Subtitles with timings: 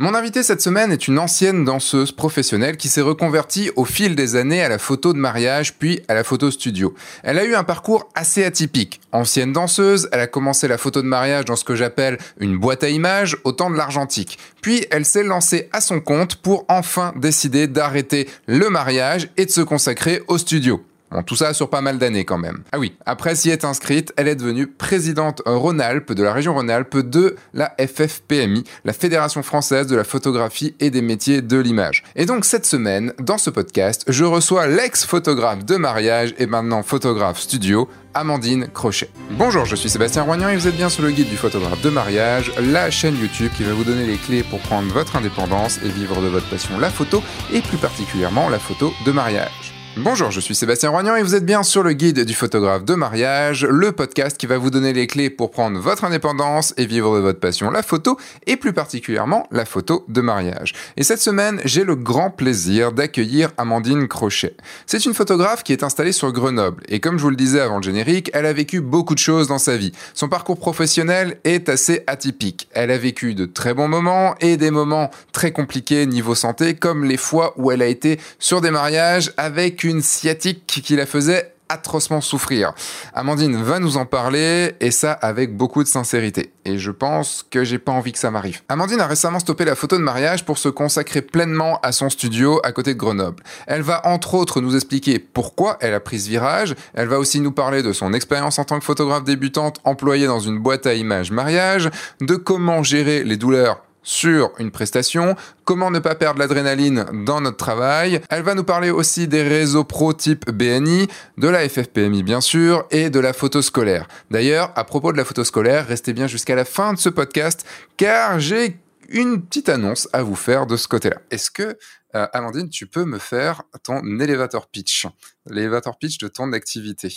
[0.00, 4.36] Mon invitée cette semaine est une ancienne danseuse professionnelle qui s'est reconvertie au fil des
[4.36, 6.94] années à la photo de mariage puis à la photo studio.
[7.24, 9.00] Elle a eu un parcours assez atypique.
[9.10, 12.84] Ancienne danseuse, elle a commencé la photo de mariage dans ce que j'appelle une boîte
[12.84, 14.38] à images au temps de l'argentique.
[14.62, 19.50] Puis elle s'est lancée à son compte pour enfin décider d'arrêter le mariage et de
[19.50, 20.80] se consacrer au studio.
[21.10, 22.62] Bon, tout ça sur pas mal d'années quand même.
[22.72, 26.98] Ah oui, après s'y être inscrite, elle est devenue présidente Rhône-Alpes de la région Rhône-Alpes
[26.98, 32.04] de la FFPMI, la Fédération française de la photographie et des métiers de l'image.
[32.14, 37.40] Et donc cette semaine, dans ce podcast, je reçois l'ex-photographe de mariage et maintenant photographe
[37.40, 39.08] studio, Amandine Crochet.
[39.30, 41.90] Bonjour, je suis Sébastien Roignan et vous êtes bien sur le guide du photographe de
[41.90, 45.88] mariage, la chaîne YouTube qui va vous donner les clés pour prendre votre indépendance et
[45.88, 47.22] vivre de votre passion la photo
[47.52, 49.77] et plus particulièrement la photo de mariage.
[49.96, 52.94] Bonjour, je suis Sébastien Roignan et vous êtes bien sur le guide du photographe de
[52.94, 57.16] mariage, le podcast qui va vous donner les clés pour prendre votre indépendance et vivre
[57.16, 58.16] de votre passion, la photo,
[58.46, 60.72] et plus particulièrement la photo de mariage.
[60.96, 64.54] Et cette semaine, j'ai le grand plaisir d'accueillir Amandine Crochet.
[64.86, 67.78] C'est une photographe qui est installée sur Grenoble et comme je vous le disais avant
[67.78, 69.92] le générique, elle a vécu beaucoup de choses dans sa vie.
[70.14, 72.68] Son parcours professionnel est assez atypique.
[72.72, 77.04] Elle a vécu de très bons moments et des moments très compliqués niveau santé comme
[77.04, 81.54] les fois où elle a été sur des mariages avec une sciatique qui la faisait
[81.68, 82.72] atrocement souffrir.
[83.14, 86.52] Amandine va nous en parler et ça avec beaucoup de sincérité.
[86.64, 88.62] Et je pense que j'ai pas envie que ça m'arrive.
[88.68, 92.60] Amandine a récemment stoppé la photo de mariage pour se consacrer pleinement à son studio
[92.64, 93.42] à côté de Grenoble.
[93.66, 96.74] Elle va entre autres nous expliquer pourquoi elle a pris ce virage.
[96.94, 100.40] Elle va aussi nous parler de son expérience en tant que photographe débutante employée dans
[100.40, 105.98] une boîte à images mariage, de comment gérer les douleurs sur une prestation, comment ne
[105.98, 108.22] pas perdre l'adrénaline dans notre travail?
[108.30, 112.86] Elle va nous parler aussi des réseaux pro type BNI, de la FFPMI bien sûr,
[112.90, 114.08] et de la photo scolaire.
[114.30, 117.66] D'ailleurs, à propos de la photo scolaire, restez bien jusqu'à la fin de ce podcast,
[117.98, 118.78] car j'ai
[119.10, 121.20] une petite annonce à vous faire de ce côté-là.
[121.30, 121.76] Est-ce que,
[122.14, 125.06] euh, Amandine, tu peux me faire ton elevator pitch,
[125.44, 127.14] l'élévateur pitch de ton activité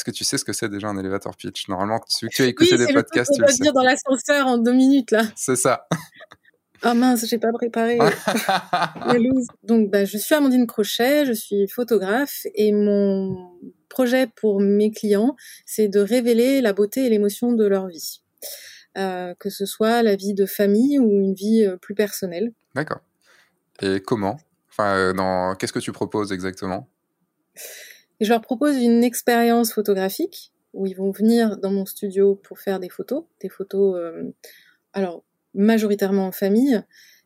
[0.00, 1.68] est-ce que tu sais ce que c'est déjà un elevator pitch?
[1.68, 3.62] Normalement, tu, tu as écouté des podcasts, le sais.
[3.62, 5.24] dire dans l'ascenseur en deux minutes là.
[5.36, 5.86] C'est ça.
[6.82, 7.98] Oh mince, j'ai pas préparé.
[9.62, 13.50] Donc, bah, je suis Amandine Crochet, je suis photographe et mon
[13.90, 18.22] projet pour mes clients, c'est de révéler la beauté et l'émotion de leur vie.
[18.96, 22.54] Euh, que ce soit la vie de famille ou une vie euh, plus personnelle.
[22.74, 23.00] D'accord.
[23.82, 24.40] Et comment?
[24.70, 25.54] Enfin, euh, dans...
[25.56, 26.88] qu'est-ce que tu proposes exactement?
[28.20, 32.58] Et je leur propose une expérience photographique où ils vont venir dans mon studio pour
[32.58, 34.32] faire des photos, des photos, euh,
[34.92, 36.80] alors majoritairement en famille,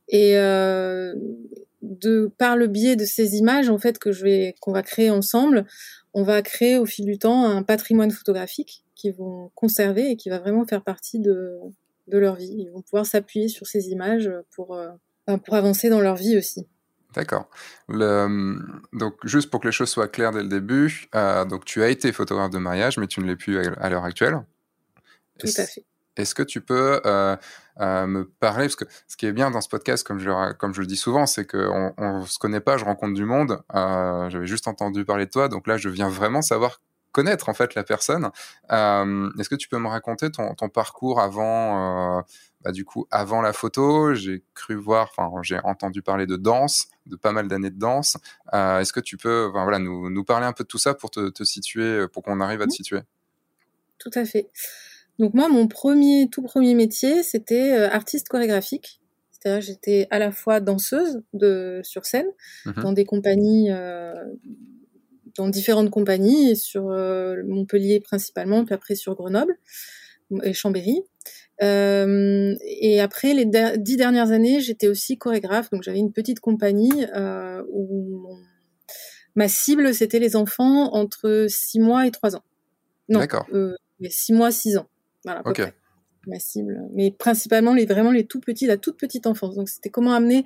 [0.09, 1.15] et euh,
[1.83, 5.11] de par le biais de ces images en fait que je vais qu'on va créer
[5.11, 5.67] ensemble,
[6.15, 10.31] on va créer au fil du temps un patrimoine photographique qu'ils vont conserver et qui
[10.31, 11.59] va vraiment faire partie de
[12.07, 12.55] de leur vie.
[12.59, 14.89] Ils vont pouvoir s'appuyer sur ces images pour euh,
[15.45, 16.67] pour avancer dans leur vie aussi.
[17.15, 17.49] D'accord.
[17.89, 21.89] Donc, juste pour que les choses soient claires dès le début, euh, donc tu as
[21.89, 24.41] été photographe de mariage, mais tu ne l'es plus à, l'heure actuelle.
[25.39, 25.85] Tout à fait.
[26.17, 27.37] Est-ce que tu peux euh,
[27.81, 30.73] euh, me parler, parce que ce qui est bien dans ce podcast, comme je comme
[30.73, 34.47] je le dis souvent, c'est qu'on ne se connaît pas, je rencontre du monde, j'avais
[34.47, 36.81] juste entendu parler de toi, donc là je viens vraiment savoir
[37.15, 38.31] connaître en fait la personne.
[38.71, 42.25] Est-ce que tu peux me raconter ton, ton parcours avant
[42.65, 46.89] bah, du coup, avant la photo, j'ai cru voir, enfin, j'ai entendu parler de danse,
[47.05, 48.17] de pas mal d'années de danse.
[48.55, 51.11] Euh, est-ce que tu peux, voilà, nous, nous, parler un peu de tout ça pour
[51.11, 53.01] te, te situer, pour qu'on arrive à te situer?
[53.99, 54.49] Tout à fait.
[55.19, 59.03] Donc moi, mon premier, tout premier métier, c'était euh, artiste chorégraphique.
[59.31, 62.29] C'est-à-dire, j'étais à la fois danseuse de sur scène
[62.65, 63.71] mmh dans des compagnies.
[63.71, 64.15] Euh,
[65.37, 66.85] dans différentes compagnies, et sur
[67.47, 69.57] Montpellier principalement, puis après sur Grenoble
[70.43, 71.03] et Chambéry.
[71.63, 73.47] Euh, et après les
[73.77, 78.37] dix dernières années, j'étais aussi chorégraphe, donc j'avais une petite compagnie euh, où
[79.37, 82.43] ma cible c'était les enfants entre 6 mois et 3 ans.
[83.09, 83.21] Non.
[83.53, 84.89] Euh, 6 mois, 6 ans.
[85.25, 85.43] Voilà.
[85.45, 85.63] Ok.
[86.27, 89.57] Ma cible, mais principalement les vraiment les tout petits, la toute petite enfance.
[89.57, 90.45] Donc c'était comment amener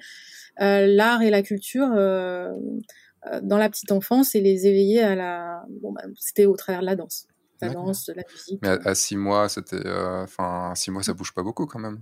[0.61, 2.56] euh, l'art et la culture euh, euh,
[3.42, 5.64] dans la petite enfance et les éveiller à la.
[5.82, 7.26] Bon, bah, c'était au travers de la danse
[7.60, 8.60] la danse, la musique.
[8.62, 12.00] Mais à, six mois, c'était, euh, enfin, six mois, ça bouge pas beaucoup quand même.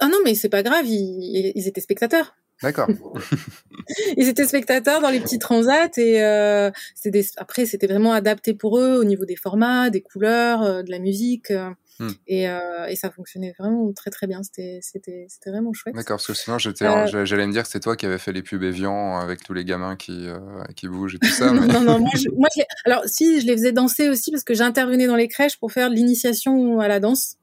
[0.00, 2.34] Ah non, mais c'est pas grave, ils, étaient spectateurs.
[2.62, 2.88] D'accord.
[4.16, 6.70] ils étaient spectateurs dans les petits transats et euh,
[7.04, 7.26] des...
[7.36, 11.00] après c'était vraiment adapté pour eux au niveau des formats, des couleurs, euh, de la
[11.00, 11.52] musique.
[12.00, 12.08] Hmm.
[12.26, 14.42] Et, euh, et, ça fonctionnait vraiment très très bien.
[14.42, 15.94] C'était c'était c'était vraiment chouette.
[15.94, 18.32] D'accord, parce que sinon j'étais euh, j'allais me dire que c'est toi qui avais fait
[18.32, 20.38] les pubs Evian avec tous les gamins qui euh,
[20.74, 21.50] qui bougent et tout ça.
[21.52, 22.48] non, non, moi, je, moi
[22.84, 25.88] alors si je les faisais danser aussi parce que j'intervenais dans les crèches pour faire
[25.88, 27.36] l'initiation à la danse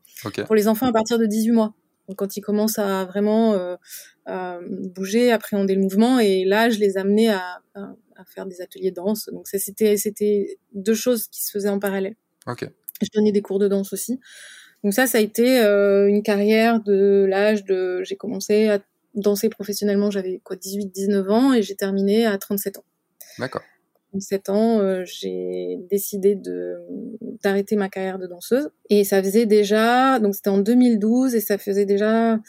[0.46, 1.74] pour les enfants à partir de 18 mois.
[2.18, 3.56] quand ils commencent à vraiment
[4.68, 6.20] bouger, appréhender le mouvement.
[6.20, 9.30] Et là, je les amenais à, à, à faire des ateliers de danse.
[9.32, 12.16] Donc c'était c'était deux choses qui se faisaient en parallèle.
[12.48, 12.70] Ok.
[13.02, 14.20] Je donnais des cours de danse aussi.
[14.84, 18.02] Donc ça, ça a été euh, une carrière de l'âge de...
[18.04, 18.80] J'ai commencé à
[19.14, 22.86] danser professionnellement, j'avais quoi 18-19 ans et j'ai terminé à 37 ans.
[23.40, 23.62] D'accord.
[24.12, 26.78] 37 ans, euh, j'ai décidé de
[27.44, 31.58] d'arrêter ma carrière de danseuse et ça faisait déjà donc c'était en 2012 et ça
[31.58, 32.40] faisait déjà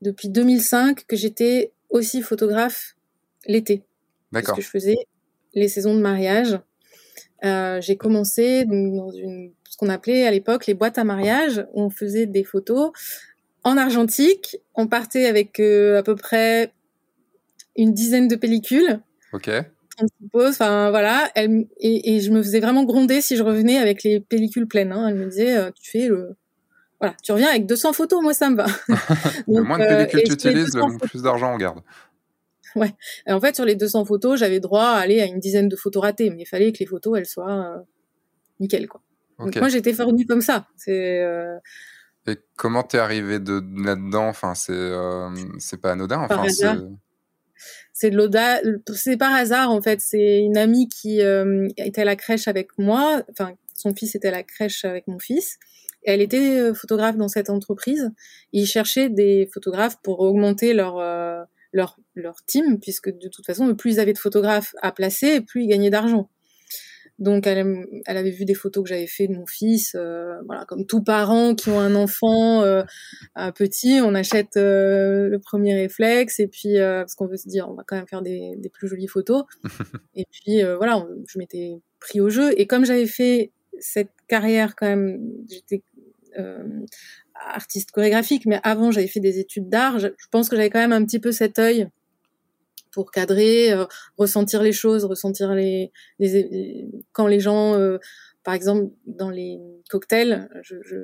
[0.00, 2.96] depuis 2005 que j'étais aussi photographe
[3.46, 3.84] l'été.
[4.32, 4.54] D'accord.
[4.54, 4.96] Parce que je faisais
[5.54, 6.58] les saisons de mariage.
[7.44, 11.66] Euh, j'ai commencé donc, dans une, ce qu'on appelait à l'époque les boîtes à mariage.
[11.72, 12.92] Où on faisait des photos
[13.64, 14.56] en argentique.
[14.74, 16.72] On partait avec euh, à peu près
[17.76, 19.00] une dizaine de pellicules.
[19.32, 19.50] Ok.
[20.34, 24.20] Enfin voilà, elle, et, et, je me faisais vraiment gronder si je revenais avec les
[24.20, 24.92] pellicules pleines.
[24.92, 25.08] Hein.
[25.08, 26.36] Elle me disait, euh, tu fais le,
[27.00, 28.66] voilà, tu reviens avec 200 photos, moi ça me va.
[29.48, 31.80] le moins de pellicules tu utilises, le plus d'argent on garde.
[32.76, 32.94] Ouais.
[33.26, 35.76] Et en fait, sur les 200 photos, j'avais droit à aller à une dizaine de
[35.76, 37.78] photos ratées, mais il fallait que les photos elles soient euh,
[38.60, 39.02] nickel quoi.
[39.38, 39.50] Okay.
[39.50, 40.66] Donc moi j'étais formée comme ça.
[40.76, 41.56] C'est euh...
[42.26, 44.28] Et comment t'es arrivé de là-dedans?
[44.28, 46.20] Enfin, c'est euh, c'est pas anodin.
[46.20, 46.44] Enfin,
[47.92, 48.60] c'est de l'audace.
[48.94, 50.00] C'est par hasard en fait.
[50.00, 53.22] C'est une amie qui euh, était à la crèche avec moi.
[53.30, 55.58] Enfin, son fils était à la crèche avec mon fils.
[56.04, 58.10] Et elle était photographe dans cette entreprise.
[58.52, 60.98] Ils cherchaient des photographes pour augmenter leur
[61.72, 65.64] leur leur team, puisque de toute façon, plus ils avaient de photographes à placer, plus
[65.64, 66.28] ils gagnaient d'argent.
[67.20, 70.64] Donc elle, elle, avait vu des photos que j'avais fait de mon fils, euh, voilà,
[70.64, 72.82] comme tous parents qui ont un enfant euh,
[73.54, 77.68] petit, on achète euh, le premier réflexe et puis euh, parce qu'on veut se dire
[77.68, 79.44] on va quand même faire des, des plus jolies photos.
[80.14, 84.74] et puis euh, voilà, je m'étais pris au jeu et comme j'avais fait cette carrière
[84.74, 85.82] quand même, j'étais
[87.34, 89.98] artiste chorégraphique, mais avant j'avais fait des études d'art.
[89.98, 91.88] Je, je pense que j'avais quand même un petit peu cet œil
[92.92, 93.86] pour cadrer, euh,
[94.18, 97.98] ressentir les choses, ressentir les, les quand les gens, euh,
[98.44, 100.96] par exemple dans les cocktails, je, je,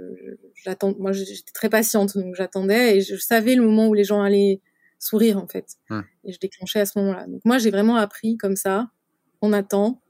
[0.54, 4.22] j'attends, moi j'étais très patiente donc j'attendais et je savais le moment où les gens
[4.22, 4.60] allaient
[4.98, 6.04] sourire en fait hum.
[6.24, 7.26] et je déclenchais à ce moment-là.
[7.26, 8.88] Donc moi j'ai vraiment appris comme ça,
[9.42, 10.02] on attend,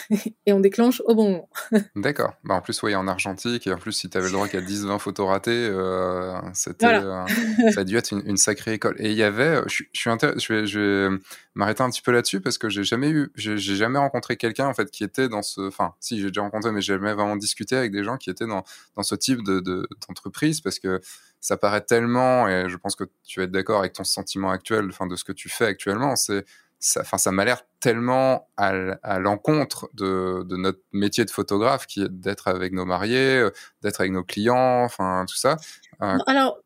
[0.46, 1.48] et on déclenche au bon moment.
[1.96, 2.34] D'accord.
[2.44, 4.60] Bah, en plus, oui, en argentique, et en plus, si tu avais le droit qu'il
[4.60, 7.24] y a 10-20 photos ratées, euh, c'était, voilà.
[7.24, 8.96] euh, ça a dû être une, une, sacrée école.
[8.98, 10.38] Et il y avait, euh, je, je suis intér...
[10.38, 11.18] je vais, je vais
[11.54, 14.66] m'arrêter un petit peu là-dessus parce que j'ai jamais eu, j'ai, j'ai jamais rencontré quelqu'un
[14.66, 17.36] en fait qui était dans ce, enfin, si j'ai déjà rencontré, mais j'ai jamais vraiment
[17.36, 18.64] discuté avec des gens qui étaient dans,
[18.96, 21.00] dans ce type de, de, d'entreprise parce que
[21.40, 24.86] ça paraît tellement, et je pense que tu vas être d'accord avec ton sentiment actuel,
[24.88, 26.44] enfin, de ce que tu fais actuellement, c'est
[26.82, 28.70] ça, ça m'a l'air tellement à,
[29.02, 33.50] à l'encontre de, de, notre métier de photographe qui est d'être avec nos mariés, euh,
[33.82, 35.56] d'être avec nos clients, enfin tout ça.
[36.02, 36.18] Euh...
[36.26, 36.58] Alors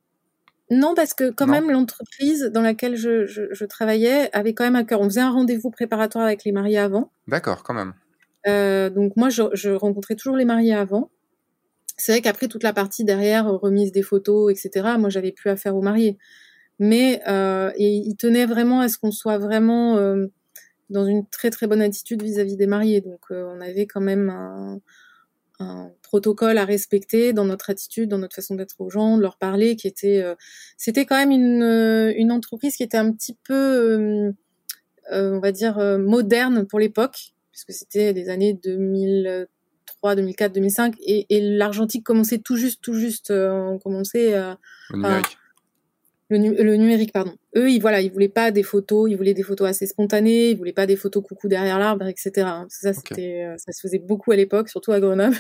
[0.71, 1.53] non, parce que quand non.
[1.53, 5.01] même l'entreprise dans laquelle je, je, je, travaillais avait quand même à cœur.
[5.03, 7.13] On faisait un rendez-vous préparatoire avec les mariés avant.
[7.29, 7.93] D'accord, quand même.
[8.49, 11.11] Euh, donc moi, je, je, rencontrais toujours les mariés avant.
[11.99, 14.97] C'est vrai qu'après toute la partie derrière, remise des photos, etc.
[14.99, 16.19] Moi, j'avais plus affaire aux mariés
[16.79, 20.27] mais euh, et il tenait vraiment à ce qu'on soit vraiment euh,
[20.91, 23.01] dans une très très bonne attitude vis-à-vis -vis des mariés.
[23.01, 24.81] Donc euh, on avait quand même un,
[25.59, 29.37] un, protocole à respecter dans notre attitude, dans notre façon d'être aux gens, de leur
[29.37, 30.35] parler, qui était euh,
[30.77, 34.33] c'était quand même une, euh, une entreprise qui était un petit peu euh,
[35.13, 41.41] on va dire moderne pour l'époque, puisque c'était des années 2003, 2004, 2005, et, et
[41.41, 44.59] l'argentique commençait tout juste, tout juste, on commençait à,
[46.29, 47.35] le, nu le, numérique, pardon.
[47.57, 50.57] Eux, ils voilà, ils voulaient pas des photos, ils voulaient des photos assez spontanées, ils
[50.57, 52.31] voulaient pas des photos coucou derrière l'arbre, etc.
[52.69, 53.45] Ça, c'était, okay.
[53.45, 55.37] euh, ça se faisait beaucoup à l'époque, surtout à Grenoble.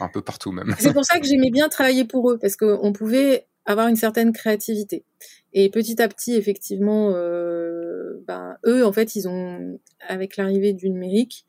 [0.00, 0.74] Un peu partout même.
[0.78, 4.32] C'est pour ça que j'aimais bien travailler pour eux, parce qu'on pouvait avoir une certaine
[4.32, 5.04] créativité.
[5.52, 10.90] Et petit à petit, effectivement, euh, ben, eux, en fait, ils ont, avec l'arrivée du
[10.90, 11.46] numérique,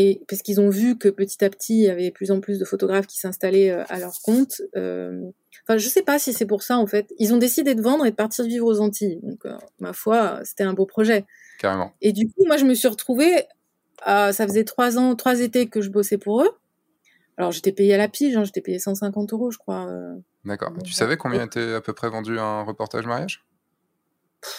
[0.00, 2.38] et parce qu'ils ont vu que petit à petit, il y avait de plus en
[2.38, 4.62] plus de photographes qui s'installaient euh, à leur compte.
[4.76, 5.28] Euh,
[5.64, 7.12] enfin, je sais pas si c'est pour ça en fait.
[7.18, 9.18] Ils ont décidé de vendre et de partir vivre aux Antilles.
[9.24, 11.26] Donc, euh, ma foi, c'était un beau projet.
[11.58, 11.90] Carrément.
[12.00, 13.46] Et du coup, moi, je me suis retrouvée.
[14.06, 16.50] ça faisait trois ans, trois étés que je bossais pour eux.
[17.36, 18.36] Alors, j'étais payée à la pige.
[18.36, 19.92] Hein, j'étais payée 150 euros, je crois.
[20.44, 20.72] D'accord.
[20.84, 23.44] Tu savais combien était à peu près vendu un reportage mariage?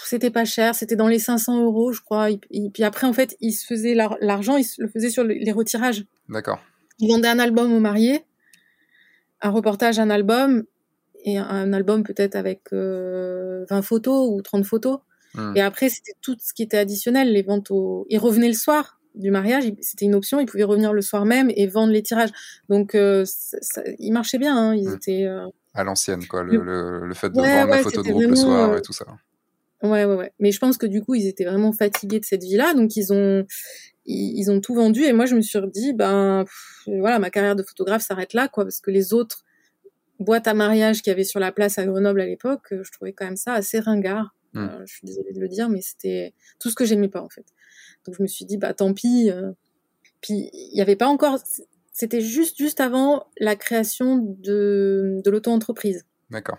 [0.04, 2.30] C'était pas cher, c'était dans les 500 euros, je crois.
[2.30, 2.38] Et,
[2.72, 6.04] puis après, en fait, ils se faisaient l'argent, ils le faisaient sur les retirages.
[6.28, 6.60] D'accord.
[6.98, 8.24] Ils vendaient un album aux mariés,
[9.40, 10.64] un reportage, un album,
[11.24, 14.98] et un album peut-être avec euh, 20 photos ou 30 photos.
[15.34, 15.52] Hmm.
[15.54, 18.06] Et après, c'était tout ce qui était additionnel, les ventes au...
[18.08, 19.00] Ils revenaient le soir.
[19.14, 20.40] du mariage, c'était une option.
[20.40, 22.30] Ils pouvaient revenir le soir même et vendre les tirages.
[22.68, 24.56] Donc, euh, ça, ils marchaient bien.
[24.56, 24.94] Hein, ils mmh.
[24.94, 26.42] étaient euh, à l'ancienne, quoi.
[26.42, 29.06] Le, le, fait de vendre la photo de groupe le soir et tout ça.
[29.82, 30.32] Ouais, ouais, ouais.
[30.38, 33.12] Mais je pense que du coup, ils étaient vraiment fatigués de cette vie-là, donc ils
[33.12, 33.46] ont,
[34.04, 35.04] ils, ont tout vendu.
[35.04, 36.44] Et moi, je me suis dit, ben,
[36.86, 39.44] voilà, ma carrière de photographe s'arrête là, quoi, parce que les autres
[40.18, 43.12] boîtes à mariage qu'il y avait sur la place à Grenoble à l'époque, je trouvais
[43.12, 44.34] quand même ça assez ringard.
[44.52, 44.58] Mmh.
[44.58, 47.28] Euh, je suis désolée de le dire, mais c'était tout ce que j'aimais pas en
[47.28, 47.46] fait.
[48.04, 49.30] Donc je me suis dit, bah tant pis.
[49.30, 49.52] Euh.
[50.20, 51.38] Puis il n'y avait pas encore.
[51.92, 56.04] C'était juste juste avant la création de, de l'auto-entreprise.
[56.30, 56.58] D'accord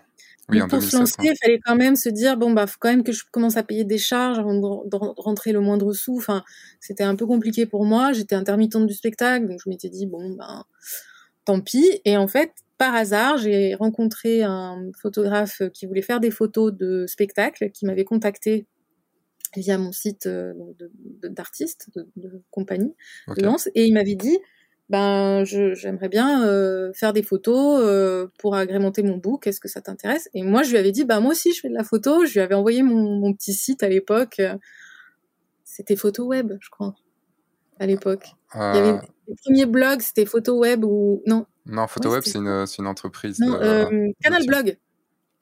[0.68, 3.12] pour se lancer, il fallait quand même se dire bon bah faut quand même que
[3.12, 6.16] je commence à payer des charges avant de, rentrer le moindre sou.
[6.16, 6.42] Enfin,
[6.80, 8.12] c'était un peu compliqué pour moi.
[8.12, 10.64] J'étais intermittente du spectacle, donc je m'étais dit bon ben
[11.44, 12.00] tant pis.
[12.04, 17.06] Et en fait, par hasard, j'ai rencontré un photographe qui voulait faire des photos de
[17.06, 18.66] spectacle, qui m'avait contacté
[19.56, 20.54] via mon site euh,
[21.22, 22.94] d'artiste, de, de, compagnie
[23.36, 24.38] de danse, et il m'avait dit
[24.92, 29.46] ben j'aimerais bien euh, faire des photos euh, pour agrémenter mon book.
[29.46, 30.28] Est-ce que ça t'intéresse?
[30.34, 32.26] Et moi, je lui avais dit, bah moi aussi, je fais de la photo.
[32.26, 34.42] Je lui avais envoyé mon, mon petit site à l'époque.
[35.64, 36.94] C'était Photo Web, je crois,
[37.80, 38.34] à l'époque.
[38.54, 38.98] Il y avait euh.
[39.28, 43.40] le premier blog, c'était Photo Web ou non Non, Photo Web, c'est une, une, entreprise.
[43.40, 43.58] Non,
[44.22, 44.76] Canal Blog.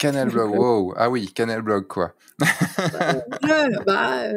[0.00, 0.94] Canal Blog, wow.
[0.96, 2.14] Ah oui, Canal Blog, quoi.
[3.86, 4.32] bah,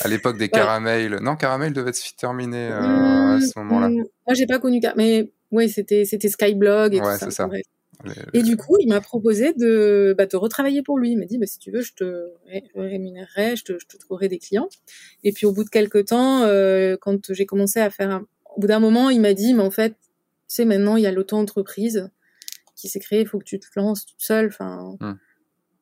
[0.00, 1.18] à l'époque des caramels.
[1.20, 3.88] Non, caramel devait se terminer euh, à ce moment-là.
[3.88, 7.30] Moi, j'ai pas connu mais oui, c'était c'était Skyblog et ouais, tout ça.
[7.32, 7.48] ça.
[8.32, 11.10] Et du coup, il m'a proposé de bah, te retravailler pour lui.
[11.10, 12.28] Il m'a dit, bah, si tu veux, je te
[12.76, 14.68] rémunérerai, je te, je te trouverai des clients.
[15.24, 18.22] Et puis, au bout de quelques temps, euh, quand j'ai commencé à faire,
[18.54, 19.96] au bout d'un moment, il m'a dit, mais en fait, tu
[20.46, 22.08] sais, maintenant, il y a l'auto-entreprise
[22.78, 24.46] qui s'est créé, il faut que tu te lances toute seule.
[24.46, 25.14] Enfin, hmm.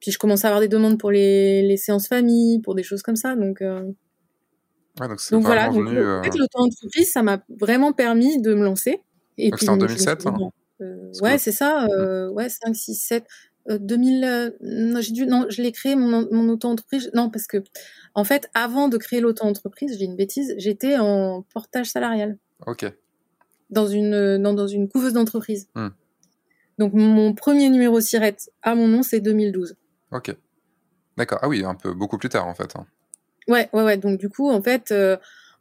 [0.00, 3.02] puis je commence à avoir des demandes pour les, les séances famille, pour des choses
[3.02, 3.36] comme ça.
[3.36, 3.82] Donc, euh...
[5.00, 5.68] ouais, donc, donc voilà.
[5.68, 6.22] Donc, euh...
[6.22, 9.02] l'auto-entreprise, ça m'a vraiment permis de me lancer.
[9.38, 10.26] Et puis, en 2007.
[10.26, 10.36] Hein.
[10.80, 11.86] Euh, ouais, c'est ça.
[11.86, 13.24] Euh, ouais, 5, 6, 7.
[13.68, 17.10] 2000, non, j'ai dû, non, je l'ai créé mon, mon auto-entreprise.
[17.14, 17.64] Non, parce que,
[18.14, 22.38] en fait, avant de créer l'auto-entreprise, j'ai une bêtise, j'étais en portage salarial.
[22.64, 22.86] Ok.
[23.70, 25.68] Dans une, dans, dans une couveuse d'entreprise.
[25.74, 25.88] Hmm.
[26.78, 29.76] Donc mon premier numéro Sirette à mon nom, c'est 2012.
[30.12, 30.34] Ok.
[31.16, 31.38] D'accord.
[31.42, 32.76] Ah oui, un peu beaucoup plus tard en fait.
[32.76, 32.86] Hein.
[33.48, 33.96] Ouais, ouais, ouais.
[33.96, 35.16] Donc du coup, en fait, euh,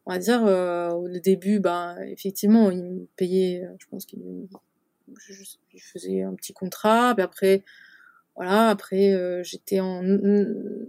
[0.05, 4.48] on va dire euh, au début, bah effectivement, il me payait, euh, je pense qu'il
[5.79, 7.63] faisait un petit contrat, puis après
[8.36, 10.01] voilà, après euh, j'étais en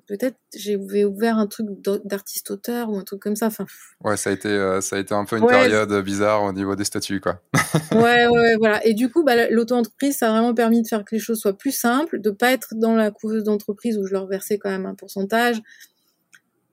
[0.08, 1.68] peut-être j'ai ouvert un truc
[2.04, 3.46] d'artiste auteur ou un truc comme ça.
[3.46, 3.66] Enfin.
[4.02, 6.74] Ouais, ça a été euh, ça a été un peu une période bizarre au niveau
[6.74, 7.40] des statuts quoi.
[7.92, 8.84] ouais, ouais, voilà.
[8.84, 11.56] Et du coup, bah, l'auto-entreprise, ça a vraiment permis de faire que les choses soient
[11.56, 14.86] plus simples, de pas être dans la couveuse d'entreprise où je leur versais quand même
[14.86, 15.62] un pourcentage.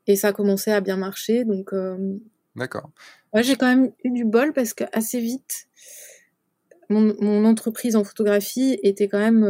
[0.08, 1.72] Et ça a commencé à bien marcher, donc.
[1.74, 1.98] Euh...
[2.56, 2.90] D'accord.
[3.32, 5.68] Ouais, j'ai quand même eu du bol parce que assez vite,
[6.90, 9.44] mon, mon entreprise en photographie était quand même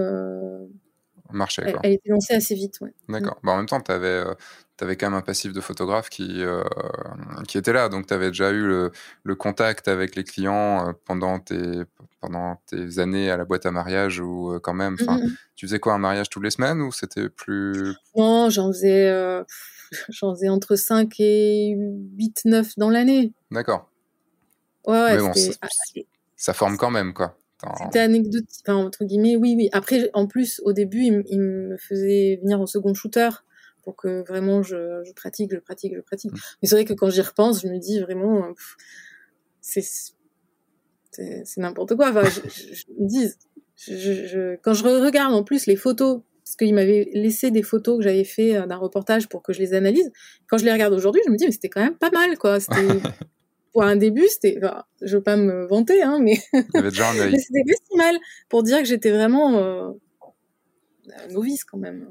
[1.36, 1.64] marché.
[1.66, 2.94] Elle, elle, était lancée assez vite, ouais.
[3.10, 3.40] D'accord.
[3.44, 4.34] Bah, en même temps, tu avais, euh,
[4.82, 6.64] avais, quand même un passif de photographe qui, euh,
[7.48, 7.90] qui était là.
[7.90, 8.92] Donc, tu avais déjà eu le,
[9.24, 11.84] le, contact avec les clients euh, pendant, tes,
[12.22, 14.96] pendant tes années à la boîte à mariage ou quand même.
[15.00, 15.36] Mmh, mmh.
[15.56, 17.96] Tu faisais quoi, un mariage toutes les semaines ou c'était plus.
[18.16, 19.44] Non, j'en faisais,
[20.10, 21.76] j'en faisais entre 5 et
[22.18, 23.34] 8, 9 dans l'année.
[23.52, 23.90] D'accord.
[24.86, 25.32] Ouais, ouais,
[26.36, 27.38] ça forme quand même, quoi.
[27.84, 29.70] C'était anecdotique, enfin, entre guillemets, oui, oui.
[29.72, 33.30] Après, en plus, au début, il, me faisait venir en second shooter
[33.84, 36.32] pour que vraiment je, je pratique, je pratique, je pratique.
[36.32, 36.38] Mm.
[36.62, 38.54] Mais c'est vrai que quand j'y repense, je me dis vraiment, euh,
[39.62, 39.84] c'est
[41.58, 42.10] n'importe quoi.
[42.10, 42.42] Enfin, je,
[42.74, 43.30] je, me dis,
[43.78, 48.04] je, quand je regarde en plus les photos, parce qu'il m'avait laissé des photos que
[48.04, 50.12] j'avais fait euh, d'un reportage pour que je les analyse.
[50.48, 52.60] Quand je les regarde aujourd'hui, je me dis mais c'était quand même pas mal, quoi.
[52.60, 52.76] C'était
[53.74, 57.98] pour un début, c'était, enfin, je veux pas me vanter, hein, mais, c'était pas si
[57.98, 58.16] mal
[58.48, 59.90] pour dire que j'étais vraiment euh,
[61.32, 62.08] novice quand même.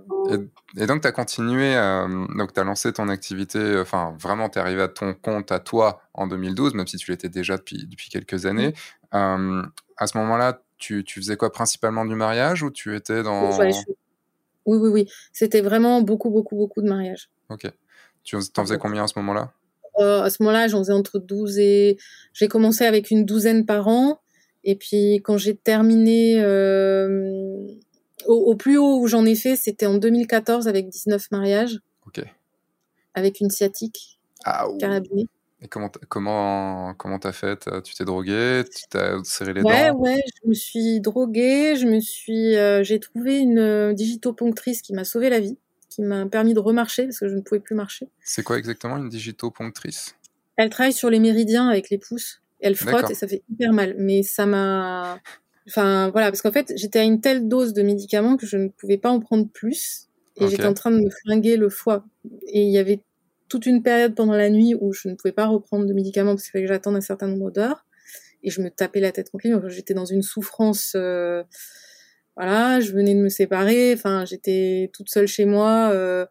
[0.76, 4.58] Et, donc, tu as continué, euh, donc tu as lancé ton activité, enfin, vraiment, tu
[4.58, 7.86] es arrivé à ton compte à toi en 2012, même si tu l'étais déjà depuis,
[7.86, 8.74] depuis quelques années.
[9.14, 9.62] Euh,
[9.96, 13.56] à ce moment-là, tu, tu, faisais quoi Principalement du mariage ou tu étais dans.
[14.64, 15.08] Oui, oui, oui.
[15.32, 17.30] C'était vraiment beaucoup, beaucoup, beaucoup de mariage.
[17.50, 17.70] Ok.
[18.24, 19.52] Tu en faisais combien à ce moment-là?
[19.52, 19.61] euh,
[20.02, 21.96] à ce moment-là, j'en faisais entre 12 et...
[22.32, 24.20] J'ai commencé avec une douzaine par an.
[24.64, 26.40] Et puis quand j'ai terminé...
[26.40, 27.66] Euh...
[28.26, 31.80] Au, plus haut où j'en ai fait, c'était en 2014 avec 19 mariages.
[32.06, 32.24] Ok.
[33.14, 35.26] Avec une sciatique ah, carabinée.
[35.62, 37.68] Et comment comment comment t'as fait?
[37.84, 39.96] Tu t'es drogué Tu t'as serré les ouais, dents?
[39.96, 40.22] Ouais, ouais.
[40.42, 41.76] Je me suis droguée.
[41.76, 42.56] Je me suis.
[42.56, 45.56] Euh, j'ai trouvé une euh, digitoponctrice qui m'a sauvé la vie
[45.94, 48.08] qui m'a permis de remarcher parce que je ne pouvais plus marcher.
[48.22, 50.16] C'est quoi exactement une digitoponctrice?
[50.56, 52.42] Elle travaille sur les méridiens avec les pouces.
[52.60, 53.94] Elle frotte et ça fait hyper mal.
[53.98, 55.18] Mais ça m'a,
[55.68, 58.68] enfin voilà, parce qu'en fait j'étais à une telle dose de médicaments que je ne
[58.68, 62.04] pouvais pas en prendre plus et j'étais en train de me flinguer le foie.
[62.46, 63.00] Et il y avait
[63.48, 66.44] toute une période pendant la nuit où je ne pouvais pas reprendre de médicaments parce
[66.44, 67.84] qu'il fallait que j'attende un certain nombre d'heures
[68.42, 69.54] et je me tapais la tête contre lui.
[69.68, 70.94] J'étais dans une souffrance.
[70.96, 71.42] Euh,
[72.36, 73.92] voilà, je venais de me séparer.
[73.94, 75.90] Enfin, j'étais toute seule chez moi.
[75.92, 76.26] Euh,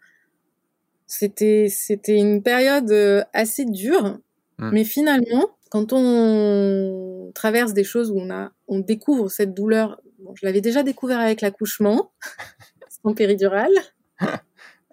[1.07, 4.19] c'était c'était une période euh, assez dure,
[4.57, 4.69] mmh.
[4.71, 10.01] mais finalement, quand on traverse des choses où on a on découvre cette douleur.
[10.19, 12.11] Bon, je l'avais déjà découvert avec l'accouchement,
[13.03, 13.73] sans péridurale.
[14.19, 14.41] Ah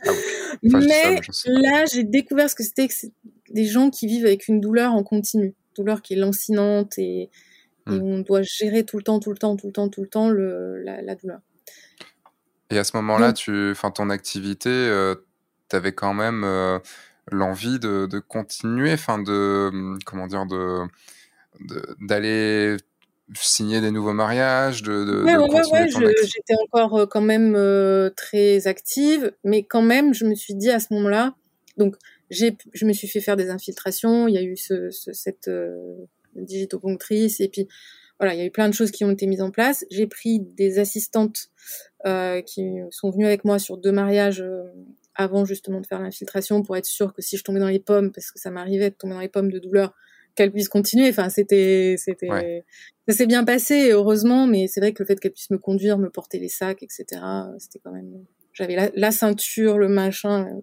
[0.63, 2.95] mais là, j'ai découvert ce que c'était que
[3.51, 7.31] des gens qui vivent avec une douleur en continu douleur qui est lancinante et,
[7.89, 8.03] hmm.
[8.03, 10.29] on doit gérer tout le temps, tout le temps, tout le temps, tout le temps
[10.29, 11.41] le, la, douleur.
[12.71, 15.15] Et à ce moment-là, tu, enfin, ton activité, euh,
[15.71, 16.79] tu avais quand même euh,
[17.31, 19.71] l'envie de, de, continuer, enfin, de,
[20.05, 20.87] comment dire, de,
[22.01, 22.77] d'aller
[23.35, 25.87] signer des nouveaux mariages, de, de, ouais, ouais,
[26.23, 27.55] j'étais encore euh, quand même
[28.17, 31.35] très active, mais quand même, je me suis dit à ce moment-là,
[31.77, 31.97] donc
[32.31, 34.29] je me suis fait faire des infiltrations.
[34.29, 35.49] Il y a eu ce, ce, cette
[36.43, 37.69] digitopunctrice et puis
[38.19, 39.85] voilà, il y a eu plein de choses qui ont été mises en place.
[39.91, 41.51] J'ai pris des assistantes
[42.05, 44.65] euh, qui sont venues avec moi sur deux mariages euh,
[45.15, 48.11] avant justement de faire l'infiltration pour être sûr que si je tombais dans les pommes,
[48.13, 49.95] parce que ça m'arrivait de tomber dans les pommes de douleur,
[50.35, 51.09] qu'elle puisse continuer.
[51.09, 52.65] Enfin, c'était, c'était,
[53.09, 55.99] ça s'est bien passé heureusement, mais c'est vrai que le fait qu'elle puisse me conduire,
[55.99, 57.05] me porter les sacs, etc.,
[57.59, 58.25] c'était quand même.
[58.53, 60.61] J'avais la, la ceinture, le machin.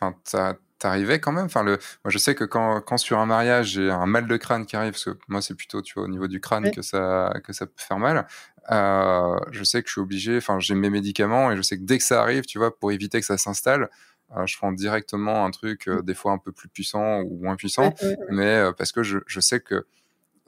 [0.00, 1.46] enfin, t'arrivais quand même.
[1.46, 1.72] Enfin, le,
[2.04, 4.76] moi, je sais que quand, quand sur un mariage, j'ai un mal de crâne qui
[4.76, 7.52] arrive, parce que moi, c'est plutôt, tu vois, au niveau du crâne que ça, que
[7.52, 8.26] ça peut faire mal.
[8.70, 11.84] Euh, je sais que je suis obligé, enfin, j'ai mes médicaments et je sais que
[11.84, 13.88] dès que ça arrive, tu vois, pour éviter que ça s'installe,
[14.36, 16.02] euh, je prends directement un truc, euh, mmh.
[16.02, 17.94] des fois un peu plus puissant ou moins puissant,
[18.30, 19.86] mais parce que je, je, sais que,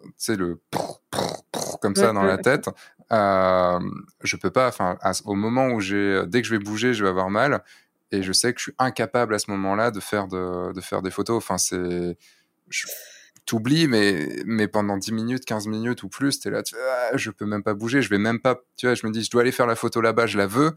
[0.02, 0.60] tu sais, le
[1.80, 2.68] comme ça dans la tête,
[3.10, 7.10] je peux pas, enfin, au moment où j'ai, dès que je vais bouger, je vais
[7.10, 7.62] avoir mal
[8.12, 11.02] et je sais que je suis incapable à ce moment-là de faire de, de, faire
[11.02, 11.36] des photos.
[11.36, 12.16] Enfin, c'est
[13.46, 16.62] t'oublies, mais mais pendant 10 minutes, 15 minutes ou plus, t'es là,
[17.12, 19.24] ah, je peux même pas bouger, je vais même pas, tu vois, je me dis,
[19.24, 20.72] je dois aller faire la photo là-bas, je la veux,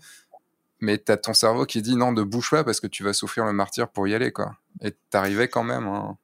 [0.80, 3.46] mais t'as ton cerveau qui dit non, ne bouge pas parce que tu vas souffrir
[3.46, 4.58] le martyr pour y aller, quoi.
[4.82, 5.88] Et t'arrivais quand même.
[5.88, 6.18] Hein.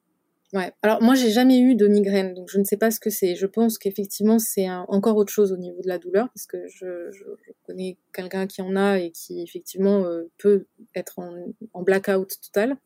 [0.53, 0.71] Ouais.
[0.81, 3.35] Alors moi, j'ai jamais eu de migraine, donc je ne sais pas ce que c'est.
[3.35, 7.11] Je pense qu'effectivement, c'est encore autre chose au niveau de la douleur, parce que je,
[7.11, 11.83] je, je connais quelqu'un qui en a et qui effectivement euh, peut être en, en
[11.83, 12.77] blackout total.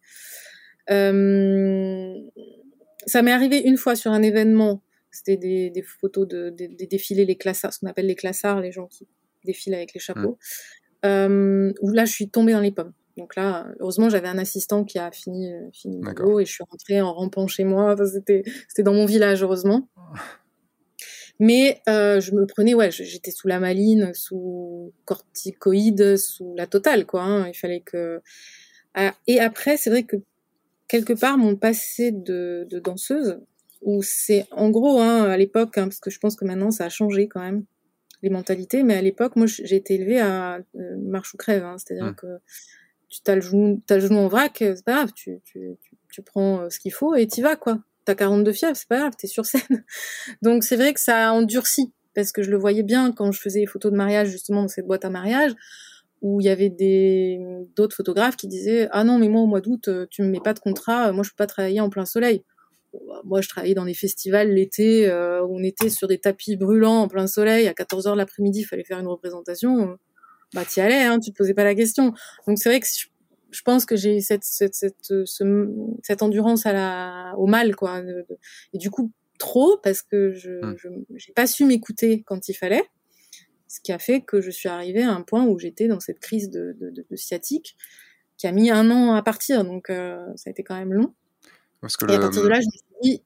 [0.90, 2.16] Euh,
[3.06, 4.84] ça m'est arrivé une fois sur un événement.
[5.12, 8.72] C'était des, des, photos de, des, défilés, les classards, ce qu'on appelle les classards, les
[8.72, 9.08] gens qui
[9.46, 10.38] défilent avec les chapeaux.
[11.04, 11.08] Mmh.
[11.08, 12.94] Euh, où là, je suis tombée dans les pommes.
[13.18, 16.52] Donc là, heureusement, j'avais un assistant qui a fini, euh, fini le boulot et je
[16.52, 17.96] suis rentrée en rampant chez moi.
[18.06, 19.88] c'était, c'était dans mon village, heureusement.
[21.40, 27.06] Mais euh, je me prenais, ouais, j'étais sous la maline, sous corticoïdes, sous la totale,
[27.06, 27.24] quoi.
[27.24, 27.48] Hein.
[27.48, 28.22] Il fallait que.
[28.94, 30.18] Ah, et après, c'est vrai que
[30.88, 33.40] quelque part, mon passé de, de danseuse,
[33.82, 36.86] où c'est en gros, hein, à l'époque, hein, parce que je pense que maintenant ça
[36.86, 37.66] a changé quand même
[38.22, 41.76] les mentalités, mais à l'époque, moi, j'ai été élevée à euh, marche ou crève, hein,
[41.78, 42.16] c'est-à-dire mmh.
[42.16, 42.28] que
[43.22, 45.78] tu as le en vrac, euh, c'est pas grave, tu, tu,
[46.12, 47.80] tu, prends euh, ce qu'il faut et t'y vas, quoi.
[48.06, 49.86] T'as 42 fièvre, c'est pas grave, t'es sur scène.
[50.42, 53.40] Donc c'est vrai que ça a endurci, parce que je le voyais bien quand je
[53.40, 55.54] faisais les photos de mariage, justement, dans cette boîte à mariage,
[56.22, 57.40] où il y avait des
[57.76, 60.40] d'autres photographes qui disaient ah non mais moi au mois d'août euh, tu me mets
[60.40, 62.46] pas de contrat moi je peux pas travailler en plein soleil
[62.94, 67.02] bah, moi je travaillais dans des festivals l'été où on était sur des tapis brûlants
[67.02, 69.98] en plein soleil à 14 heures l'après-midi il fallait faire une représentation
[70.54, 72.14] bah t'y allais, hein, tu te posais pas la question.
[72.48, 72.88] Donc c'est vrai que
[73.52, 75.14] je, pense que j'ai cette cette cette,
[76.04, 78.02] cette endurance à la au mal quoi.
[78.74, 81.06] et du coup trop parce que je mmh.
[81.16, 82.84] j'ai pas su m'écouter quand il fallait.
[83.68, 86.20] Ce qui a fait que je suis arrivée à un point où j'étais dans cette
[86.20, 87.76] crise de, de, de, sciatique
[88.38, 91.16] qui a mis un an à partir, donc euh, ça a été quand même long.
[91.82, 93.24] Parce que et à partir de là, je me suis dit,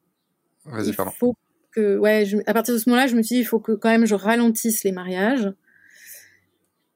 [0.88, 1.36] il faut
[1.72, 2.38] que, ouais, je...
[2.46, 4.16] à partir de ce moment-là, je me suis dit, il faut que quand même je
[4.16, 5.52] ralentisse les mariages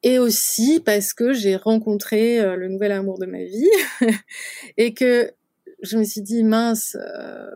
[0.04, 3.70] et aussi parce que j'ai rencontré euh, le nouvel amour de ma vie
[4.78, 5.32] et que
[5.84, 7.50] je me suis dit mince euh,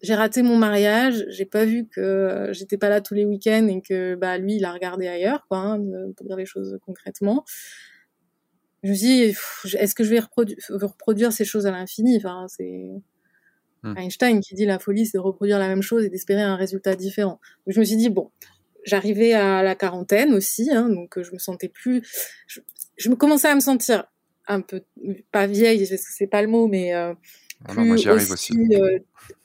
[0.00, 3.66] j'ai raté mon mariage j'ai pas vu que euh, j'étais pas là tous les week-ends
[3.68, 5.84] et que bah lui il a regardé ailleurs quoi hein,
[6.16, 7.44] pour dire les choses concrètement.
[8.84, 9.22] Je me suis dit
[9.76, 12.16] est-ce que je vais reproduire, reproduire ces choses à l'infini?
[12.16, 12.92] Enfin c'est
[13.82, 13.98] hmm.
[13.98, 16.94] Einstein qui dit la folie c'est de reproduire la même chose et d'espérer un résultat
[16.94, 17.40] différent.
[17.66, 18.30] Donc je me suis dit bon
[18.88, 22.02] J'arrivais à la quarantaine aussi, hein, donc euh, je me sentais plus.
[22.46, 24.04] Je, me commençais à me sentir
[24.46, 24.82] un peu
[25.30, 27.12] pas vieille parce que c'est pas le mot, mais euh,
[27.66, 28.98] ah plus aussi, euh,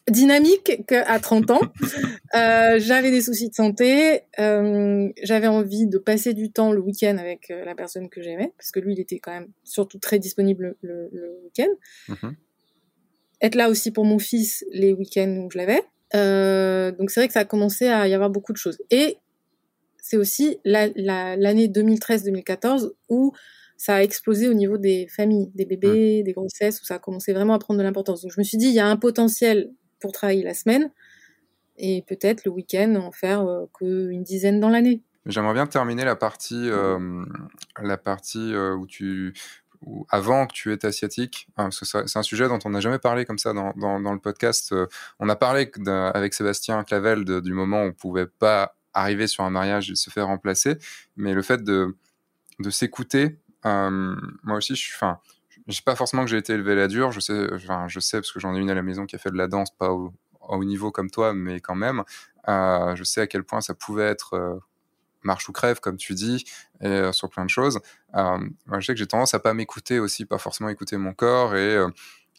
[0.10, 1.62] dynamique qu'à 30 ans.
[2.36, 7.18] euh, j'avais des soucis de santé, euh, j'avais envie de passer du temps le week-end
[7.18, 10.76] avec la personne que j'aimais, parce que lui, il était quand même surtout très disponible
[10.82, 11.74] le, le week-end.
[12.10, 12.36] Mhm.
[13.42, 15.82] Être là aussi pour mon fils les week-ends où je l'avais.
[16.96, 18.78] Donc c'est vrai que ça a commencé à y avoir beaucoup de choses.
[18.92, 19.18] Et
[20.04, 23.32] c'est aussi l'année la, 2013-2014 où
[23.78, 27.32] ça a explosé au niveau des familles, des bébés, des grossesses, où ça a commencé
[27.32, 28.22] vraiment à prendre de l'importance.
[28.22, 30.92] Donc je me suis dit, il y a un potentiel pour travailler la semaine
[31.78, 35.02] et peut-être le week-end en faire euh, qu'une dizaine dans l'année.
[35.26, 37.24] J'aimerais bien terminer la partie, euh,
[37.82, 39.34] la partie euh, où tu,
[40.10, 43.00] avant que tu étais asiatique, hein, parce que c'est un sujet dont on n'a jamais
[43.00, 44.76] parlé comme ça dans, dans, le podcast.
[45.20, 49.50] on a parlé avec Sébastien Clavel du moment où on pouvait pas arriver sur un
[49.50, 50.78] mariage et se faire remplacer,
[51.16, 51.96] mais le fait de,
[52.60, 55.20] de s'écouter euh, moi aussi, je suis, enfin,
[55.68, 57.12] je sais pas forcément que j'ai été élevé la dure.
[57.12, 59.32] Je sais, je sais parce que j'en ai une à la maison qui a fait
[59.32, 62.04] de la danse, pas au, au niveau comme toi, mais quand même.
[62.50, 64.60] Euh, je sais à quel point ça pouvait être euh,
[65.24, 66.44] marche ou crève, comme tu dis,
[66.82, 67.80] et sur plein de choses.
[68.14, 71.82] Je sais que j'ai tendance à pas m'écouter aussi, pas forcément écouter mon corps et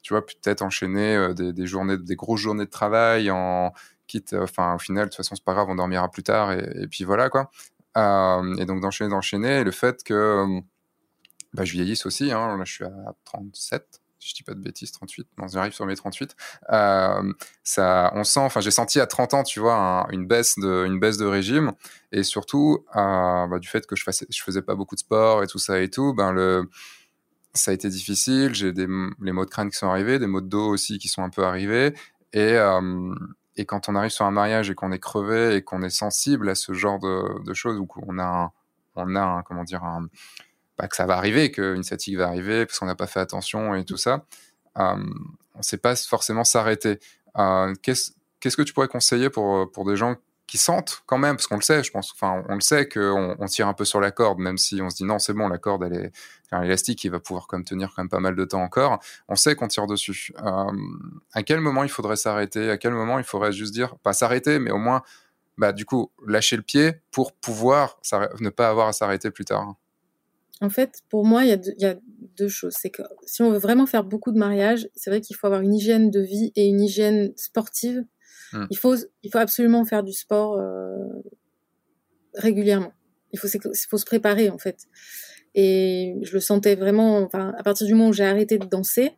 [0.02, 3.72] tu vois peut-être enchaîner des, des, journées, des grosses journées de travail en
[4.06, 6.86] quitte, enfin au final de toute façon c'est pas grave, on dormira plus tard et,
[6.90, 7.50] puis voilà quoi.
[7.96, 10.60] et donc d'enchaîner, d'enchaîner, et le fait que
[11.52, 12.32] bah, je vieillisse aussi.
[12.32, 12.56] Hein.
[12.56, 15.84] Là, je suis à 37 si je dis pas de bêtises, 38, non, j'arrive sur
[15.84, 16.34] mes 38.
[16.72, 20.86] Euh, ça, on sent, enfin, j'ai senti à 30 ans, tu vois, une baisse de,
[20.86, 21.72] une baisse de régime,
[22.10, 25.46] et surtout euh, bah, du fait que je faisais, faisais pas beaucoup de sport et
[25.46, 26.70] tout ça et tout, ben le,
[27.52, 28.54] ça a été difficile.
[28.54, 28.86] J'ai des
[29.20, 31.30] les maux de crâne qui sont arrivés, des maux de dos aussi qui sont un
[31.30, 31.94] peu arrivés,
[32.32, 33.14] et euh,
[33.56, 36.48] et quand on arrive sur un mariage et qu'on est crevé et qu'on est sensible
[36.48, 38.50] à ce genre de, choses ou qu'on a, un,
[38.96, 40.08] on a, un, comment dire, un
[40.76, 43.74] pas que ça va arriver, qu'une fatigue va arriver parce qu'on n'a pas fait attention
[43.74, 44.24] et tout ça.
[44.78, 44.96] Euh,
[45.54, 46.98] on ne sait pas forcément s'arrêter.
[47.38, 51.46] Euh, qu'est-ce que tu pourrais conseiller pour, pour des gens qui sentent quand même, parce
[51.46, 54.00] qu'on le sait, je pense, enfin, on le sait qu'on on tire un peu sur
[54.00, 56.12] la corde, même si on se dit non, c'est bon, la corde, elle est,
[56.54, 59.00] enfin, élastique, il va pouvoir comme tenir quand même pas mal de temps encore.
[59.28, 60.32] On sait qu'on tire dessus.
[60.44, 60.72] Euh,
[61.32, 62.70] à quel moment il faudrait s'arrêter?
[62.70, 65.02] À quel moment il faudrait juste dire, pas s'arrêter, mais au moins,
[65.58, 67.98] bah, du coup, lâcher le pied pour pouvoir
[68.40, 69.74] ne pas avoir à s'arrêter plus tard
[70.60, 71.96] en fait, pour moi, il y, a
[72.36, 72.74] deux choses.
[72.78, 75.60] C'est que si on veut vraiment faire beaucoup de mariages, c'est vrai qu'il faut avoir
[75.60, 78.04] une hygiène de vie et une hygiène sportive.
[78.52, 78.66] Hmm.
[78.70, 80.94] Il, faut, il faut absolument faire du sport euh,
[82.34, 82.92] régulièrement.
[83.32, 83.48] Il faut,
[83.90, 84.86] faut se préparer, en fait.
[85.54, 89.12] Et je le sentais vraiment, enfin, à partir du moment où j'ai arrêté de danser,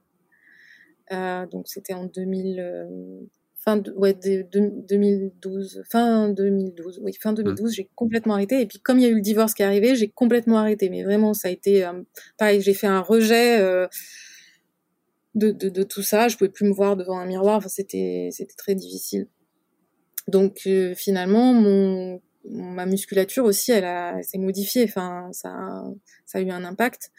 [1.12, 2.88] euh, donc c'était en 2000,
[3.66, 7.75] fin de, ouais, 2012, fin 2012, oui, fin 2012, mmh.
[7.75, 8.61] j'ai complètement arrêté.
[8.61, 10.88] Et puis comme il y a eu le divorce qui est arrivé, j'ai complètement arrêté.
[10.88, 11.92] Mais vraiment, ça a été euh,
[12.38, 12.61] pareil.
[12.62, 13.88] J'ai fait un rejet euh,
[15.35, 16.29] de, de, de, tout ça.
[16.29, 17.57] Je pouvais plus me voir devant un miroir.
[17.57, 19.27] Enfin, c'était c'était très difficile.
[20.29, 22.20] Donc euh, finalement, mon
[22.51, 24.85] ma musculature aussi, elle, a, s'est modifiée.
[24.85, 25.85] Enfin, ça,
[26.25, 27.11] ça a eu un impact.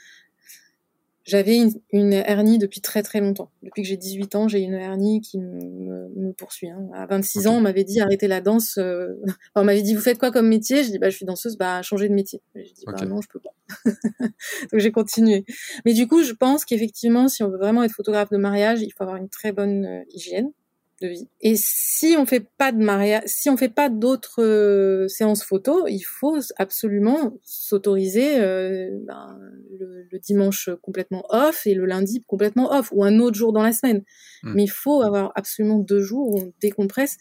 [1.28, 1.60] J'avais
[1.92, 3.52] une, hernie depuis très très longtemps.
[3.62, 6.70] Depuis que j'ai 18 ans, j'ai une hernie qui me, me poursuit.
[6.70, 6.88] Hein.
[6.94, 8.78] À 26 ans, on m'avait dit arrêtez la danse.
[8.78, 9.10] Euh...
[9.56, 10.86] on m'avait dit vous faites quoi comme métier?
[10.86, 12.42] Je dis bah je suis danseuse, bah changer de métier.
[12.56, 13.54] Je dis bah non, je peux pas.
[14.72, 15.44] Donc j'ai continué.
[15.84, 18.94] Mais du coup, je pense qu'effectivement, si on veut vraiment être photographe de mariage, il
[18.94, 20.54] faut avoir une très bonne euh, hygiène
[21.02, 21.28] de vie.
[21.42, 25.88] Et si on fait pas de mariage, si on fait pas d'autres euh, séances photo,
[25.88, 29.40] il faut absolument s'autoriser euh, ben,
[29.80, 33.72] le, dimanche complètement off et le lundi complètement off ou un autre jour dans la
[33.72, 34.04] semaine.
[34.44, 34.54] Hmm.
[34.56, 37.18] Mais il faut avoir absolument deux jours où on décompresse.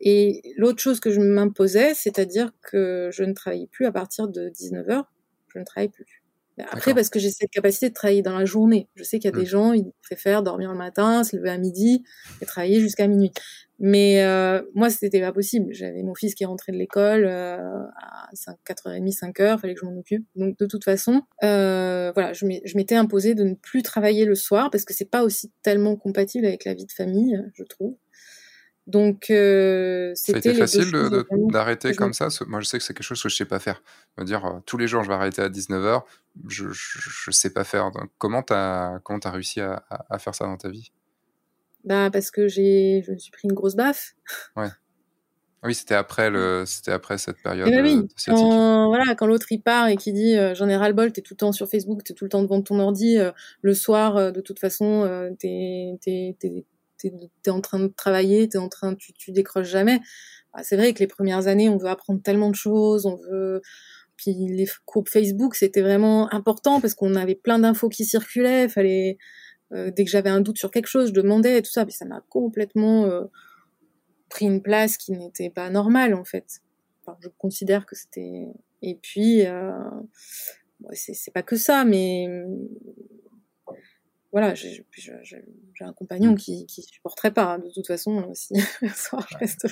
[0.00, 4.48] Et l'autre chose que je m'imposais, c'est-à-dire que je ne travaillais plus à partir de
[4.48, 5.04] 19h,
[5.52, 6.19] je ne travaille plus.
[6.70, 8.88] Après, parce que j'ai cette capacité de travailler dans la journée.
[8.94, 9.50] Je sais qu'il y a des mmh.
[9.50, 12.02] gens, ils préfèrent dormir le matin, se lever à midi
[12.40, 13.32] et travailler jusqu'à minuit.
[13.82, 15.72] Mais euh, moi, c'était pas possible.
[15.72, 19.86] J'avais mon fils qui rentrait de l'école euh, à 5, 4h30, 5h, fallait que je
[19.86, 20.26] m'en occupe.
[20.36, 22.44] Donc, de toute façon, euh, voilà, je
[22.76, 26.44] m'étais imposé de ne plus travailler le soir parce que c'est pas aussi tellement compatible
[26.44, 27.96] avec la vie de famille, je trouve.
[28.86, 30.90] Donc, euh, c'était facile
[31.50, 32.28] d'arrêter comme ça?
[32.46, 33.82] Moi, je sais que c'est quelque chose que je sais pas faire.
[34.18, 36.02] Me dire euh, tous les jours, je vais arrêter à 19h,
[36.48, 37.90] je, je, sais pas faire.
[38.18, 40.90] comment tu as, comment as réussi à, à, faire ça dans ta vie?
[41.84, 44.14] Bah, Parce que je me suis pris une grosse baffe.
[44.56, 44.68] Ouais.
[45.62, 47.68] Oui, c'était après, le, c'était après cette période.
[47.68, 50.88] Ben oui, quand, voilà, quand l'autre il part et qui dit euh, j'en ai ras
[50.88, 53.18] le bol, t'es tout le temps sur Facebook, t'es tout le temps devant ton ordi,
[53.18, 55.98] euh, le soir, de toute façon, t'es,
[57.00, 57.12] t'es,
[57.46, 60.00] es, en train de travailler, tu en train, tu, tu décroches jamais.
[60.54, 63.62] Bah, c'est vrai que les premières années, on veut apprendre tellement de choses, on veut.
[64.16, 68.68] Puis les groupes Facebook, c'était vraiment important parce qu'on avait plein d'infos qui circulaient.
[68.68, 69.16] Fallait
[69.72, 72.04] dès que j'avais un doute sur quelque chose, je demandais et tout ça, mais ça
[72.04, 73.08] m'a complètement
[74.28, 76.60] pris une place qui n'était pas normale en fait.
[77.20, 78.46] Je considère que c'était.
[78.82, 79.42] Et puis,
[80.92, 82.28] c'est pas que ça, mais
[84.32, 84.84] voilà, j'ai
[85.80, 86.36] un compagnon mm.
[86.36, 87.54] qui, qui supporterait pas.
[87.54, 89.66] Hein, de toute façon, si le soir je reste.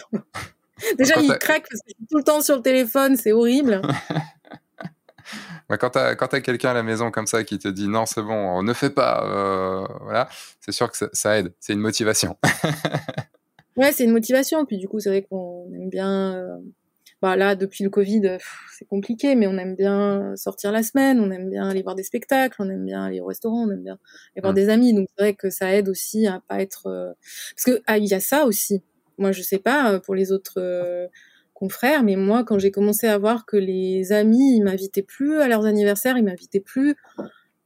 [0.96, 3.82] Déjà, il craque parce que je suis tout le temps sur le téléphone, c'est horrible.
[5.76, 8.34] quand tu as, quelqu'un à la maison comme ça qui te dit non, c'est bon,
[8.34, 10.28] on ne fait pas, euh, voilà,
[10.60, 12.36] c'est sûr que ça, aide, c'est une motivation.
[13.76, 14.64] ouais, c'est une motivation.
[14.64, 16.34] Puis du coup, c'est vrai qu'on aime bien.
[16.36, 16.56] Euh,
[17.20, 18.38] bah là, depuis le Covid,
[18.70, 22.04] c'est compliqué, mais on aime bien sortir la semaine, on aime bien aller voir des
[22.04, 23.98] spectacles, on aime bien aller au restaurant, on aime bien
[24.34, 24.56] aller voir mmh.
[24.56, 24.94] des amis.
[24.94, 26.86] Donc c'est vrai que ça aide aussi à pas être.
[26.86, 27.12] Euh,
[27.54, 28.82] parce que ah, il y a ça aussi.
[29.18, 30.60] Moi, je sais pas pour les autres
[31.58, 35.48] confrères, mais moi, quand j'ai commencé à voir que les amis, ils m'invitaient plus à
[35.48, 36.94] leurs anniversaires, ils m'invitaient plus,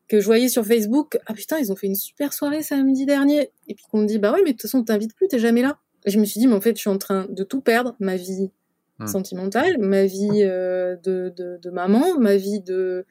[0.09, 3.51] que je voyais sur Facebook, ah putain, ils ont fait une super soirée samedi dernier,
[3.69, 5.39] et puis qu'on me dit, bah oui, mais de toute façon, on t'invite plus, t'es
[5.39, 5.79] jamais là.
[6.05, 7.97] Et je me suis dit, mais en fait, je suis en train de tout perdre,
[8.01, 8.51] ma vie
[9.03, 9.09] hmm.
[9.09, 13.05] sentimentale, ma vie euh, de, de, maman, ma vie de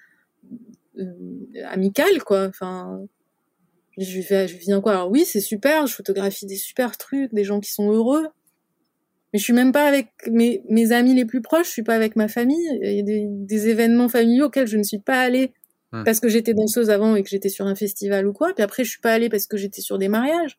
[0.99, 1.05] euh,
[1.65, 2.47] amicale, quoi.
[2.47, 3.01] Enfin,
[3.97, 4.93] je vais, je viens quoi?
[4.93, 8.27] Alors oui, c'est super, je photographie des super trucs, des gens qui sont heureux,
[9.33, 11.95] mais je suis même pas avec mes, mes amis les plus proches, je suis pas
[11.95, 12.67] avec ma famille.
[12.81, 15.53] Il y a des, des événements familiaux auxquels je ne suis pas allée
[15.91, 16.03] hmm.
[16.03, 18.53] parce que j'étais danseuse avant et que j'étais sur un festival ou quoi.
[18.53, 20.57] Puis après, je suis pas allée parce que j'étais sur des mariages.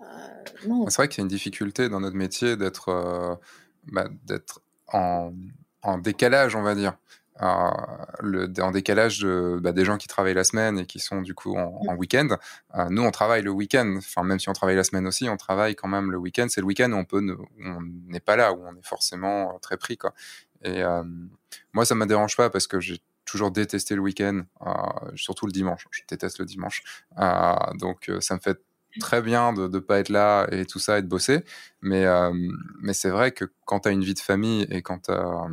[0.00, 3.34] Euh, c'est vrai qu'il y a une difficulté dans notre métier d'être euh,
[3.92, 4.60] bah, d'être
[4.92, 5.32] en,
[5.82, 6.96] en décalage, on va dire
[8.20, 11.34] le, en décalage de, bah, des gens qui travaillent la semaine et qui sont du
[11.34, 12.28] coup en, en week-end.
[12.76, 13.96] Euh, nous, on travaille le week-end.
[13.98, 16.46] Enfin, même si on travaille la semaine aussi, on travaille quand même le week-end.
[16.48, 20.14] C'est le week-end où on n'est pas là, où on est forcément très pris, quoi.
[20.62, 21.02] Et euh,
[21.72, 24.70] moi, ça me dérange pas parce que j'ai toujours détesté le week-end, euh,
[25.16, 25.86] surtout le dimanche.
[25.90, 26.82] Je déteste le dimanche.
[27.18, 28.60] Euh, donc, euh, ça me fait
[29.00, 31.44] très bien de ne pas être là et tout ça et de bosser.
[31.82, 32.32] Mais, euh,
[32.80, 35.46] mais c'est vrai que quand tu as une vie de famille et quand tu as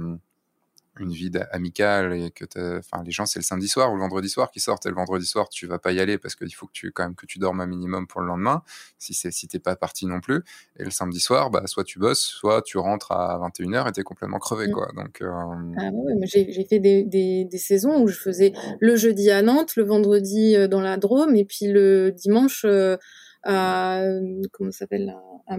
[0.99, 2.45] une vie amicale et que
[2.77, 4.95] enfin les gens c'est le samedi soir ou le vendredi soir qui sortent et le
[4.95, 7.25] vendredi soir tu vas pas y aller parce qu'il faut que tu quand même que
[7.25, 8.61] tu dormes un minimum pour le lendemain
[8.97, 10.43] si c'est si t'es pas parti non plus
[10.77, 14.03] et le samedi soir bah soit tu bosses soit tu rentres à 21h et t'es
[14.03, 14.71] complètement crevé mmh.
[14.71, 15.31] quoi donc euh...
[15.77, 15.89] ah
[16.23, 20.55] j'ai fait des, des, des, saisons où je faisais le jeudi à Nantes le vendredi
[20.57, 22.97] euh, dans la Drôme et puis le dimanche euh,
[23.43, 24.03] à
[24.51, 25.15] comment ça s'appelle
[25.47, 25.57] à,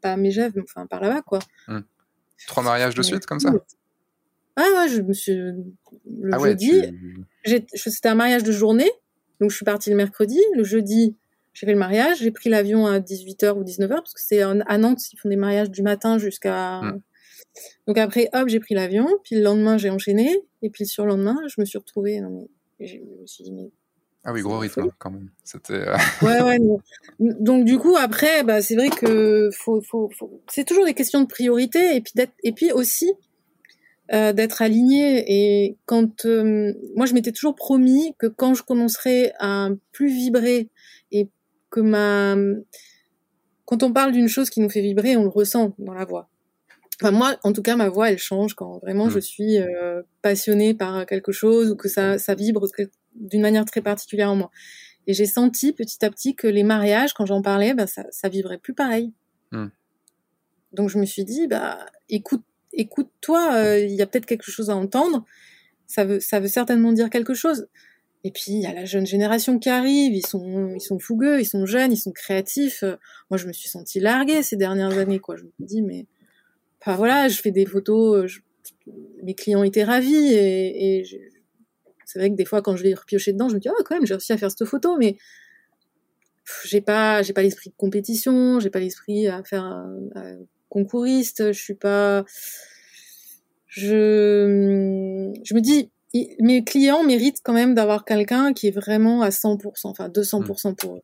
[0.00, 1.38] pas à Mégève mais enfin par là-bas quoi
[1.68, 1.78] mmh.
[2.46, 3.52] trois mariages de suite comme ça
[4.56, 5.64] ah ouais, je me suis le
[6.32, 6.82] ah jeudi,
[7.74, 8.90] c'était un mariage de journée,
[9.40, 10.38] donc je suis partie le mercredi.
[10.54, 11.16] Le jeudi,
[11.54, 14.78] j'ai fait le mariage, j'ai pris l'avion à 18h ou 19h parce que c'est à
[14.78, 16.80] Nantes, ils font des mariages du matin jusqu'à.
[16.80, 17.00] Hmm.
[17.86, 21.10] Donc après, hop, j'ai pris l'avion, puis le lendemain j'ai enchaîné, et puis sur le
[21.10, 22.20] lendemain, je me suis retrouvée.
[22.20, 22.46] Non
[22.78, 23.70] mais je me suis dit mais
[24.24, 25.30] ah oui, gros rythme quand même.
[25.44, 25.88] C'était.
[25.88, 26.58] Euh, ouais, ouais.
[27.18, 30.42] Donc du coup après, bah c'est vrai que faut, faut, faut...
[30.50, 33.10] c'est toujours des questions de priorité et puis d'être et puis aussi
[34.12, 35.24] euh, d'être aligné.
[35.26, 40.68] Et quand euh, moi, je m'étais toujours promis que quand je commencerais à plus vibrer
[41.12, 41.30] et
[41.70, 42.36] que ma
[43.64, 46.28] quand on parle d'une chose qui nous fait vibrer, on le ressent dans la voix.
[47.00, 49.22] Enfin, moi, en tout cas, ma voix, elle change quand vraiment je mm.
[49.22, 52.66] suis euh, passionnée par quelque chose ou que ça, ça vibre
[53.14, 54.50] d'une manière très particulière en moi.
[55.06, 58.28] Et j'ai senti petit à petit que les mariages, quand j'en parlais, bah, ça, ça
[58.28, 59.12] vibrait plus pareil.
[59.52, 59.66] Mm.
[60.72, 62.42] Donc je me suis dit, bah écoute
[62.72, 65.24] écoute-toi, euh, il y a peut-être quelque chose à entendre.
[65.86, 67.66] Ça veut, ça veut certainement dire quelque chose.
[68.22, 71.40] Et puis il y a la jeune génération qui arrive, ils sont, ils sont fougueux,
[71.40, 72.84] ils sont jeunes, ils sont créatifs.
[73.30, 75.36] moi, je me suis sentie larguée ces dernières années, quoi.
[75.36, 76.06] Je me dis, mais,
[76.80, 78.30] enfin voilà, je fais des photos,
[79.22, 81.04] mes clients étaient ravis et,
[82.10, 83.94] c'est vrai que des fois, quand je vais repiocher dedans, je me dis, oh, quand
[83.94, 85.16] même, j'ai réussi à faire cette photo, mais
[86.64, 89.86] j'ai pas, j'ai pas l'esprit de compétition, j'ai pas l'esprit à faire,
[90.68, 92.24] concouriste, je suis pas.
[93.68, 95.90] Je, je me dis,
[96.40, 100.96] mes clients méritent quand même d'avoir quelqu'un qui est vraiment à 100%, enfin 200% pour
[100.96, 101.02] eux.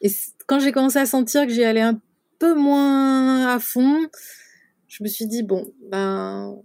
[0.00, 0.10] Et
[0.46, 2.00] quand j'ai commencé à sentir que j'y allais un
[2.38, 4.06] peu moins à fond,
[4.86, 6.56] je me suis dit, bon, ben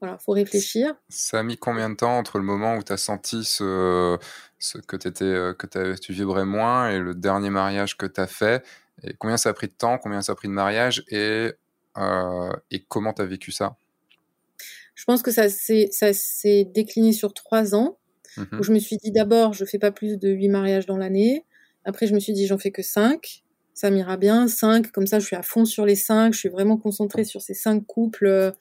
[0.00, 0.94] voilà, faut réfléchir.
[1.08, 4.18] Ça a mis combien de temps entre le moment où tu as senti ce,
[4.58, 8.26] ce que, étais, euh, que tu vibrais moins et le dernier mariage que tu as
[8.26, 8.64] fait?
[9.02, 11.52] Et combien ça a pris de temps, combien ça a pris de mariage et,
[11.96, 13.76] euh, et comment tu as vécu ça?
[14.94, 17.98] Je pense que ça s'est décliné sur trois ans.
[18.36, 20.96] Mmh où je me suis dit d'abord, je fais pas plus de huit mariages dans
[20.96, 21.44] l'année.
[21.84, 23.44] Après, je me suis dit, j'en fais que cinq.
[23.74, 24.48] Ça m'ira bien.
[24.48, 26.32] Cinq, comme ça, je suis à fond sur les cinq.
[26.32, 28.52] Je suis vraiment concentrée sur ces cinq couples.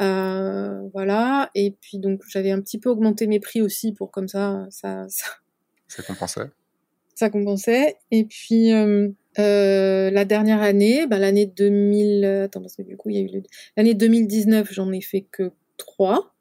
[0.00, 1.50] Euh, voilà.
[1.54, 5.06] Et puis, donc, j'avais un petit peu augmenté mes prix aussi pour comme ça, ça,
[5.08, 5.26] ça...
[5.88, 6.50] Ça compensait
[7.14, 7.96] ça compensait.
[8.10, 8.70] Et puis
[9.36, 13.42] la dernière année, bah, l'année 2000, attends parce que du coup il y a eu
[13.76, 16.34] l'année 2019, j'en ai fait que trois.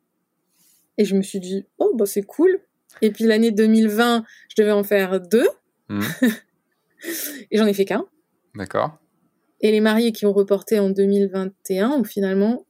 [0.97, 2.59] Et je me suis dit oh bah c'est cool.
[3.01, 5.47] Et puis l'année 2020, je devais en faire deux.
[5.89, 6.01] Mmh.
[7.51, 8.05] et j'en ai fait qu'un.
[8.55, 8.97] D'accord.
[9.61, 12.65] Et les mariés qui ont reporté en 2021 ont finalement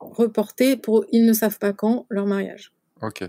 [0.00, 2.72] reporté pour ils ne savent pas quand leur mariage.
[3.02, 3.28] Ok.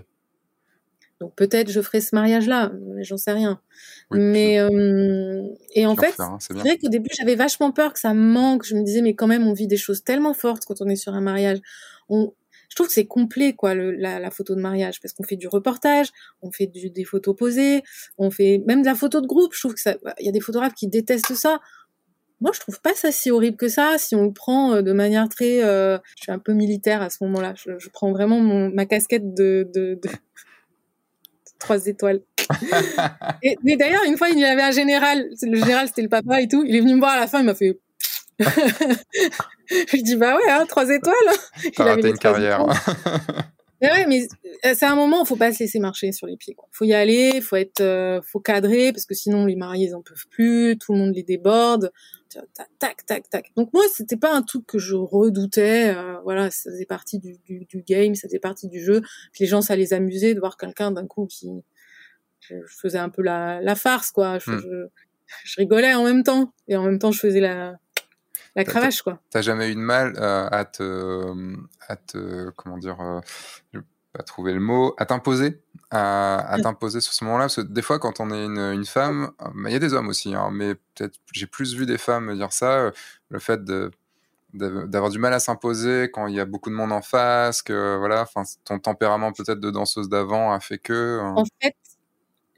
[1.20, 3.60] Donc peut-être je ferai ce mariage-là, mais j'en sais rien.
[4.12, 5.42] mais euh,
[5.74, 8.64] et en fait, hein, c'est vrai qu'au début j'avais vachement peur que ça manque.
[8.64, 10.96] Je me disais mais quand même on vit des choses tellement fortes quand on est
[10.96, 11.58] sur un mariage.
[12.08, 12.32] On,
[12.68, 15.36] je trouve que c'est complet quoi le, la, la, photo de mariage parce qu'on fait
[15.36, 16.10] du reportage,
[16.42, 17.82] on fait du, des photos posées,
[18.18, 19.54] on fait même de la photo de groupe.
[19.54, 21.60] Je trouve que ça, il y a des photographes qui détestent ça.
[22.40, 23.98] Moi, je trouve pas ça si horrible que ça.
[23.98, 27.10] Si on le prend euh, de manière très, euh, je suis un peu militaire à
[27.10, 27.54] ce moment-là.
[27.56, 30.08] Je, je prends vraiment mon, ma casquette de, de, de...
[31.58, 32.20] trois étoiles.
[33.42, 35.28] et, mais d'ailleurs, une fois, il y avait un général.
[35.42, 36.64] Le général, c'était le papa et tout.
[36.66, 37.40] Il est venu me voir à la fin.
[37.40, 37.78] Il m'a fait.
[38.38, 41.14] je lui dis bah ouais, hein, trois étoiles.
[41.74, 42.64] T'as raté une carrière.
[43.82, 44.28] mais ouais, mais
[44.64, 46.54] euh, c'est un moment, faut pas se laisser marcher sur les pieds.
[46.54, 46.68] Quoi.
[46.70, 50.02] Faut y aller, faut être, euh, faut cadrer parce que sinon les mariés ils en
[50.02, 51.90] peuvent plus, tout le monde les déborde.
[52.78, 53.52] Tac, tac, tac.
[53.56, 55.94] Donc moi, c'était pas un truc que je redoutais.
[55.94, 59.00] Euh, voilà, ça faisait partie du, du, du, game, ça faisait partie du jeu.
[59.32, 61.48] Puis les gens, ça les amusait de voir quelqu'un d'un coup qui,
[62.40, 64.38] je, faisais un peu la, la farce, quoi.
[64.38, 64.60] Je, hmm.
[64.60, 64.86] je,
[65.44, 67.78] je rigolais en même temps et en même temps, je faisais la
[68.58, 69.20] la cravache, quoi.
[69.30, 71.32] T'as jamais eu de mal euh, à te,
[71.86, 73.20] à te, comment dire, euh,
[74.18, 75.60] pas trouver le mot, à t'imposer,
[75.92, 79.30] à, t'imposer sur ce moment-là, parce que des fois, quand on est une, une femme,
[79.40, 82.24] euh, il y a des hommes aussi, hein, mais peut-être j'ai plus vu des femmes
[82.24, 82.90] me dire ça,
[83.30, 83.90] le fait de
[84.54, 87.96] d'avoir du mal à s'imposer quand il y a beaucoup de monde en face, que
[87.98, 91.20] voilà, enfin ton tempérament peut-être de danseuse d'avant a fait que.
[91.20, 91.74] En fait,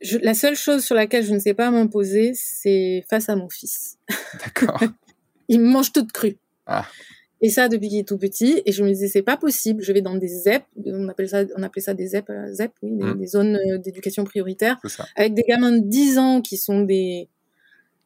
[0.01, 3.51] je, la seule chose sur laquelle je ne sais pas m'imposer, c'est face à mon
[3.51, 3.99] fils.
[4.35, 4.81] D'accord.
[5.49, 6.39] il mange toute crue.
[6.67, 6.87] Ah.
[7.41, 8.63] Et ça depuis qu'il est tout petit.
[8.67, 9.83] Et je me disais, c'est pas possible.
[9.83, 12.73] Je vais dans des ZEP, on appelle ça, on appelait ça des ZEP, euh, ZEP
[12.83, 13.27] oui, des, mmh.
[13.27, 14.79] zones euh, d'éducation prioritaire,
[15.17, 17.29] avec des gamins de 10 ans qui sont des,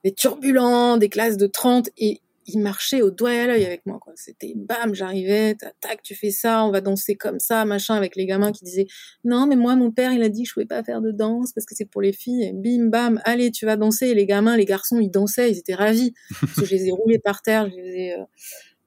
[0.05, 1.91] des turbulents, des classes de 30.
[1.99, 3.99] Et il marchait au doigt et à l'œil avec moi.
[4.01, 4.13] Quoi.
[4.17, 8.27] C'était bam, j'arrivais, tac, tu fais ça, on va danser comme ça, machin, avec les
[8.27, 8.87] gamins qui disaient
[9.25, 11.53] non, mais moi, mon père, il a dit que je pouvais pas faire de danse
[11.53, 12.45] parce que c'est pour les filles.
[12.45, 14.09] Et bim, bam, allez, tu vas danser.
[14.09, 16.15] Et les gamins, les garçons, ils dansaient, ils étaient ravis.
[16.41, 18.25] parce que je les ai roulés par terre, je les ai euh,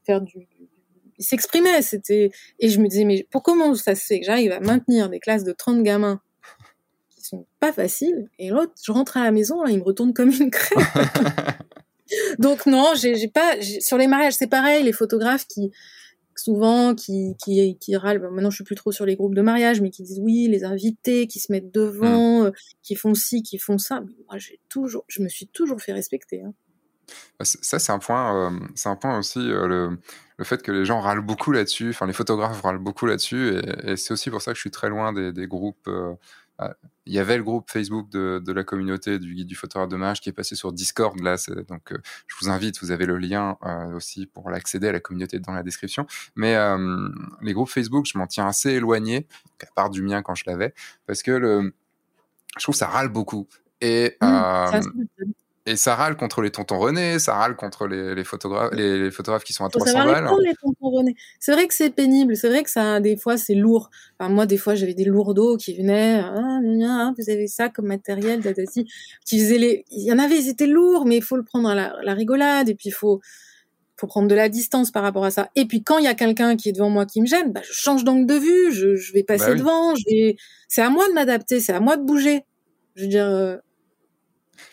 [0.07, 0.47] faire du,
[1.19, 4.51] ils s'exprimaient, c'était, et je me disais, mais pour comment ça se fait que j'arrive
[4.51, 6.21] à maintenir des classes de 30 gamins
[7.09, 10.13] qui sont pas faciles, et l'autre, je rentre à la maison, là, il me retourne
[10.13, 10.85] comme une crème.
[12.39, 15.71] Donc non, j'ai pas sur les mariages c'est pareil, les photographes qui
[16.37, 18.21] souvent qui qui qui râlent.
[18.31, 20.63] maintenant je suis plus trop sur les groupes de mariage, mais qui disent oui, les
[20.63, 22.45] invités qui se mettent devant, mmh.
[22.45, 24.01] euh, qui font ci, qui font ça.
[24.27, 26.41] moi j'ai toujours, je me suis toujours fait respecter.
[26.43, 26.53] Hein.
[27.39, 29.99] Bah, ça c'est un point, euh, c'est un point aussi euh, le
[30.39, 33.97] le fait que les gens râlent beaucoup là-dessus, enfin les photographes râlent beaucoup là-dessus, et,
[33.97, 35.89] c'est aussi pour ça que je suis très loin des, des groupes
[36.59, 36.73] ah,
[37.05, 39.95] il y avait le groupe Facebook de, de, la communauté du guide du photographe de
[39.95, 41.35] mariage qui est passé sur Discord là
[41.69, 44.99] donc euh, je vous invite vous avez le lien euh, aussi pour l'accéder à la
[44.99, 46.07] communauté dans la description.
[46.35, 47.09] Mais euh,
[47.43, 49.27] les groupes Facebook je m'en tiens assez éloigné
[49.61, 50.73] à part du mien quand je l'avais
[51.05, 51.75] parce que le
[52.57, 53.47] je trouve ça râle beaucoup
[53.79, 54.81] et mmh,
[55.67, 59.43] et ça râle contre les tontons René, ça râle contre les, les photographes, les, photographes
[59.43, 60.29] qui sont à 300 balles.
[60.41, 61.13] les tontons René.
[61.41, 63.89] C'est vrai que c'est pénible, c'est vrai que ça, des fois, c'est lourd.
[64.17, 68.41] Enfin, moi, des fois, j'avais des lourdeaux qui venaient, ah, vous avez ça comme matériel,
[69.25, 71.67] qui faisaient les, il y en avait, ils étaient lourds, mais il faut le prendre
[71.67, 73.19] à la, rigolade, et puis il faut,
[73.97, 75.49] faut prendre de la distance par rapport à ça.
[75.57, 77.61] Et puis quand il y a quelqu'un qui est devant moi qui me gêne, bah,
[77.67, 79.93] je change d'angle de vue, je, je vais passer bah devant,
[80.69, 82.45] c'est à moi de m'adapter, c'est à moi de bouger.
[82.95, 83.57] Je veux dire, euh,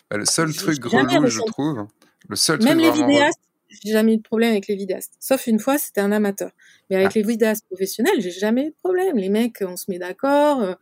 [0.09, 1.87] bah, le seul truc relou, je trouve,
[2.29, 3.39] le seul Même les vidéastes,
[3.69, 5.13] j'ai jamais eu de problème avec les vidéastes.
[5.19, 6.51] Sauf une fois, c'était un amateur.
[6.89, 7.13] Mais avec ah.
[7.15, 9.17] les vidéastes professionnels, j'ai jamais eu de problème.
[9.17, 10.73] Les mecs, on se met d'accord, euh,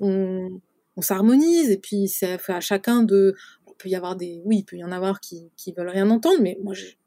[0.00, 0.60] on,
[0.96, 3.34] on s'harmonise, et puis c'est à chacun de.
[3.68, 6.08] Il peut y avoir des, oui, il peut y en avoir qui, qui veulent rien
[6.10, 6.98] entendre, mais moi, j'ai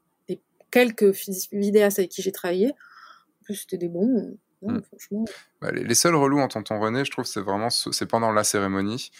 [0.70, 1.14] quelques
[1.52, 2.68] vidéastes avec qui j'ai travaillé.
[2.68, 4.36] En plus, c'était des bons.
[4.62, 4.80] Hmm.
[4.80, 5.24] franchement.
[5.60, 8.42] Bah, les, les, seuls relous en tonton René, je trouve, c'est vraiment c'est pendant la
[8.42, 9.10] cérémonie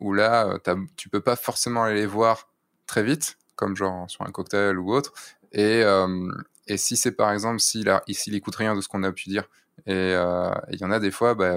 [0.00, 2.48] où là, euh, tu peux pas forcément aller les voir
[2.86, 5.12] très vite, comme genre sur un cocktail ou autre.
[5.52, 6.30] Et, euh,
[6.66, 9.48] et si c'est par exemple, s'il s'il écoute rien de ce qu'on a pu dire,
[9.86, 11.54] et euh, il y en a des fois, bah,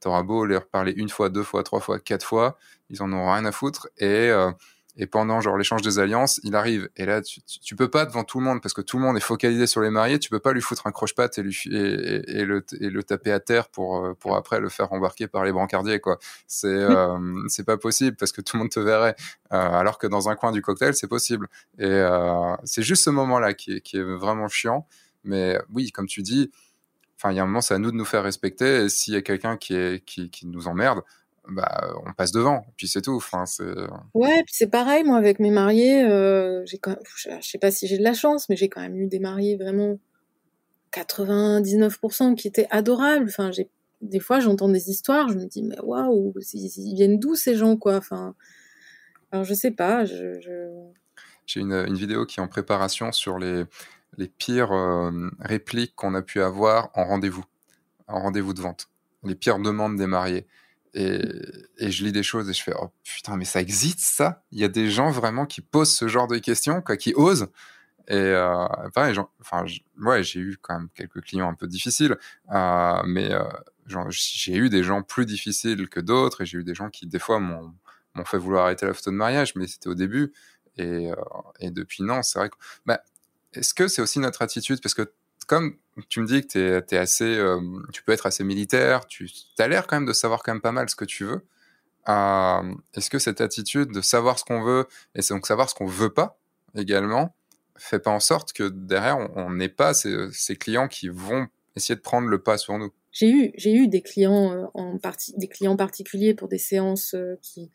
[0.00, 2.58] t'auras beau leur parler une fois, deux fois, trois fois, quatre fois,
[2.90, 3.88] ils en ont rien à foutre.
[3.98, 4.30] Et,
[4.98, 6.88] et pendant genre l'échange des alliances, il arrive.
[6.96, 9.16] Et là, tu, tu, peux pas devant tout le monde parce que tout le monde
[9.16, 10.18] est focalisé sur les mariés.
[10.18, 13.30] Tu peux pas lui foutre un croche-patte et, lui, et, et, le, et le taper
[13.30, 16.18] à terre pour, euh, pour après le faire embarquer par les brancardiers, quoi.
[16.48, 19.14] C'est, euh, c'est pas possible parce que tout le monde te verrait.
[19.52, 21.46] Euh, alors que dans un coin du cocktail, c'est possible.
[21.78, 24.86] Et euh, c'est juste ce moment-là qui est, qui est vraiment chiant.
[25.22, 26.50] Mais oui, comme tu dis,
[27.16, 28.84] enfin, il y a un moment, c'est à nous de nous faire respecter.
[28.84, 31.02] Et s'il y a quelqu'un qui, est, qui, qui nous emmerde,
[31.48, 33.16] bah, on passe devant, puis c'est tout.
[33.16, 33.44] Enfin.
[34.14, 37.00] Ouais, puis c'est pareil, moi, avec mes mariés, euh, j'ai quand même,
[37.40, 39.56] je sais pas si j'ai de la chance, mais j'ai quand même eu des mariés
[39.56, 39.98] vraiment
[40.92, 43.26] 99% qui étaient adorables.
[43.28, 43.68] Enfin, j'ai,
[44.00, 47.76] des fois, j'entends des histoires, je me dis, mais waouh, ils viennent d'où ces gens,
[47.76, 47.96] quoi?
[47.96, 48.34] Enfin,
[49.32, 50.38] alors je sais pas, je...
[51.46, 53.64] J'ai une, une, vidéo qui est en préparation sur les,
[54.18, 57.44] les pires euh, répliques qu'on a pu avoir en rendez-vous,
[58.06, 58.88] en rendez-vous de vente,
[59.24, 60.46] les pires demandes des mariés.
[60.94, 61.20] Et,
[61.78, 64.42] je lis des choses et je fais oh putain mais ça existe ça?
[64.52, 67.48] Il y a des gens vraiment qui posent ce genre de questions quoi qui osent.
[68.08, 69.64] Et euh, pareil enfin
[70.00, 72.16] ouais j'ai eu quand même quelques clients un peu difficiles
[72.54, 73.44] euh, mais euh,
[74.10, 77.18] j'ai eu des gens plus difficiles que d'autres et j'ai eu des gens qui des
[77.18, 77.74] fois m'ont
[78.24, 80.32] fait vouloir arrêter la photo de mariage mais c'était au début.
[80.76, 81.10] Et,
[81.60, 83.00] et depuis non c'est vrai que bah,
[83.52, 84.80] est-ce que c'est aussi notre attitude?
[84.80, 85.12] Parce que
[85.48, 85.76] comme
[86.08, 87.60] tu me dis que tu es, assez, euh,
[87.92, 89.28] tu peux être assez militaire, tu
[89.58, 91.44] as l'air quand même de savoir quand même pas mal ce que tu veux.
[92.08, 94.86] Euh, Est-ce que cette attitude de savoir ce qu'on veut
[95.16, 96.38] et donc savoir ce qu'on veut pas
[96.76, 97.34] également
[97.76, 101.46] fait pas en sorte que derrière on n'ait pas ces, ces, clients qui vont
[101.76, 102.92] essayer de prendre le pas sur nous?
[103.12, 107.70] J'ai eu, eu des clients euh, en partie, des clients particuliers pour des séances qui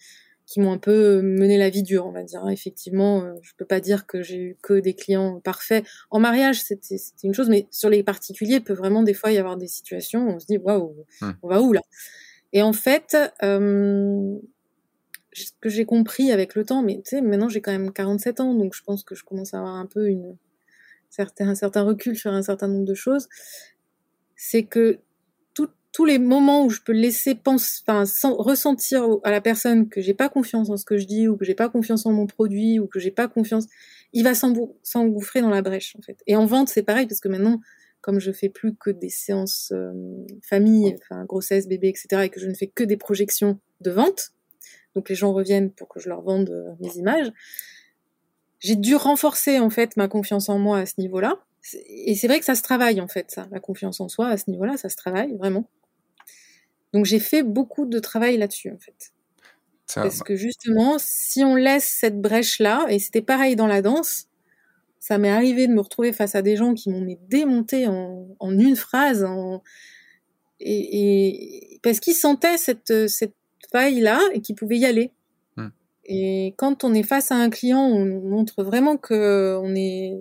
[0.46, 2.48] qui m'ont un peu mené la vie dure, on va dire.
[2.50, 5.86] Effectivement, euh, je peux pas dire que j'ai eu que des clients parfaits.
[6.12, 9.38] En mariage, c'était une chose, mais sur les particuliers, il peut vraiment des fois y
[9.38, 11.32] avoir des situations où on se dit waouh, hmm.
[11.42, 11.82] on va où là?
[12.52, 14.38] Et en fait, euh,
[15.32, 18.40] ce que j'ai compris avec le temps, mais tu sais, maintenant j'ai quand même 47
[18.40, 20.38] ans, donc je pense que je commence à avoir un peu une
[21.10, 23.28] certain, un certain recul sur un certain nombre de choses,
[24.36, 25.00] c'est que
[25.94, 28.04] tous les moments où je peux laisser penser, enfin,
[28.40, 31.46] ressentir à la personne que j'ai pas confiance en ce que je dis ou que
[31.46, 33.68] j'ai pas confiance en mon produit ou que j'ai pas confiance,
[34.12, 36.18] il va s'engouffrer dans la brèche en fait.
[36.26, 37.62] Et en vente, c'est pareil parce que maintenant,
[38.02, 39.94] comme je fais plus que des séances euh,
[40.42, 44.32] famille, enfin grossesse, bébé, etc., et que je ne fais que des projections de vente,
[44.96, 47.32] donc les gens reviennent pour que je leur vende euh, mes images.
[48.60, 51.38] J'ai dû renforcer en fait ma confiance en moi à ce niveau-là.
[51.88, 54.38] Et c'est vrai que ça se travaille en fait, ça, la confiance en soi à
[54.38, 55.70] ce niveau-là, ça se travaille vraiment.
[56.94, 59.12] Donc j'ai fait beaucoup de travail là-dessus en fait.
[59.96, 64.28] Parce que justement, si on laisse cette brèche-là, et c'était pareil dans la danse,
[65.00, 68.58] ça m'est arrivé de me retrouver face à des gens qui m'ont démonté en, en,
[68.58, 69.62] une phrase, en...
[70.60, 73.36] Et, et, parce qu'ils sentaient cette, cette
[73.72, 75.12] faille-là et qu'ils pouvaient y aller.
[75.58, 75.70] Hmm.
[76.06, 80.18] Et quand on est face à un client, on montre vraiment que on est,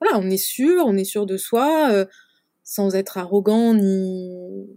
[0.00, 1.90] voilà, on est sûr, on est sûr de soi.
[1.90, 2.06] Euh,
[2.70, 4.28] sans être arrogant ni,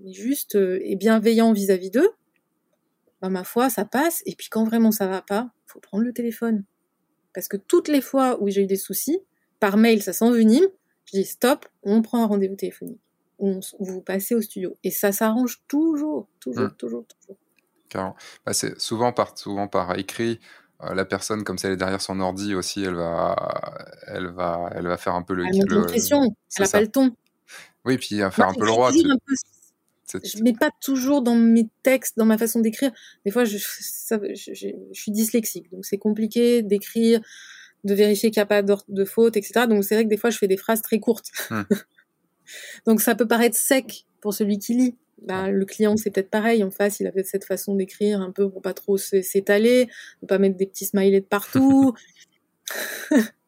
[0.04, 2.10] ni juste euh, et bienveillant vis-à-vis d'eux,
[3.22, 4.24] bah, ma foi, ça passe.
[4.26, 6.64] Et puis quand vraiment ça va pas, faut prendre le téléphone.
[7.36, 9.20] Parce que toutes les fois où j'ai eu des soucis,
[9.60, 10.66] par mail, ça s'envenime,
[11.06, 13.00] je dis stop, on prend un rendez-vous téléphonique.
[13.38, 14.76] On, vous passez au studio.
[14.84, 16.76] Et ça s'arrange toujours, toujours, mmh.
[16.80, 17.38] toujours, toujours.
[17.90, 18.16] Carrément.
[18.44, 20.40] Bah, c'est souvent par, souvent par écrit.
[20.82, 23.36] Euh, la personne, comme si elle est derrière son ordi aussi, elle va,
[24.08, 25.46] elle va, elle va faire un peu le.
[25.46, 27.16] Elle a pression, elle n'a pas le ton.
[27.86, 28.92] Oui, puis faire un peu le roi.
[30.24, 32.92] Je mets pas toujours dans mes textes, dans ma façon d'écrire.
[33.26, 37.22] Des fois, je, je, suis dyslexique, donc c'est compliqué d'écrire,
[37.84, 39.66] de vérifier qu'il n'y a pas de faute, etc.
[39.68, 41.32] Donc c'est vrai que des fois, je fais des phrases très courtes.
[41.50, 41.66] Hum.
[42.86, 44.96] donc ça peut paraître sec pour celui qui lit.
[45.22, 46.64] Bah, le client, c'est peut-être pareil.
[46.64, 49.90] En face, il avait cette façon d'écrire un peu pour pas trop s'étaler,
[50.22, 51.94] ne pas mettre des petits smileys de partout.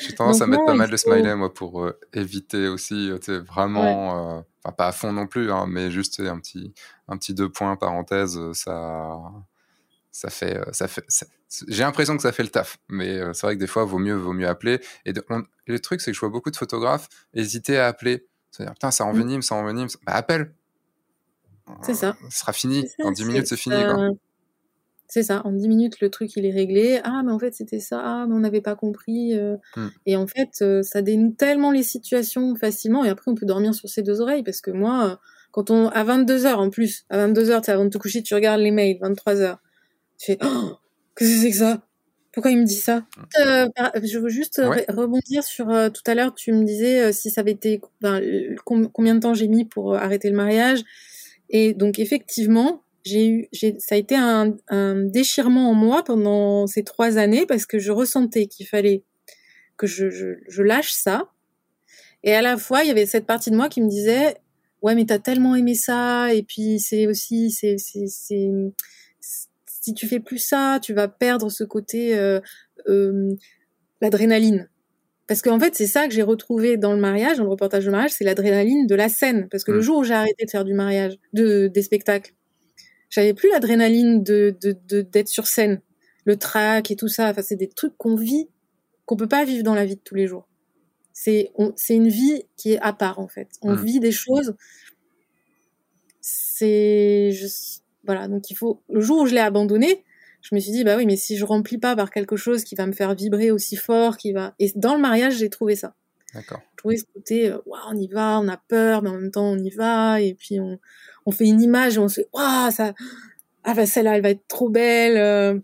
[0.00, 4.38] J'ai tendance à mettre pas mal de smileys, moi, pour euh, éviter aussi, euh, vraiment,
[4.38, 6.72] euh, enfin, pas à fond non plus, hein, mais juste un petit,
[7.08, 9.18] un petit deux points, parenthèse, ça,
[10.10, 11.04] ça fait, ça fait,
[11.68, 14.14] j'ai l'impression que ça fait le taf, mais c'est vrai que des fois, vaut mieux,
[14.14, 14.80] vaut mieux appeler.
[15.06, 15.12] Et,
[15.66, 18.26] le truc, c'est que je vois beaucoup de photographes hésiter à appeler.
[18.50, 19.88] C'est-à-dire, putain, ça envenime, ça envenime.
[20.06, 20.54] Bah, appelle.
[21.82, 22.16] C'est ça.
[22.30, 22.86] Ce sera fini.
[22.98, 24.10] Dans 10 minutes, c'est fini, quoi.
[25.14, 27.00] C'est ça, en 10 minutes, le truc, il est réglé.
[27.04, 28.00] Ah, mais en fait, c'était ça.
[28.02, 29.38] Ah, mais on n'avait pas compris.
[29.38, 29.54] Euh.
[29.76, 29.86] Mmh.
[30.06, 33.04] Et en fait, euh, ça dénoue tellement les situations facilement.
[33.04, 34.42] Et après, on peut dormir sur ses deux oreilles.
[34.42, 35.16] Parce que moi, euh,
[35.52, 38.34] quand on, à 22 heures en plus, à 22 heures, avant de te coucher, tu
[38.34, 39.62] regardes les mails, 23 heures.
[40.18, 40.78] Tu fais, oh,
[41.16, 41.86] qu'est-ce que c'est que ça?
[42.32, 43.04] Pourquoi il me dit ça?
[43.16, 44.02] Mmh.
[44.02, 46.34] Je veux juste rebondir sur tout à l'heure.
[46.34, 47.80] Tu me disais si ça avait été
[48.64, 50.82] combien de temps j'ai mis pour arrêter le mariage.
[51.50, 53.48] Et donc effectivement, j'ai eu,
[53.78, 57.92] ça a été un, un, déchirement en moi pendant ces trois années parce que je
[57.92, 59.02] ressentais qu'il fallait
[59.76, 61.30] que je, je, je, lâche ça.
[62.22, 64.36] Et à la fois, il y avait cette partie de moi qui me disait,
[64.82, 68.50] ouais, mais t'as tellement aimé ça, et puis c'est aussi, c'est, c'est, c'est,
[69.20, 72.40] si tu fais plus ça, tu vas perdre ce côté euh,
[72.88, 73.34] euh,
[74.00, 74.70] l'adrénaline.
[75.26, 77.90] Parce qu'en fait, c'est ça que j'ai retrouvé dans le mariage, dans le reportage de
[77.90, 79.48] mariage, c'est l'adrénaline de la scène.
[79.50, 79.82] Parce que le mm.
[79.82, 82.34] jour où j'ai arrêté de faire du mariage, de des spectacles,
[83.14, 84.56] j'avais plus l'adrénaline de
[85.02, 85.80] d'être sur scène,
[86.24, 87.30] le trac et tout ça.
[87.30, 88.48] Enfin, c'est des trucs qu'on vit,
[89.06, 90.48] qu'on peut pas vivre dans la vie de tous les jours.
[91.12, 93.50] C'est c'est une vie qui est à part en fait.
[93.62, 93.84] On mm.
[93.84, 94.56] vit des choses.
[96.20, 97.30] C'est
[98.04, 98.82] voilà, donc il faut.
[98.88, 100.02] Le jour où je l'ai abandonné,
[100.42, 102.74] je me suis dit bah oui, mais si je remplis pas par quelque chose qui
[102.74, 104.56] va me faire vibrer aussi fort, qui va.
[104.58, 105.94] Et dans le mariage, j'ai trouvé ça.
[106.34, 106.60] D'accord.
[106.72, 109.52] Je trouvais ce côté, euh, on y va, on a peur, mais en même temps
[109.52, 110.80] on y va, et puis on,
[111.26, 112.92] on fait une image et on se dit, waouh, ça,
[113.64, 115.16] ah bah celle-là, elle va être trop belle.
[115.16, 115.58] Euh.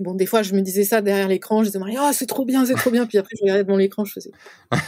[0.00, 2.64] Bon, des fois, je me disais ça derrière l'écran, je disais, oh, c'est trop bien,
[2.64, 3.06] c'est trop bien.
[3.06, 4.30] Puis après, je regardais devant l'écran, je faisais.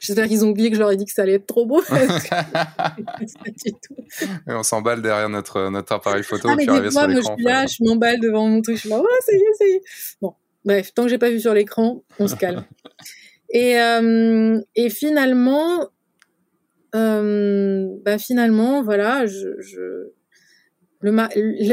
[0.00, 1.82] J'espère qu'ils ont oublié que je leur ai dit que ça allait être trop beau.
[4.46, 6.48] Et on s'emballe derrière notre, notre appareil photo.
[6.50, 8.88] Ah, mais des fois, moi, je suis là, je m'emballe devant mon truc, je suis
[8.88, 9.82] là, oh, ça y est, ça y est.
[10.20, 12.64] Bon, bref, tant que j'ai pas vu sur l'écran, on se calme.
[13.50, 15.88] et, euh, et finalement,
[16.92, 20.12] bah finalement, voilà, je, je
[21.02, 21.10] le,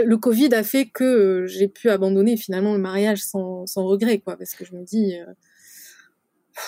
[0.05, 4.35] le, Covid a fait que j'ai pu abandonner finalement le mariage sans, sans regret, quoi,
[4.37, 5.25] parce que je me dis, euh,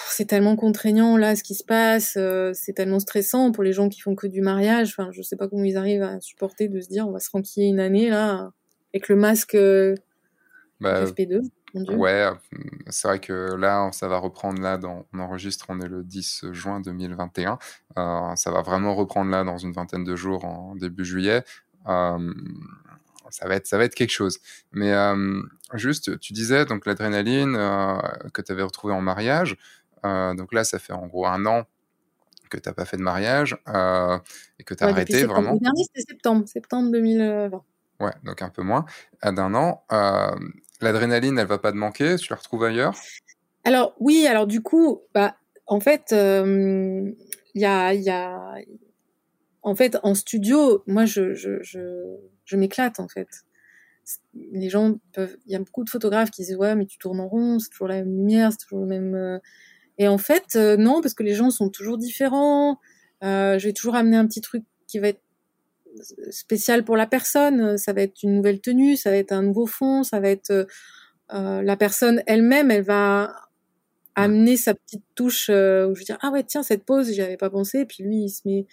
[0.09, 3.89] c'est tellement contraignant là ce qui se passe, euh, c'est tellement stressant pour les gens
[3.89, 4.89] qui font que du mariage.
[4.89, 7.29] Enfin, je sais pas comment ils arrivent à supporter de se dire on va se
[7.31, 8.51] ranquiller une année là
[8.93, 9.95] avec le masque euh,
[10.79, 11.41] bah, FP2.
[11.73, 12.29] Ouais,
[12.89, 16.45] c'est vrai que là, ça va reprendre là, dans, on enregistre, on est le 10
[16.51, 17.57] juin 2021.
[17.97, 21.43] Euh, ça va vraiment reprendre là dans une vingtaine de jours en début juillet.
[21.87, 22.33] Euh,
[23.31, 24.39] ça va être, ça va être quelque chose.
[24.71, 25.41] Mais euh,
[25.73, 27.97] juste, tu disais donc l'adrénaline euh,
[28.33, 29.57] que tu avais retrouvée en mariage.
[30.05, 31.63] Euh, donc là, ça fait en gros un an
[32.49, 33.53] que tu n'as pas fait de mariage
[34.59, 35.53] et que tu as arrêté vraiment.
[35.53, 37.63] Le dernier, c'était septembre, septembre 2020.
[38.01, 38.85] Ouais, donc un peu moins
[39.23, 39.83] d'un an.
[40.81, 42.95] L'adrénaline, elle va pas te manquer Tu la retrouves ailleurs?
[43.63, 45.35] Alors oui, alors du coup, bah,
[45.67, 47.15] en fait, il
[47.55, 48.55] y a,
[49.61, 53.27] en fait, en studio, moi, je m'éclate en fait.
[54.33, 57.19] Les gens peuvent, il y a beaucoup de photographes qui disent ouais, mais tu tournes
[57.19, 59.15] en rond, c'est toujours la même lumière, c'est toujours le même.
[59.15, 59.39] Euh.
[59.97, 62.79] Et en fait, euh, non, parce que les gens sont toujours différents.
[63.23, 65.21] Euh, je vais toujours amener un petit truc qui va être
[66.29, 67.77] spécial pour la personne.
[67.77, 70.67] Ça va être une nouvelle tenue, ça va être un nouveau fond, ça va être
[71.29, 73.33] la personne elle-même, elle va
[74.15, 75.51] amener sa petite touche où
[75.95, 78.25] je vais dire ah ouais tiens cette pose j'y avais pas pensé et puis lui
[78.25, 78.67] il se met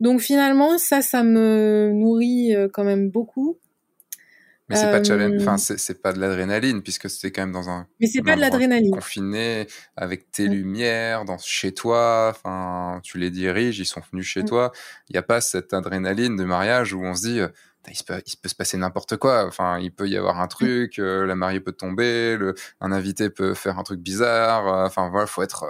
[0.00, 3.58] donc finalement, ça, ça me nourrit euh, quand même beaucoup.
[4.70, 7.68] Mais c'est pas challenge, enfin euh, c'est pas de l'adrénaline puisque c'est quand même dans
[7.68, 7.86] un.
[7.98, 8.92] Mais c'est pas de l'adrénaline.
[8.92, 9.66] Confiné
[9.96, 12.28] avec tes lumières, dans chez toi.
[12.30, 14.70] Enfin, tu les diriges, ils sont venus chez toi.
[15.08, 17.40] Il n'y a pas cette adrénaline de mariage où on se dit.
[17.40, 17.48] Euh,
[17.88, 19.46] il se, peut, il peut se passer n'importe quoi.
[19.46, 23.54] Enfin, il peut y avoir un truc, la mariée peut tomber, le, un invité peut
[23.54, 24.66] faire un truc bizarre.
[24.86, 25.64] enfin, voilà, faut être,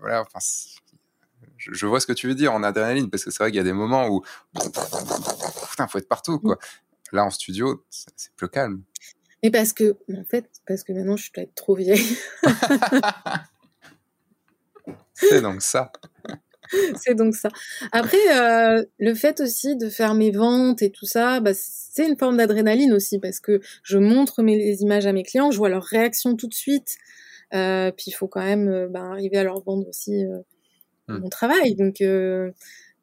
[0.00, 0.40] voilà, enfin,
[1.72, 3.60] je, vois ce que tu veux dire en adrénaline, parce que c'est vrai qu'il y
[3.60, 4.22] a des moments où,
[5.70, 6.58] putain, faut être partout, quoi.
[7.14, 8.82] Là, en studio, c'est plus calme.
[9.42, 12.18] Mais parce que, en fait, parce que maintenant, je dois être trop vieille.
[15.14, 15.92] c'est donc ça.
[16.96, 17.50] c'est donc ça.
[17.92, 22.18] Après, euh, le fait aussi de faire mes ventes et tout ça, bah, c'est une
[22.18, 25.84] forme d'adrénaline aussi parce que je montre mes images à mes clients, je vois leur
[25.84, 26.96] réaction tout de suite.
[27.52, 30.24] Euh, puis il faut quand même euh, bah, arriver à leur vendre aussi
[31.08, 31.18] Mmh.
[31.18, 31.74] mon travail.
[31.74, 32.02] Donc,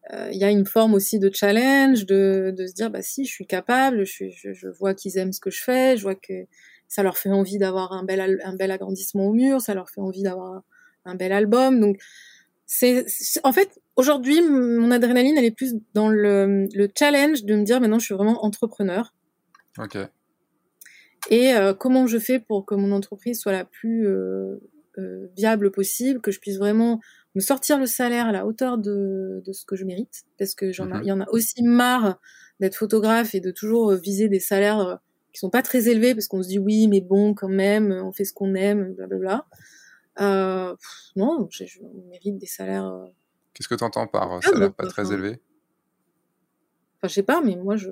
[0.10, 3.32] il y a une forme aussi de challenge, de, de se dire, bah si, je
[3.32, 6.47] suis capable, je, je, je vois qu'ils aiment ce que je fais, je vois que
[6.91, 10.02] ça leur fait envie d'avoir un bel, un bel agrandissement au mur, ça leur fait
[10.02, 10.62] envie d'avoir
[11.06, 11.80] un, bel album.
[11.80, 11.97] Donc,
[12.66, 13.06] c'est,
[13.45, 17.80] en fait, aujourd'hui, mon adrénaline, elle est plus dans le, le, challenge de me dire,
[17.80, 19.16] maintenant, je suis vraiment entrepreneur.
[19.80, 19.97] Ok.
[21.30, 24.60] Et euh, comment je fais pour que mon entreprise soit la plus euh,
[25.38, 26.99] viable possible, que je puisse vraiment
[27.36, 30.71] me sortir le salaire à la hauteur de, de ce que je mérite, parce que
[30.71, 31.01] j'en mhm.
[31.03, 32.19] il y en a aussi marre
[32.59, 34.95] d'être photographe et de toujours euh, viser des salaires euh,
[35.34, 38.11] qui sont pas très élevés, parce qu'on se dit oui, mais bon, quand même, on
[38.11, 39.45] fait ce qu'on aime, blablabla.
[40.19, 40.75] Euh,
[41.15, 41.79] non, je, je,
[42.09, 42.88] mérite des salaires.
[42.88, 43.07] Euh,
[43.53, 45.41] Qu'est-ce que tu entends par salaire pas très élevé?
[46.97, 47.89] Enfin, je sais pas, mais moi, je,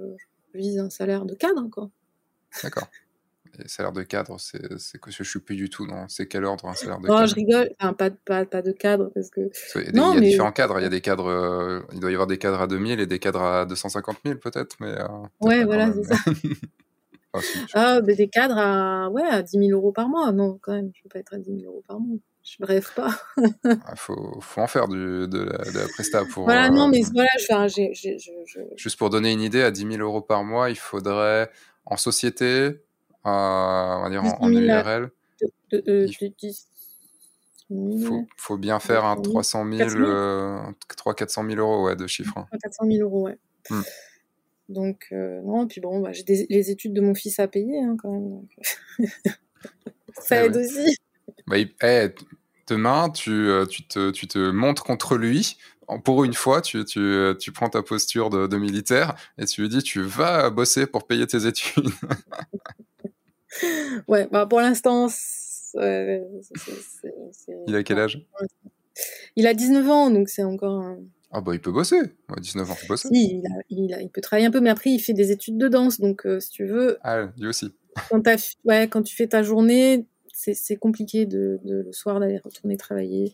[0.53, 1.89] je, vise un salaire de cadre, quoi.
[2.61, 2.87] D'accord.
[3.61, 6.65] Les salaires de cadre, c'est que je suis plus du tout dans c'est quel ordre
[6.65, 9.41] un salaire de non, cadre je rigole, enfin, pas, pas, pas de cadre parce que.
[9.75, 10.29] Il y a, non, il y a mais...
[10.29, 10.79] différents cadres.
[10.79, 13.05] Il y a des cadres, euh, il doit y avoir des cadres à 2000 et
[13.05, 14.91] des cadres à 250 000 peut-être, mais.
[14.91, 15.07] Euh,
[15.41, 16.15] ouais, voilà, c'est ça.
[17.33, 20.57] ah, si, ah mais des cadres à ouais à 10 000 euros par mois, non
[20.61, 22.17] quand même, je peux pas être à 10 000 euros par mois.
[22.43, 23.09] Je rêve pas.
[23.37, 23.51] Il
[23.85, 26.45] ah, faut, faut en faire du, de, la, de la presta pour.
[26.45, 27.29] Voilà, non, mais voilà,
[27.67, 30.77] je, je, je, Juste pour donner une idée, à 10 000 euros par mois, il
[30.77, 31.51] faudrait
[31.85, 32.81] en société,
[33.23, 35.11] on va dire en, en URL.
[35.71, 36.11] il
[38.05, 39.89] faut, faut, bien faire un 300 000,
[40.97, 42.33] 3 400 000 euros ouais, de chiffre.
[42.33, 43.37] 3 400 000 euros, ouais.
[43.69, 43.81] Hmm.
[44.69, 47.97] Donc, euh, non, puis bon, bah, j'ai les études de mon fils à payer hein,
[48.01, 48.29] quand même.
[48.29, 48.49] Donc...
[50.21, 50.95] Ça eh aide aussi.
[51.47, 52.09] Bah, eh,
[52.67, 55.57] demain, tu, euh, tu, te, tu te montres contre lui
[56.03, 59.69] pour une fois, tu, tu, tu prends ta posture de, de, militaire et tu lui
[59.69, 61.87] dis tu vas bosser pour payer tes études.
[64.07, 65.07] ouais, bah pour l'instant,
[65.75, 66.19] il
[67.75, 68.25] a quel âge?
[69.35, 70.81] Il a 19 ans, donc c'est encore.
[70.81, 70.99] Un...
[71.31, 71.99] Ah bah il peut bosser.
[71.99, 73.09] Ouais, 19 ans, il peut bosser.
[73.11, 75.99] il, il, il, peut travailler un peu, mais après il fait des études de danse,
[75.99, 76.97] donc euh, si tu veux.
[77.03, 77.73] Ah, lui aussi.
[78.09, 78.21] Quand,
[78.65, 83.33] ouais, quand tu fais ta journée, c'est compliqué de, de, le soir d'aller retourner travailler.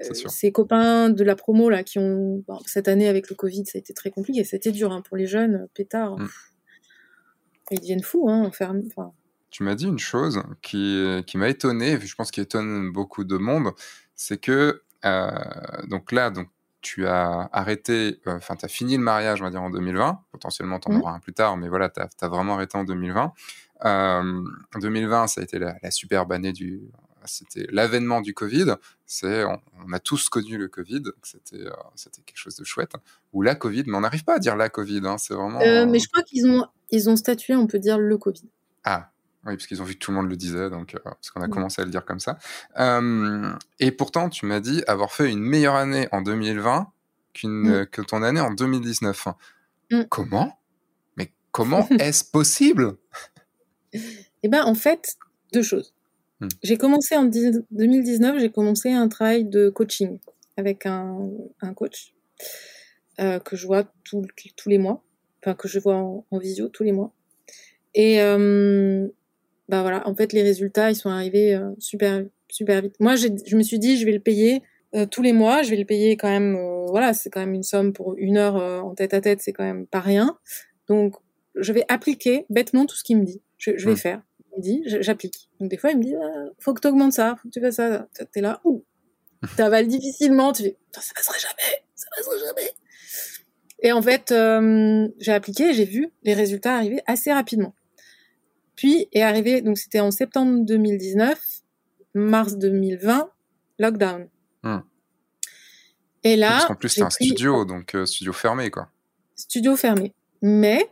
[0.00, 3.76] Euh, ses copains de la promo là qui ont cette année avec le Covid, ça
[3.76, 4.44] a été très compliqué.
[4.44, 6.18] C'était dur hein, pour les jeunes, pétards.
[6.18, 6.28] Mm.
[7.72, 8.82] Ils deviennent fous, hein, enfermés.
[8.86, 9.12] Enfin,
[9.50, 13.36] tu m'as dit une chose qui, qui m'a étonné, je pense qui étonne beaucoup de
[13.36, 13.72] monde,
[14.14, 15.30] c'est que euh,
[15.88, 16.48] donc là, donc
[16.82, 20.22] tu as arrêté, euh, enfin tu as fini le mariage, on va dire en 2020,
[20.32, 21.00] potentiellement tu en mmh.
[21.00, 23.32] auras un plus tard, mais voilà, tu as, vraiment arrêté en 2020.
[23.86, 24.42] Euh,
[24.80, 26.82] 2020, ça a été la, la superbe année du,
[27.24, 28.74] c'était l'avènement du Covid.
[29.06, 32.92] C'est, on, a tous connu le Covid, c'était, euh, c'était quelque chose de chouette.
[33.32, 35.60] Ou la Covid, mais on n'arrive pas à dire la Covid, hein, c'est vraiment.
[35.60, 38.48] Euh, mais je crois qu'ils ont, ils ont statué, on peut dire le Covid.
[38.84, 39.10] Ah,
[39.46, 41.40] oui, parce qu'ils ont vu que tout le monde le disait, donc euh, parce qu'on
[41.40, 42.38] a commencé à le dire comme ça.
[42.78, 46.92] Euh, et pourtant, tu m'as dit avoir fait une meilleure année en 2020
[47.32, 47.86] qu'une, mm.
[47.86, 49.28] que ton année en 2019.
[49.90, 50.02] Mm.
[50.10, 50.58] Comment?
[51.16, 52.96] Mais comment est-ce possible?
[53.94, 55.16] Eh ben, en fait,
[55.54, 55.94] deux choses.
[56.40, 56.48] Mm.
[56.62, 60.18] J'ai commencé en 2019, j'ai commencé un travail de coaching
[60.58, 61.30] avec un,
[61.62, 62.12] un coach
[63.20, 65.02] euh, que je vois tous les mois,
[65.42, 67.14] enfin que je vois en, en visio tous les mois.
[67.94, 69.08] Et euh,
[69.70, 72.96] bah voilà, en fait, les résultats, ils sont arrivés euh, super, super vite.
[72.98, 74.62] Moi, je me suis dit, je vais le payer
[74.96, 77.54] euh, tous les mois, je vais le payer quand même, euh, voilà, c'est quand même
[77.54, 80.36] une somme pour une heure en tête à tête, c'est quand même pas rien.
[80.88, 81.14] Donc,
[81.54, 83.42] je vais appliquer bêtement tout ce qu'il me dit.
[83.58, 84.22] Je, je vais faire.
[84.40, 85.48] Il me dit, j'applique.
[85.60, 87.60] Donc, des fois, il me dit, ah, faut que tu augmentes ça, faut que tu
[87.60, 88.08] fasses ça.
[88.32, 88.84] T'es là, ouh,
[89.56, 92.70] t'avales difficilement, tu fais, ça passerait jamais, ça passerait jamais.
[93.82, 94.34] Et en fait,
[95.20, 97.72] j'ai appliqué, j'ai vu les résultats arriver assez rapidement.
[98.80, 101.38] Puis est arrivé, donc c'était en septembre 2019,
[102.14, 103.28] mars 2020,
[103.78, 104.26] lockdown.
[104.62, 104.78] Hmm.
[106.24, 106.48] Et là.
[106.48, 108.88] Parce qu'en plus, c'est un studio, donc euh, studio fermé, quoi.
[109.36, 110.14] Studio fermé.
[110.40, 110.88] Mais,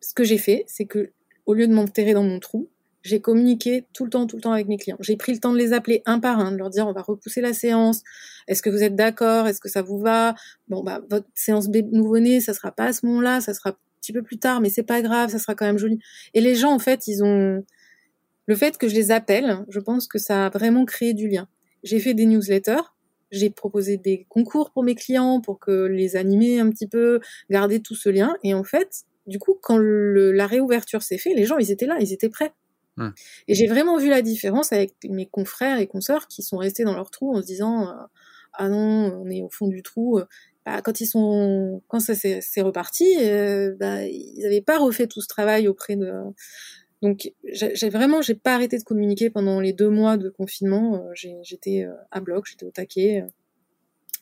[0.00, 1.10] ce que j'ai fait, c'est que,
[1.44, 2.70] au lieu de m'enterrer dans mon trou,
[3.02, 4.98] j'ai communiqué tout le temps, tout le temps avec mes clients.
[5.00, 7.02] J'ai pris le temps de les appeler un par un, de leur dire on va
[7.02, 8.04] repousser la séance.
[8.46, 9.48] Est-ce que vous êtes d'accord?
[9.48, 10.36] Est-ce que ça vous va?
[10.68, 14.22] Bon bah votre séance nouveau-né, ça sera pas à ce moment-là, ça sera petit peu
[14.22, 15.98] plus tard, mais c'est pas grave, ça sera quand même joli.
[16.34, 17.64] Et les gens, en fait, ils ont
[18.46, 21.48] le fait que je les appelle, je pense que ça a vraiment créé du lien.
[21.82, 22.82] J'ai fait des newsletters,
[23.30, 27.20] j'ai proposé des concours pour mes clients pour que les animer un petit peu,
[27.50, 28.34] garder tout ce lien.
[28.42, 31.86] Et en fait, du coup, quand le, la réouverture s'est fait, les gens, ils étaient
[31.86, 32.52] là, ils étaient prêts.
[32.96, 33.10] Hmm.
[33.46, 36.94] Et j'ai vraiment vu la différence avec mes confrères et consoeurs qui sont restés dans
[36.94, 37.92] leur trou en se disant euh,
[38.54, 40.20] ah non, on est au fond du trou.
[40.68, 45.22] Bah, quand ils sont, quand ça s'est reparti, euh, bah, ils n'avaient pas refait tout
[45.22, 46.12] ce travail auprès de.
[47.00, 51.06] Donc, j'ai vraiment, j'ai pas arrêté de communiquer pendant les deux mois de confinement.
[51.06, 53.24] Euh, j'étais euh, à bloc, j'étais au taquet,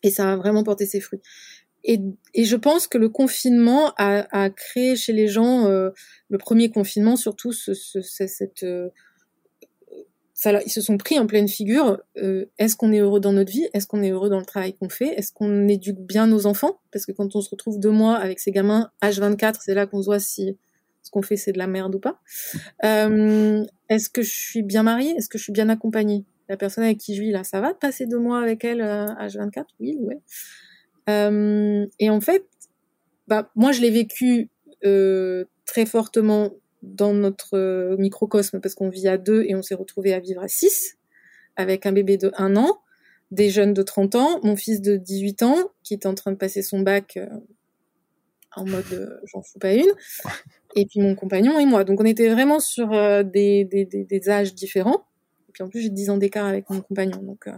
[0.04, 1.20] et ça a vraiment porté ses fruits.
[1.82, 1.98] Et,
[2.36, 7.74] je pense que le confinement a, créé chez les gens, le premier confinement, surtout ce,
[7.74, 8.64] ce, cette
[10.44, 11.98] ils se sont pris en pleine figure.
[12.18, 13.68] Euh, est-ce qu'on est heureux dans notre vie?
[13.72, 15.08] Est-ce qu'on est heureux dans le travail qu'on fait?
[15.16, 16.78] Est-ce qu'on éduque bien nos enfants?
[16.92, 20.02] Parce que quand on se retrouve deux mois avec ces gamins H24, c'est là qu'on
[20.02, 20.56] se voit si
[21.02, 22.20] ce qu'on fait c'est de la merde ou pas.
[22.84, 25.12] Euh, est-ce que je suis bien mariée?
[25.12, 26.24] Est-ce que je suis bien accompagnée?
[26.48, 29.58] La personne avec qui je vis là, ça va passer deux mois avec elle H24
[29.58, 31.88] euh, Oui, ouais.
[31.98, 32.44] et en fait,
[33.26, 34.48] bah moi je l'ai vécu
[35.64, 36.52] très fortement
[36.82, 40.42] dans notre euh, microcosme parce qu'on vit à deux et on s'est retrouvé à vivre
[40.42, 40.96] à six
[41.56, 42.80] avec un bébé de un an,
[43.30, 46.36] des jeunes de 30 ans, mon fils de 18 ans qui est en train de
[46.36, 47.26] passer son bac euh,
[48.54, 49.92] en mode euh, j'en fous pas une.
[50.74, 51.84] Et puis mon compagnon et moi.
[51.84, 52.90] Donc on était vraiment sur
[53.24, 55.06] des, des, des, âges différents.
[55.48, 57.22] Et puis en plus, j'ai 10 ans d'écart avec mon compagnon.
[57.22, 57.48] Donc,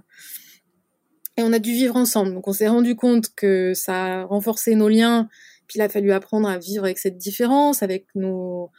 [1.39, 2.35] et on a dû vivre ensemble.
[2.35, 5.29] Donc on s'est rendu compte que ça a renforcé nos liens.
[5.69, 8.71] Puis il a fallu apprendre à vivre avec cette différence, avec nos.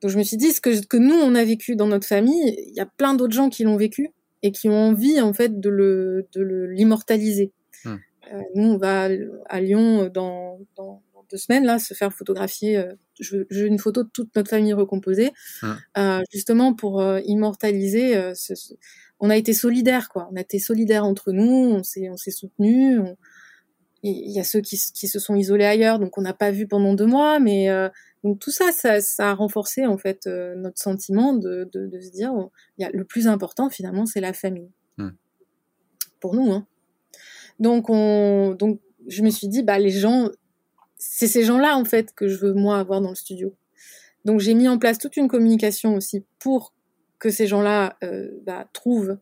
[0.00, 2.56] Donc je me suis dit, ce que, que nous, on a vécu dans notre famille,
[2.66, 4.10] il y a plein d'autres gens qui l'ont vécu
[4.42, 7.52] et qui ont envie, en fait, de le, de l'immortaliser.
[7.84, 7.96] Hmm.
[8.32, 9.08] Euh, nous, on va
[9.48, 12.76] à Lyon dans, dans, deux semaines, là, se faire photographier.
[12.76, 15.30] Euh, je, veux une photo de toute notre famille recomposée,
[15.62, 15.72] hmm.
[15.98, 18.54] euh, justement pour euh, immortaliser ce,
[19.20, 20.28] on a été solidaires, quoi.
[20.32, 23.00] On a été solidaires entre nous, on s'est, on soutenus.
[24.02, 26.94] Il y a ceux qui, se sont isolés ailleurs, donc on n'a pas vu pendant
[26.94, 27.90] deux mois, mais euh,
[28.24, 32.32] donc tout ça, ça, a renforcé en fait euh, notre sentiment de, se dire,
[32.78, 34.70] il y a, le plus important finalement, c'est la famille.
[34.98, 35.10] Hmm.
[36.20, 36.66] Pour nous, hein.
[37.58, 40.30] Donc on, donc je me suis dit, bah les gens,
[40.96, 43.54] c'est ces gens-là en fait que je veux moi avoir dans le studio.
[44.24, 46.74] Donc j'ai mis en place toute une communication aussi pour
[47.18, 49.18] que ces gens-là euh, bah, trouvent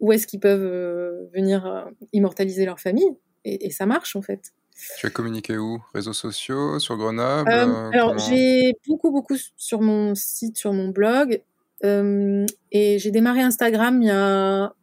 [0.00, 3.16] où est-ce qu'ils peuvent euh, venir euh, immortaliser leur famille.
[3.46, 4.54] Et, ça marche en fait.
[4.98, 5.82] Tu as communiqué où?
[5.94, 6.78] Réseaux sociaux?
[6.78, 7.50] Sur Grenoble?
[7.50, 11.42] Alors j'ai beaucoup beaucoup sur mon site, sur mon blog.
[11.82, 14.74] et j'ai démarré Instagram il y a,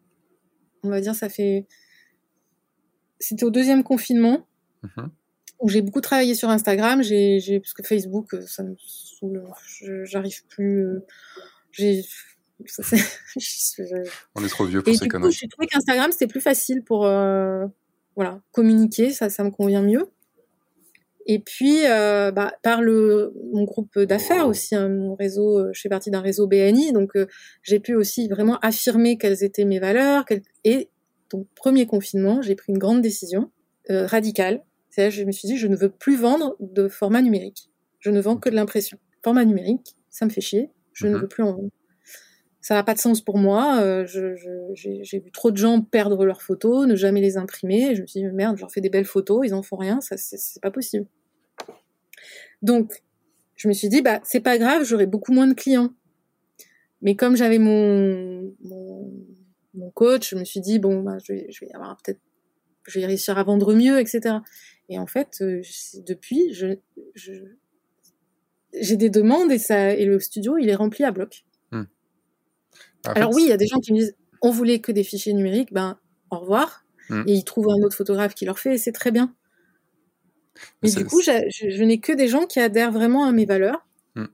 [0.83, 1.67] on va dire, ça fait...
[3.19, 4.47] C'était au deuxième confinement.
[4.83, 5.07] Mmh
[5.61, 9.43] où j'ai beaucoup travaillé sur Instagram, j'ai, parce que Facebook, ça me saoule,
[10.05, 10.87] j'arrive plus,
[11.71, 12.03] j'ai,
[14.35, 15.31] On est trop vieux pour ces conneries.
[15.31, 17.65] J'ai trouvé qu'Instagram c'était plus facile pour euh,
[18.15, 20.09] voilà communiquer, ça, ça me convient mieux.
[21.27, 25.81] Et puis euh, bah, par le mon groupe d'affaires aussi, hein, mon réseau, euh, je
[25.81, 27.11] fais partie d'un réseau BNI, donc
[27.63, 30.25] j'ai pu aussi vraiment affirmer quelles étaient mes valeurs.
[30.63, 30.89] Et
[31.29, 33.51] donc premier confinement, j'ai pris une grande décision
[33.89, 34.63] radicale.
[34.89, 37.69] C'est je me suis dit je ne veux plus vendre de format numérique.
[37.99, 38.97] Je ne vends que de l'impression.
[39.23, 40.71] Format numérique, ça me fait chier.
[40.93, 41.21] Je ne mhm.
[41.21, 41.69] veux plus en vendre
[42.61, 43.81] ça n'a pas de sens pour moi.
[43.81, 47.95] Euh, j'ai vu trop de gens perdre leurs photos, ne jamais les imprimer.
[47.95, 49.99] je me suis dit, merde, je leur fais des belles photos, ils en font rien,
[50.01, 51.07] c'est pas possible.
[52.61, 53.03] Donc,
[53.55, 55.93] je me suis dit, bah c'est pas grave, j'aurai beaucoup moins de clients.
[57.01, 58.53] Mais comme j'avais mon,
[59.73, 62.19] mon, coach, je me suis dit, bon, bah, je vais, je avoir peut-être,
[62.87, 64.35] je vais réussir à vendre mieux, etc.
[64.87, 65.61] Et en fait, euh,
[66.05, 66.79] depuis, j'ai
[68.97, 71.43] des demandes et ça, et le studio, il est rempli à bloc.
[73.05, 75.33] Alors oui, il y a des gens qui me disent on voulait que des fichiers
[75.33, 75.97] numériques, ben
[76.29, 76.83] au revoir.
[77.09, 77.23] Hmm.
[77.27, 79.33] Et ils trouvent un autre photographe qui leur fait, et c'est très bien.
[80.83, 83.85] Mais du coup, je, n'ai que des gens qui adhèrent vraiment à mes valeurs.
[84.15, 84.25] Hmm.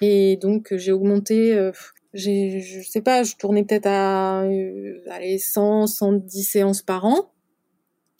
[0.00, 1.72] Et donc, j'ai augmenté, euh,
[2.14, 7.32] je sais pas, je tournais peut-être à euh, allez, 100, 110 séances par an.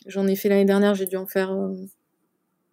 [0.06, 1.54] J'en ai fait l'année dernière, j'ai dû en faire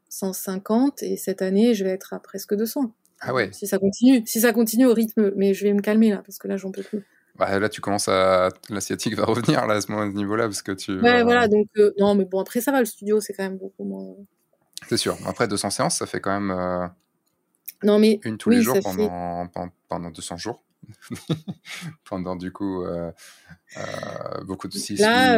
[0.09, 2.93] 150, euh, et cette année, je vais être à presque 200.
[3.19, 3.49] Ah ouais.
[3.51, 6.37] Si ça continue, si ça continue au rythme, mais je vais me calmer là parce
[6.37, 7.03] que là j'en peux plus.
[7.37, 10.99] Bah, là tu commences à l'asiatique va revenir là à ce niveau-là parce que tu.
[10.99, 13.57] Ouais voilà donc euh, non mais bon après ça va le studio c'est quand même
[13.57, 14.15] beaucoup moins.
[14.87, 15.17] C'est sûr.
[15.25, 16.51] Après 200 séances ça fait quand même.
[16.51, 16.87] Euh,
[17.83, 19.47] non mais une tous les jours pendant,
[19.87, 20.63] pendant 200 jours.
[22.05, 23.11] pendant du coup euh,
[24.45, 25.37] beaucoup de 6 là,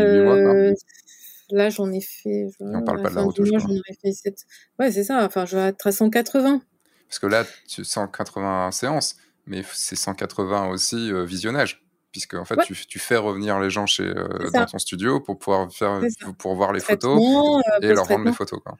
[1.52, 2.46] Là j'en ai fait.
[2.60, 3.44] on parle pas de la route.
[3.44, 4.46] J'en ai fait 7...
[4.78, 5.26] Ouais c'est ça.
[5.26, 6.62] Enfin je vais à 180.
[7.10, 11.84] Parce que là, tu 180 séances, mais c'est 180 aussi euh, visionnage.
[12.12, 15.72] Puisque en fait, tu, fais revenir les gens chez, euh, dans ton studio pour pouvoir
[15.72, 16.02] faire,
[16.40, 18.60] pour voir les photos euh, et leur rendre les photos.
[18.64, 18.78] Quoi.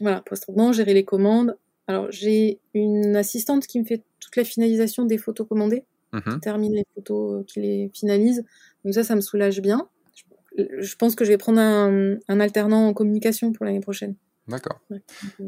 [0.00, 1.56] Voilà, post-traitement, gérer les commandes.
[1.86, 6.40] Alors, j'ai une assistante qui me fait toute la finalisation des photos commandées, qui mmh
[6.40, 8.44] termine les photos, qui les finalise.
[8.84, 9.88] Donc ça, ça me soulage bien.
[10.56, 14.16] Je pense que je vais prendre un, un alternant en communication pour l'année prochaine.
[14.50, 14.80] D'accord.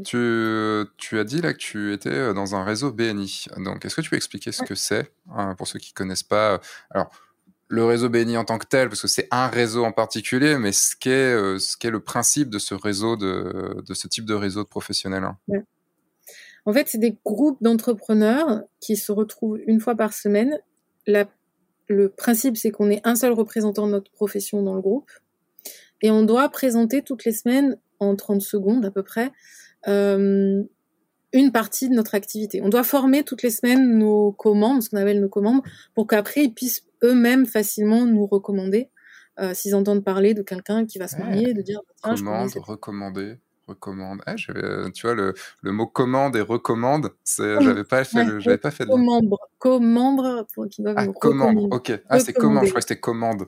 [0.04, 3.46] Tu, tu, as dit là que tu étais euh, dans un réseau BNI.
[3.58, 6.22] Donc, est-ce que tu peux expliquer ce que c'est hein, pour ceux qui ne connaissent
[6.22, 7.10] pas Alors,
[7.66, 10.72] le réseau BNI en tant que tel, parce que c'est un réseau en particulier, mais
[10.72, 14.34] ce qu'est euh, ce qu'est le principe de ce réseau, de, de, ce type de
[14.34, 15.38] réseau de professionnels hein?
[16.64, 20.60] En fait, c'est des groupes d'entrepreneurs qui se retrouvent une fois par semaine.
[21.08, 21.28] La,
[21.88, 25.10] le principe, c'est qu'on est un seul représentant de notre profession dans le groupe.
[26.02, 29.30] Et on doit présenter toutes les semaines en 30 secondes à peu près,
[29.88, 30.62] euh,
[31.32, 32.60] une partie de notre activité.
[32.62, 35.62] On doit former toutes les semaines nos commandes, ce qu'on appelle nos commandes,
[35.94, 38.90] pour qu'après ils puissent eux-mêmes facilement nous recommander
[39.40, 43.38] euh, s'ils entendent parler de quelqu'un qui va se marier, de dire bah, commande, recommander
[43.72, 44.20] recommande.
[44.26, 44.52] Ah, tu
[45.02, 48.86] vois le, le, mot commande et recommande, c'est j'avais pas fait le, j'avais pas fait.
[48.86, 51.68] Commande, commande qui ah, commande.
[51.72, 51.92] Ok.
[52.08, 52.64] Ah c'est commande.
[52.64, 53.46] Je crois que c'était commande.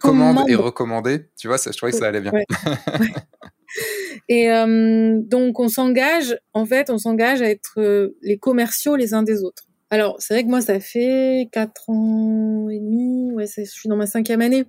[0.00, 1.26] Commande, et recommander.
[1.36, 2.32] Tu vois, ça, je trouvais que ça allait bien.
[4.28, 9.14] Et euh, donc on s'engage, en fait, on s'engage à être euh, les commerciaux les
[9.14, 9.64] uns des autres.
[9.90, 13.96] Alors c'est vrai que moi ça fait quatre ans et demi, ouais, je suis dans
[13.96, 14.64] ma cinquième année.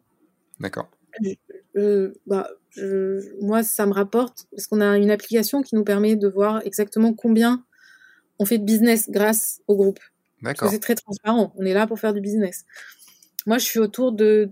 [0.59, 0.89] D'accord.
[2.25, 2.49] Bah,
[3.41, 7.13] moi ça me rapporte parce qu'on a une application qui nous permet de voir exactement
[7.13, 7.63] combien
[8.39, 9.99] on fait de business grâce au groupe.
[10.41, 10.69] D'accord.
[10.69, 11.53] C'est très transparent.
[11.57, 12.65] On est là pour faire du business.
[13.45, 14.51] Moi je suis autour de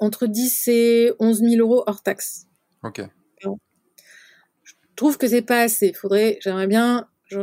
[0.00, 2.46] entre 10 et 11 000 euros hors taxe.
[2.82, 3.02] Ok.
[4.94, 5.92] Je trouve que c'est pas assez.
[5.92, 7.08] Faudrait, j'aimerais bien.
[7.26, 7.38] Je,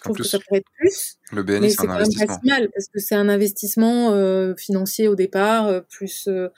[0.00, 1.18] trouve que ça pourrait être plus.
[1.30, 2.38] Le BNI, c'est un investissement.
[2.42, 6.48] Mal parce que c'est un investissement euh, financier au départ, euh, plus euh,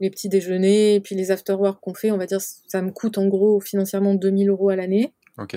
[0.00, 2.10] les petits déjeuners, et puis les after-work qu'on fait.
[2.10, 5.12] On va dire, ça me coûte en gros financièrement 2000 euros à l'année.
[5.38, 5.56] Ok.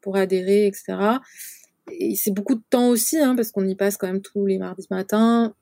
[0.00, 0.96] Pour adhérer, etc.
[1.90, 4.58] Et c'est beaucoup de temps aussi, hein, parce qu'on y passe quand même tous les
[4.58, 5.54] mardis matins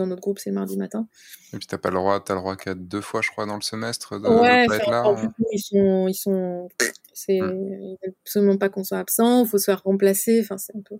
[0.00, 1.06] dans notre groupe, c'est mardi matin.
[1.52, 3.56] Et puis t'as pas le droit, t'as le droit qu'à deux fois, je crois, dans
[3.56, 5.04] le semestre de, ouais, là.
[5.52, 6.68] Ils sont, ils sont,
[7.12, 7.96] c'est hmm.
[8.24, 10.40] absolument pas qu'on soit absent, faut se faire remplacer.
[10.40, 10.96] Enfin, c'est un peu.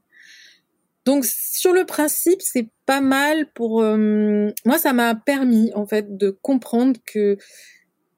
[1.10, 4.78] Donc sur le principe, c'est pas mal pour euh, moi.
[4.78, 7.36] Ça m'a permis en fait de comprendre que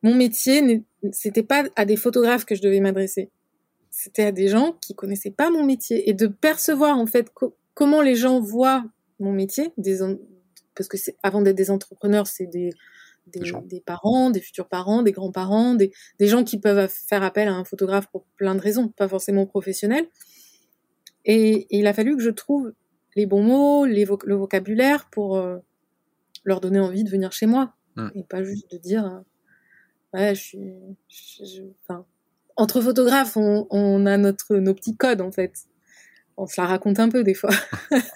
[0.02, 3.30] mon métier, c'était pas à des photographes que je devais m'adresser.
[3.90, 7.32] C'était à des gens qui connaissaient pas mon métier et de percevoir en fait
[7.72, 8.84] comment les gens voient
[9.20, 10.00] mon métier, des,
[10.74, 12.74] parce que avant d'être des entrepreneurs, c'est des,
[13.26, 17.54] des, parents, des futurs parents, des grands-parents, des, des gens qui peuvent faire appel à
[17.54, 20.08] un photographe pour plein de raisons, pas forcément professionnelles.
[21.24, 22.74] Et, il a fallu que je trouve
[23.16, 25.58] les bons mots, les le vocabulaire pour euh,
[26.44, 27.74] leur donner envie de venir chez moi.
[27.96, 28.08] Hmm.
[28.14, 30.40] Et pas juste de dire, euh, ouais, je
[31.08, 31.74] suis...
[31.82, 32.04] enfin,
[32.56, 35.52] entre photographes, on, on, a notre, nos petits codes, en fait.
[36.36, 37.50] On se la raconte un peu, des fois.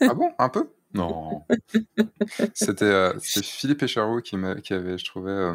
[0.01, 0.69] ah bon Un peu?
[0.95, 1.43] Non.
[2.55, 5.55] C'était euh, Philippe Echaroux qui, qui avait, je trouvais, euh,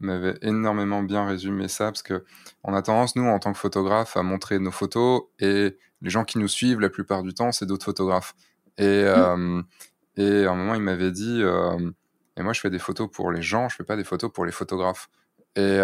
[0.00, 2.24] m'avait énormément bien résumé ça, parce que
[2.64, 6.24] on a tendance, nous, en tant que photographe, à montrer nos photos, et les gens
[6.24, 8.34] qui nous suivent, la plupart du temps, c'est d'autres photographes.
[8.78, 9.64] Et, mmh.
[10.16, 11.42] et à un moment, il m'avait dit,
[12.36, 14.44] et moi, je fais des photos pour les gens, je fais pas des photos pour
[14.44, 15.08] les photographes.
[15.56, 15.78] Et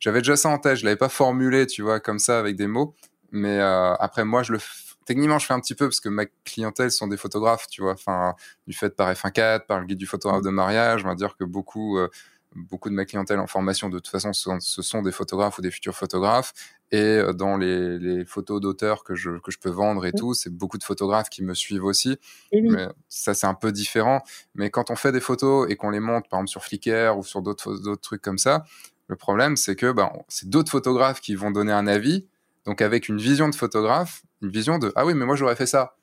[0.00, 2.66] j'avais déjà ça en tête, je l'avais pas formulé, tu vois, comme ça, avec des
[2.66, 2.94] mots,
[3.30, 4.58] mais après, moi, je le
[5.04, 7.92] techniquement, je fais un petit peu parce que ma clientèle sont des photographes, tu vois.
[7.92, 8.34] Enfin,
[8.66, 11.44] du fait par F1.4, par le guide du photographe de mariage, on va dire que
[11.44, 12.08] beaucoup, euh,
[12.54, 15.70] beaucoup de ma clientèle en formation, de toute façon, ce sont des photographes ou des
[15.70, 16.52] futurs photographes.
[16.92, 20.50] Et euh, dans les, photos d'auteurs que je, que je peux vendre et tout, c'est
[20.50, 22.18] beaucoup de photographes qui me suivent aussi.
[22.52, 24.22] Mais ça, c'est un peu différent.
[24.54, 27.24] Mais quand on fait des photos et qu'on les monte, par exemple, sur Flickr ou
[27.24, 28.64] sur d'autres trucs comme ça,
[29.08, 32.26] le problème, c'est que ben, c'est d'autres photographes qui vont donner un avis.
[32.64, 35.66] Donc, avec une vision de photographe, une vision de ah oui, mais moi j'aurais fait
[35.66, 35.96] ça.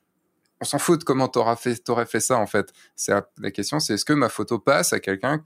[0.62, 2.74] On s'en fout de comment t'aurais fait, aurais fait ça en fait.
[2.96, 5.42] C'est la, question, c'est est-ce que ma photo passe à quelqu'un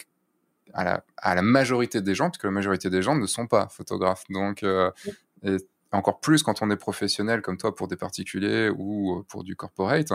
[0.73, 3.45] à la, à la, majorité des gens, parce que la majorité des gens ne sont
[3.45, 4.23] pas photographes.
[4.29, 4.89] Donc, euh,
[5.43, 5.57] et
[5.91, 9.55] encore plus quand on est professionnel comme toi pour des particuliers ou euh, pour du
[9.55, 10.09] corporate,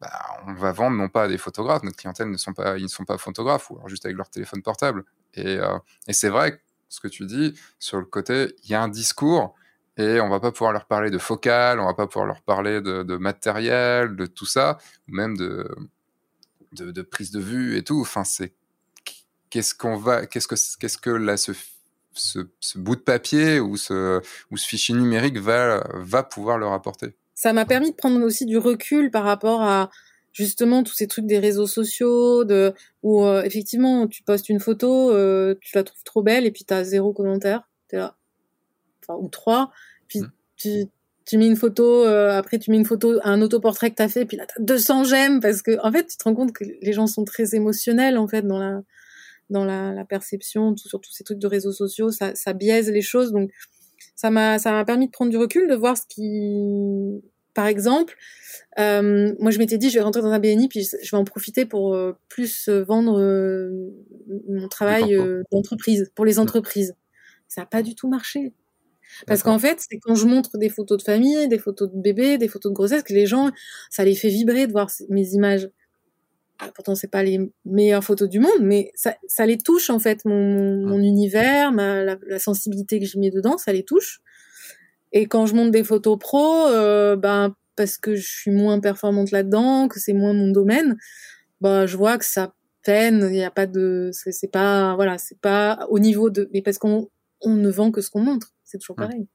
[0.00, 0.10] bah,
[0.46, 2.88] on va vendre non pas à des photographes, notre clientèle ne sont pas, ils ne
[2.88, 5.04] sont pas photographes, ou alors juste avec leur téléphone portable.
[5.34, 5.78] Et, euh,
[6.10, 9.54] c'est vrai, ce que tu dis, sur le côté, il y a un discours
[9.96, 12.80] et on va pas pouvoir leur parler de focal, on va pas pouvoir leur parler
[12.80, 15.68] de, matériel, de tout ça, ou même de,
[16.72, 18.00] de, prise de vue et tout.
[18.00, 18.54] Enfin, c'est
[19.50, 21.36] qu'est-ce qu'on va, qu'est-ce que qu'est-ce que là
[22.18, 26.72] ce, ce, bout de papier ou ce ou ce fichier numérique va va pouvoir leur
[26.72, 27.14] apporter.
[27.34, 29.90] Ça m'a permis de prendre aussi du recul par rapport à
[30.32, 35.10] justement tous ces trucs des réseaux sociaux de où euh, effectivement tu postes une photo,
[35.10, 38.16] euh, tu la trouves trop belle et puis tu as zéro commentaire, es là,
[39.02, 39.72] enfin ou trois
[40.06, 40.32] puis mm.
[40.56, 40.84] tu,
[41.24, 44.24] tu mets une photo, euh, après tu mets une photo, un autoportrait que t'as fait,
[44.24, 46.92] puis là t'as 200 j'aime parce que en fait tu te rends compte que les
[46.92, 48.80] gens sont très émotionnels en fait dans la
[49.50, 52.90] dans la, la perception, tout, sur tous ces trucs de réseaux sociaux, ça, ça biaise
[52.90, 53.32] les choses.
[53.32, 53.50] Donc
[54.14, 57.22] ça m'a ça m'a permis de prendre du recul, de voir ce qui,
[57.54, 58.16] par exemple,
[58.78, 61.24] euh, moi je m'étais dit je vais rentrer dans un BNI puis je vais en
[61.24, 63.70] profiter pour euh, plus vendre euh,
[64.48, 65.16] mon travail
[65.52, 66.94] d'entreprise pour les entreprises.
[67.48, 68.52] Ça n'a pas du tout marché.
[69.26, 72.38] Parce qu'en fait, c'est quand je montre des photos de famille, des photos de bébé,
[72.38, 73.50] des photos de grossesse, que les gens,
[73.90, 75.68] ça les fait vibrer de voir mes images.
[76.58, 79.98] Ah, pourtant, c'est pas les meilleures photos du monde, mais ça, ça les touche en
[80.00, 84.20] fait, mon, mon univers, ma, la, la, sensibilité que je mets dedans, ça les touche.
[85.12, 89.30] Et quand je monte des photos pro, euh, ben parce que je suis moins performante
[89.30, 90.96] là-dedans, que c'est moins mon domaine,
[91.60, 92.52] bah je vois que ça
[92.82, 93.28] peine.
[93.30, 96.78] Il n'y a pas de, c'est pas, voilà, c'est pas au niveau de, mais parce
[96.78, 97.08] qu'on
[97.40, 99.26] on ne vend que ce qu'on montre c'est toujours pareil.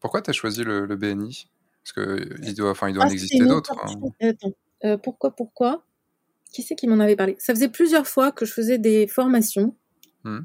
[0.00, 1.48] Pourquoi tu as choisi le, BNI
[1.84, 3.76] Parce qu'il doit, enfin, il doit en ah, exister d'autres.
[3.84, 4.32] Hein.
[4.84, 5.84] Euh, pourquoi, pourquoi
[6.52, 7.36] Qui c'est qui m'en avait parlé?
[7.38, 9.76] Ça faisait plusieurs fois que je faisais des formations
[10.24, 10.38] mmh.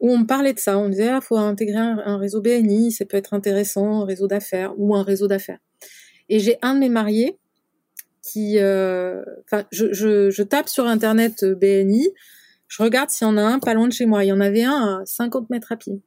[0.00, 0.78] où on me parlait de ça.
[0.78, 4.74] On disait, ah, faut intégrer un, réseau BNI, ça peut être intéressant, un réseau d'affaires
[4.76, 5.58] ou un réseau d'affaires.
[6.28, 7.38] Et j'ai un de mes mariés
[8.22, 12.08] qui, euh, enfin, je, je, je, tape sur internet euh, BNI,
[12.72, 14.24] je regarde s'il y en a un pas loin de chez moi.
[14.24, 16.00] Il y en avait un à 50 mètres à pied.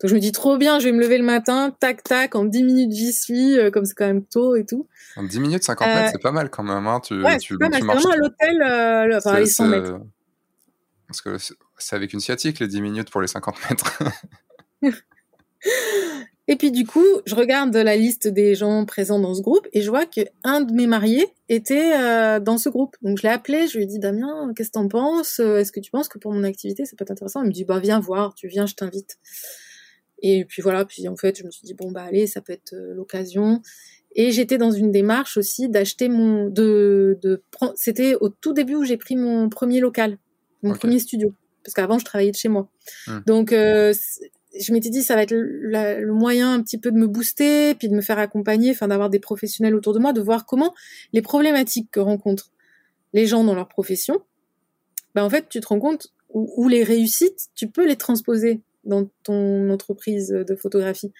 [0.00, 2.44] Donc je me dis trop bien, je vais me lever le matin, tac tac, en
[2.44, 4.86] 10 minutes j'y suis, euh, comme c'est quand même tôt et tout.
[5.16, 6.86] En 10 minutes, 50 mètres, c'est pas mal quand même.
[6.86, 7.00] Hein.
[7.00, 7.82] Tu, ouais, c'est pas mal.
[7.82, 10.00] Vraiment à l'hôtel, euh, enfin les 100 mètres.
[11.06, 11.36] Parce que
[11.76, 14.02] c'est avec une sciatique les 10 minutes pour les 50 mètres.
[16.48, 19.82] et puis du coup, je regarde la liste des gens présents dans ce groupe et
[19.82, 22.96] je vois qu'un de mes mariés était euh, dans ce groupe.
[23.02, 25.40] Donc je l'ai appelé, je lui ai dit Damien, qu'est-ce que t'en penses?
[25.40, 27.42] Est-ce que tu penses que pour mon activité ça peut être intéressant?
[27.42, 29.18] Il me dit bah viens voir, tu viens, je t'invite.
[30.22, 32.52] Et puis voilà, puis en fait je me suis dit bon bah allez, ça peut
[32.52, 33.62] être euh, l'occasion.
[34.16, 37.42] Et j'étais dans une démarche aussi d'acheter mon de de
[37.76, 40.18] c'était au tout début où j'ai pris mon premier local
[40.62, 41.34] mon premier studio.
[41.64, 42.68] Parce qu'avant, je travaillais de chez moi.
[43.06, 43.22] Hum.
[43.26, 43.92] Donc, euh,
[44.58, 47.88] je m'étais dit, ça va être le, moyen un petit peu de me booster, puis
[47.88, 50.74] de me faire accompagner, enfin d'avoir des professionnels autour de moi, de voir comment
[51.12, 52.50] les problématiques que rencontrent
[53.12, 54.22] les gens dans leur profession,
[55.14, 59.08] ben en fait, tu te rends compte où, les réussites, tu peux les transposer dans
[59.22, 61.12] ton entreprise de photographie.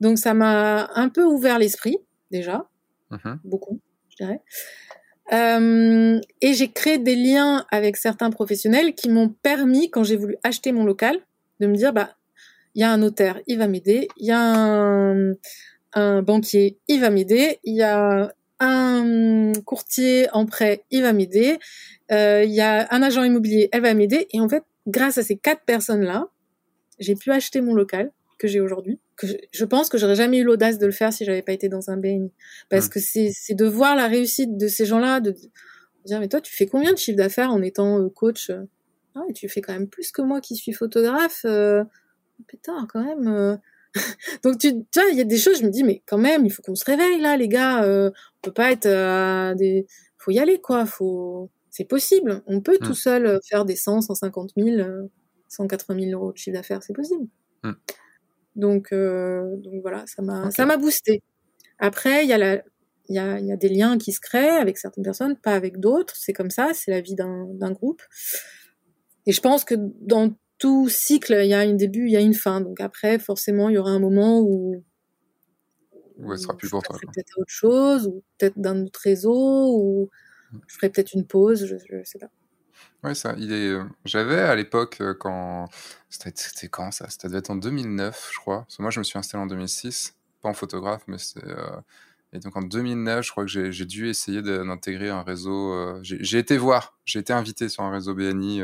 [0.00, 1.98] Donc, ça m'a un peu ouvert l'esprit,
[2.30, 2.68] déjà,
[3.10, 3.80] mmh beaucoup,
[4.10, 4.40] je dirais.
[5.32, 10.36] Euh, et j'ai créé des liens avec certains professionnels qui m'ont permis, quand j'ai voulu
[10.42, 11.18] acheter mon local,
[11.60, 12.10] de me dire, bah,
[12.74, 15.32] il y a un notaire, il va m'aider, il y a un,
[15.94, 21.58] un, banquier, il va m'aider, il y a un courtier en prêt, il va m'aider,
[22.12, 24.26] euh, il y a un agent immobilier, elle va m'aider.
[24.32, 26.28] Et en fait, grâce à ces quatre personnes-là,
[26.98, 29.00] j'ai pu acheter mon local que j'ai aujourd'hui.
[29.16, 31.68] Que je, pense que j'aurais jamais eu l'audace de le faire si j'avais pas été
[31.68, 32.32] dans un BNI.
[32.68, 32.90] Parce mmh.
[32.90, 35.34] que c'est, de voir la réussite de ces gens-là, de,
[36.04, 38.50] dire, mais toi, tu fais combien de chiffre d'affaires en étant euh, coach?
[39.14, 41.42] Ah, tu fais quand même plus que moi qui suis photographe.
[41.44, 41.84] Euh,
[42.48, 43.28] putain, quand même.
[43.28, 43.56] Euh.
[44.42, 46.44] Donc tu, tu vois, il y a des choses, je me dis, mais quand même,
[46.44, 47.84] il faut qu'on se réveille là, les gars.
[47.84, 49.86] Euh, on peut pas être à des,
[50.18, 50.84] faut y aller quoi.
[50.86, 52.42] Faut, c'est possible.
[52.46, 52.94] On peut tout mmh.
[52.94, 55.08] seul faire des 100, 150 000,
[55.54, 57.26] 180 000 euros de chiffre d'affaires, c'est possible.
[57.62, 57.72] Mmh.
[58.56, 61.22] Donc, euh, donc voilà, ça m'a, ça m'a boosté.
[61.78, 62.62] Après, il y a la,
[63.08, 65.80] il y a, y a des liens qui se créent avec certaines personnes, pas avec
[65.80, 66.14] d'autres.
[66.16, 68.02] C'est comme ça, c'est la vie d'un, d'un groupe.
[69.26, 72.20] Et je pense que dans tout cycle, il y a un début, il y a
[72.20, 72.60] une fin.
[72.60, 74.82] Donc après, forcément, il y aura un moment où
[76.16, 76.96] où elle sera plus pour toi.
[77.00, 80.10] Peut-être autre chose, ou peut-être d'un autre réseau, ou
[80.52, 80.58] mmh.
[80.68, 82.30] je ferai peut-être une pause, je, je sais pas.
[83.04, 83.68] Ouais, ça, il est.
[83.68, 85.68] Euh, j'avais à l'époque, euh, quand.
[86.08, 87.08] C'était quand ça?
[87.10, 88.62] C'était devait être en 2009, je crois.
[88.62, 90.16] Parce que moi, je me suis installé en 2006.
[90.40, 91.44] Pas en photographe, mais c'est.
[91.44, 91.76] Euh,
[92.32, 96.02] et donc en 2009, je crois que j'ai dû essayer d'intégrer un réseau.
[96.02, 98.60] J'ai été voir, j'ai été invité sur un réseau BNI.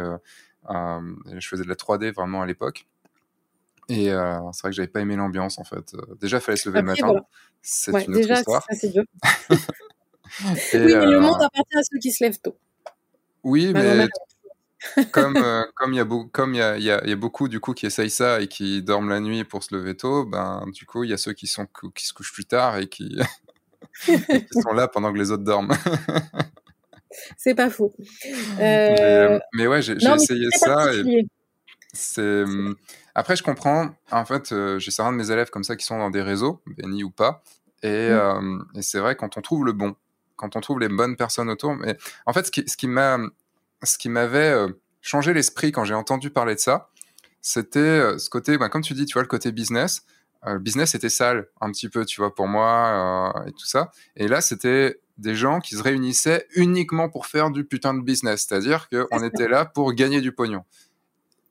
[0.67, 2.89] je faisais de la 3D vraiment à l'époque.
[3.89, 5.95] Et c'est vrai que j'avais pas aimé l'ambiance en fait.
[6.21, 7.13] Déjà, il fallait se lever le matin.
[7.63, 8.65] C'est une autre histoire.
[8.69, 9.05] Ça, c'est dur.
[10.43, 12.57] oui, mais le monde appartient à ceux qui se lèvent tôt.
[13.45, 14.09] Oui, mais
[15.13, 17.17] comme euh, comme il y a beaucoup comme il y a, y, a, y a,
[17.17, 20.25] beaucoup du coup qui essayent ça et qui dorment la nuit pour se lever tôt,
[20.25, 22.89] ben du coup il y a ceux qui sont qui se couchent plus tard et
[22.89, 23.19] qui,
[24.05, 25.73] qui sont là pendant que les autres dorment.
[27.37, 27.93] c'est pas faux.
[27.99, 28.29] Euh...
[28.59, 31.27] Mais, euh, mais, ouais, j'ai essayé ça et
[31.93, 32.77] c'est hum,
[33.15, 33.91] après je comprends.
[34.11, 36.63] En fait, euh, j'ai certains de mes élèves comme ça qui sont dans des réseaux,
[36.67, 37.43] bénis ou pas,
[37.83, 38.65] et, mmh.
[38.77, 39.95] et c'est vrai quand on trouve le bon,
[40.37, 41.75] quand on trouve les bonnes personnes autour.
[41.75, 43.19] Mais en fait, ce qui, ce qui m'a,
[43.83, 44.69] ce qui m'avait euh,
[45.01, 46.91] changé l'esprit quand j'ai entendu parler de ça,
[47.41, 50.03] c'était euh, ce côté, ben, comme tu dis, tu vois, le côté business.
[50.47, 53.91] Euh, le business était sale un petit peu, tu vois, pour moi et tout ça.
[54.17, 58.47] Et là, c'était des gens qui se réunissaient uniquement pour faire du putain de business,
[58.49, 60.65] c'est-à-dire qu'on était là pour gagner du pognon.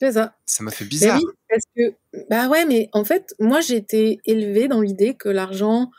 [0.02, 0.34] C'est ça.
[0.46, 1.20] Ça m'a fait bizarre.
[1.22, 1.94] oui, parce que,
[2.30, 5.92] bah ouais, mais en fait, moi, j'ai été élevée dans l'idée que l'argent,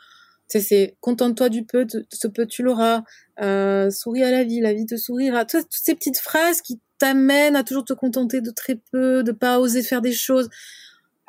[0.59, 3.03] c'est contente-toi du peu, ce peu tu l'auras,
[3.41, 5.45] euh, souris à la vie, la vie te sourira.
[5.45, 9.59] Toutes ces petites phrases qui t'amènent à toujours te contenter de très peu, de pas
[9.59, 10.49] oser faire des choses.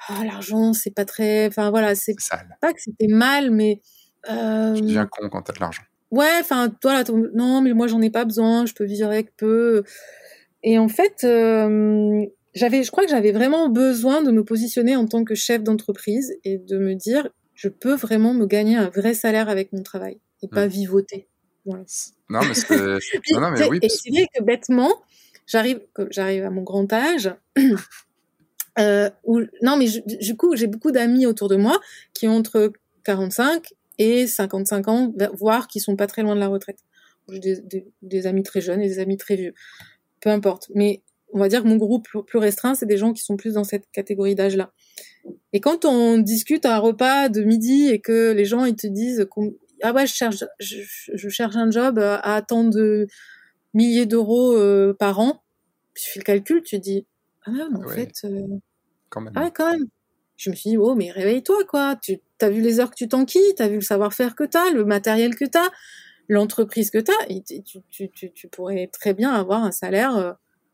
[0.08, 2.16] Ah, l'argent, c'est pas très, enfin voilà, c'est
[2.60, 3.80] pas que c'était mal, mais
[4.28, 4.74] euh...
[4.74, 5.82] tu deviens con quand t'as de l'argent.
[6.10, 7.02] Ouais, enfin toi
[7.34, 9.84] non, mais moi j'en ai pas besoin, je peux vivre avec peu.
[10.62, 15.06] Et en fait, euh, j'avais, je crois que j'avais vraiment besoin de me positionner en
[15.06, 19.14] tant que chef d'entreprise et de me dire je peux vraiment me gagner un vrai
[19.14, 20.70] salaire avec mon travail et pas mmh.
[20.70, 21.28] vivoter.
[22.28, 22.68] Non, mais c'est
[23.70, 24.92] oui, Et c'est vrai que bêtement,
[25.46, 25.80] j'arrive,
[26.10, 27.32] j'arrive à mon grand âge.
[28.78, 31.80] euh, où, non, mais du coup, j'ai beaucoup d'amis autour de moi
[32.14, 32.72] qui ont entre
[33.04, 36.78] 45 et 55 ans, voire qui sont pas très loin de la retraite.
[37.28, 39.54] J'ai des, des, amis très jeunes et des amis très vieux.
[40.20, 40.70] Peu importe.
[40.74, 43.54] Mais on va dire que mon groupe plus restreint, c'est des gens qui sont plus
[43.54, 44.72] dans cette catégorie d'âge-là.
[45.52, 48.86] Et quand on discute à un repas de midi et que les gens ils te
[48.86, 49.26] disent
[49.82, 53.06] ah ouais je cherche je, cherche un job à tant de
[53.74, 55.42] milliers d'euros euh, par an,
[55.94, 57.06] tu fais le calcul, tu dis
[57.44, 58.46] ah non, en fait euh,
[59.10, 59.32] quand même.
[59.36, 59.86] Ah quand même.
[60.36, 63.08] Je me suis dit oh mais réveille-toi quoi, tu as vu les heures que tu
[63.08, 65.70] t'enquilles, tu as vu le savoir-faire que tu as, le matériel que tu as,
[66.28, 70.32] l'entreprise que tu as, tu, tu, tu, tu, pourrais très bien avoir un salaire euh,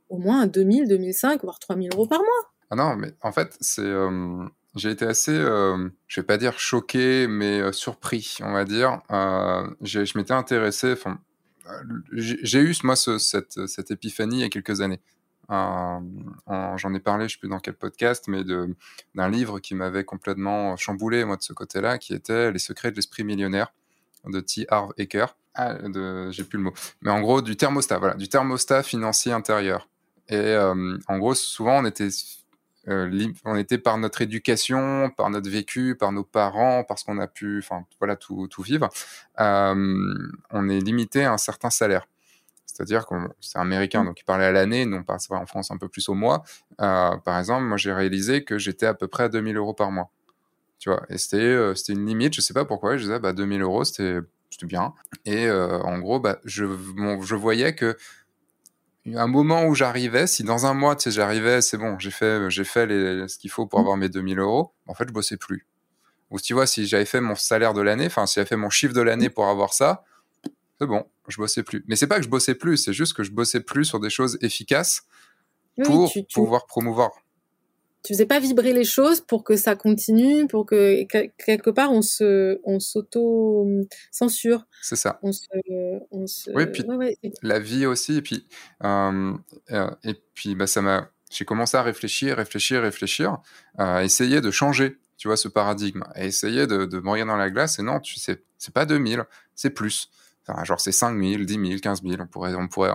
[0.08, 2.52] au moins à 2000, 2005, voire 3000 euros par mois.
[2.70, 3.82] Ah non, mais en fait, c'est.
[3.82, 4.44] Euh,
[4.74, 9.00] j'ai été assez, euh, je vais pas dire choqué, mais euh, surpris, on va dire.
[9.10, 11.18] je m'étais intéressé, enfin,
[12.12, 15.00] j'ai eu, moi, ce, cette, cette, épiphanie il y a quelques années.
[15.48, 20.76] J'en ai parlé, je sais plus dans quel podcast, mais d'un livre qui m'avait complètement
[20.76, 23.72] chamboulé, moi, de ce côté-là, qui était Les secrets de l'esprit millionnaire
[24.26, 24.66] de T.
[24.68, 25.36] Harv Eker.
[25.54, 25.76] Ah,
[26.30, 26.72] j'ai plus le mot.
[27.00, 29.88] Mais en gros, du thermostat, voilà, du thermostat financier intérieur.
[30.28, 32.08] Et euh, en gros, souvent, on était,
[32.88, 37.26] euh, on était par notre éducation, par notre vécu, par nos parents, parce qu'on a
[37.26, 38.88] pu, enfin, voilà, tout, tout vivre.
[39.40, 40.14] Euh,
[40.50, 42.06] on est limité à un certain salaire.
[42.66, 44.06] C'est-à-dire que c'est américain, mmh.
[44.06, 46.44] donc il parlait à l'année, non pas en France un peu plus au mois.
[46.78, 50.10] par exemple, moi j'ai réalisé que j'étais à peu près à 2000 euros par mois.
[50.78, 53.62] Tu vois, et c'était c'était une limite, je sais pas pourquoi, je disais bah 2000
[53.62, 54.20] euros c'était
[54.62, 54.94] bien.
[55.24, 56.64] Et en gros, bah, je,
[57.22, 57.96] je voyais que
[59.16, 62.50] un moment où j'arrivais, si dans un mois, tu sais, j'arrivais, c'est bon, j'ai fait,
[62.50, 62.88] j'ai fait
[63.28, 63.82] ce qu'il faut pour mmh.
[63.82, 65.66] avoir mes 2000 euros, en fait, je bossais plus.
[66.30, 68.70] Ou tu vois, si j'avais fait mon salaire de l'année, enfin, si j'avais fait mon
[68.70, 70.04] chiffre de l'année pour avoir ça,
[70.80, 71.84] c'est bon, je bossais plus.
[71.88, 74.10] Mais c'est pas que je bossais plus, c'est juste que je bossais plus sur des
[74.10, 75.02] choses efficaces
[75.84, 77.10] pour pouvoir promouvoir
[78.04, 82.02] tu faisais pas vibrer les choses pour que ça continue, pour que quelque part on
[82.02, 83.66] se, on s'auto
[84.10, 84.66] censure.
[84.82, 85.18] C'est ça.
[85.22, 85.46] On se,
[86.10, 86.50] on se...
[86.50, 86.84] Oui, puis
[87.42, 88.46] la vie aussi, et puis
[88.84, 89.32] euh,
[89.72, 93.38] euh, et puis bah ça m'a, j'ai commencé à réfléchir, réfléchir, réfléchir,
[93.76, 97.50] à essayer de changer, tu vois, ce paradigme, à essayer de, de me dans la
[97.50, 97.78] glace.
[97.78, 99.24] Et non, tu sais, c'est pas 2000,
[99.54, 100.10] c'est plus.
[100.46, 102.92] Enfin, genre c'est 5000, 10 000, 15 000, on pourrait, on pourrait,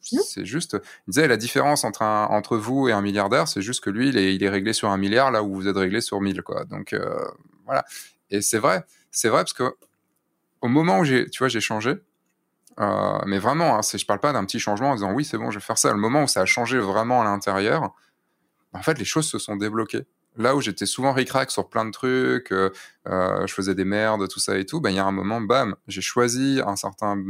[0.00, 0.76] c'est juste,
[1.06, 4.16] il disait la différence entre, entre vous et un milliardaire, c'est juste que lui, il
[4.16, 6.64] est, il est, réglé sur un milliard là où vous êtes réglé sur 1000, quoi.
[6.64, 7.24] Donc, euh,
[7.64, 7.84] voilà.
[8.30, 9.74] Et c'est vrai, c'est vrai parce que
[10.60, 11.94] au moment où j'ai, tu vois, j'ai changé,
[12.80, 15.50] euh, mais vraiment, hein, je parle pas d'un petit changement en disant oui, c'est bon,
[15.50, 15.92] je vais faire ça.
[15.92, 17.92] Le moment où ça a changé vraiment à l'intérieur,
[18.72, 20.06] en fait, les choses se sont débloquées.
[20.38, 22.70] Là où j'étais souvent ric-rac sur plein de trucs, euh,
[23.04, 25.74] je faisais des merdes, tout ça et tout, ben, il y a un moment, bam,
[25.88, 27.20] j'ai choisi un certain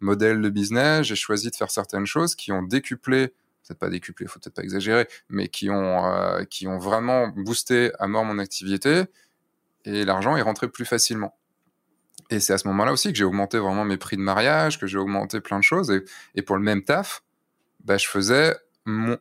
[0.00, 3.28] modèle de business, j'ai choisi de faire certaines choses qui ont décuplé,
[3.68, 7.92] peut-être pas décuplé, faut peut-être pas exagérer, mais qui ont, euh, qui ont vraiment boosté
[7.98, 9.04] à mort mon activité
[9.84, 11.36] et l'argent est rentré plus facilement.
[12.30, 14.86] Et c'est à ce moment-là aussi que j'ai augmenté vraiment mes prix de mariage, que
[14.86, 15.90] j'ai augmenté plein de choses.
[15.90, 16.04] Et,
[16.36, 17.22] et, pour le même taf,
[17.84, 19.18] bah, je faisais mon,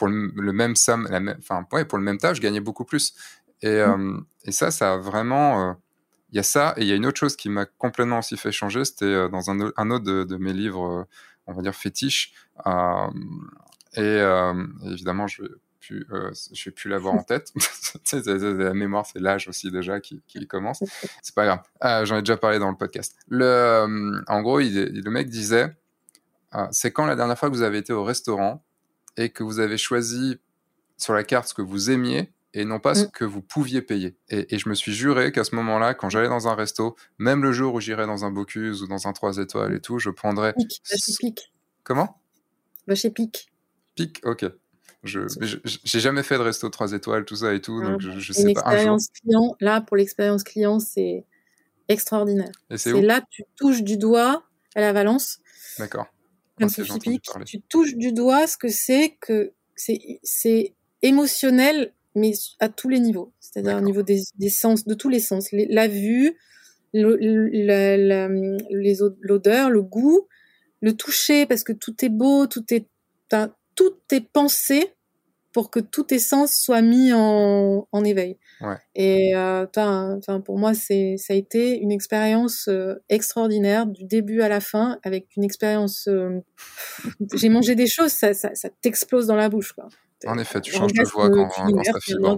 [0.00, 1.06] pour le, même sam,
[1.38, 3.12] enfin, ouais, pour le même taf, je gagnais beaucoup plus.
[3.60, 4.16] Et, mmh.
[4.16, 5.74] euh, et ça, ça a vraiment, euh,
[6.30, 8.38] il y a ça, et il y a une autre chose qui m'a complètement aussi
[8.38, 11.06] fait changer, c'était euh, dans un, un, autre de, mes livres,
[11.46, 12.32] on va dire fétiches.
[12.66, 13.10] Euh,
[13.94, 15.48] et évidemment, je vais
[15.80, 16.06] plus,
[16.54, 17.52] je vais plus l'avoir en tête.
[18.32, 20.82] la mémoire, c'est l'âge aussi déjà qui, qui commence.
[21.20, 21.60] C'est pas grave.
[21.78, 23.18] Ah, J'en ai déjà parlé dans le podcast.
[23.28, 25.76] Le, en gros, il, le mec disait,
[26.70, 28.64] c'est quand la dernière fois que vous avez été au restaurant
[29.16, 30.38] et que vous avez choisi
[30.96, 33.10] sur la carte ce que vous aimiez et non pas ce mm.
[33.10, 34.16] que vous pouviez payer.
[34.28, 37.52] Et, je me suis juré qu'à ce moment-là, quand j'allais dans un resto, même le
[37.52, 40.52] jour où j'irais dans un Bocuse ou dans un 3 étoiles et tout, je prendrais...
[40.54, 40.82] Pic,
[41.20, 41.52] Pic.
[41.84, 42.20] Comment?
[42.86, 43.52] Va chez Pic.
[43.94, 44.46] Pic, ok.
[45.02, 45.20] Je
[45.64, 48.42] j'ai jamais fait de resto 3 étoiles, tout ça et tout, donc je, je sais
[48.42, 51.24] une Expérience client, là, pour l'expérience client, c'est
[51.88, 52.52] extraordinaire.
[52.76, 54.44] c'est là tu touches du doigt
[54.74, 55.38] à la Valence.
[55.78, 56.06] D'accord.
[57.46, 63.32] Tu touches du doigt ce que c'est que c'est émotionnel mais à tous les niveaux,
[63.38, 66.36] c'est-à-dire au niveau des, des, sens, de tous les sens, la vue,
[66.92, 68.28] l'odeur,
[69.70, 70.26] le goût,
[70.80, 72.88] le toucher, parce que tout est beau, tout est,
[73.76, 74.92] tout est pensé
[75.52, 78.38] pour que tous tes sens soient mis en, en éveil.
[78.60, 78.76] Ouais.
[78.94, 84.42] Et euh, enfin pour moi, c'est ça a été une expérience euh, extraordinaire du début
[84.42, 86.06] à la fin, avec une expérience.
[86.08, 86.40] Euh,
[87.34, 89.88] j'ai mangé des choses, ça, ça, ça t'explose dans la bouche, quoi.
[90.26, 92.36] En effet, tu changes de voix quand, quand ça vibre.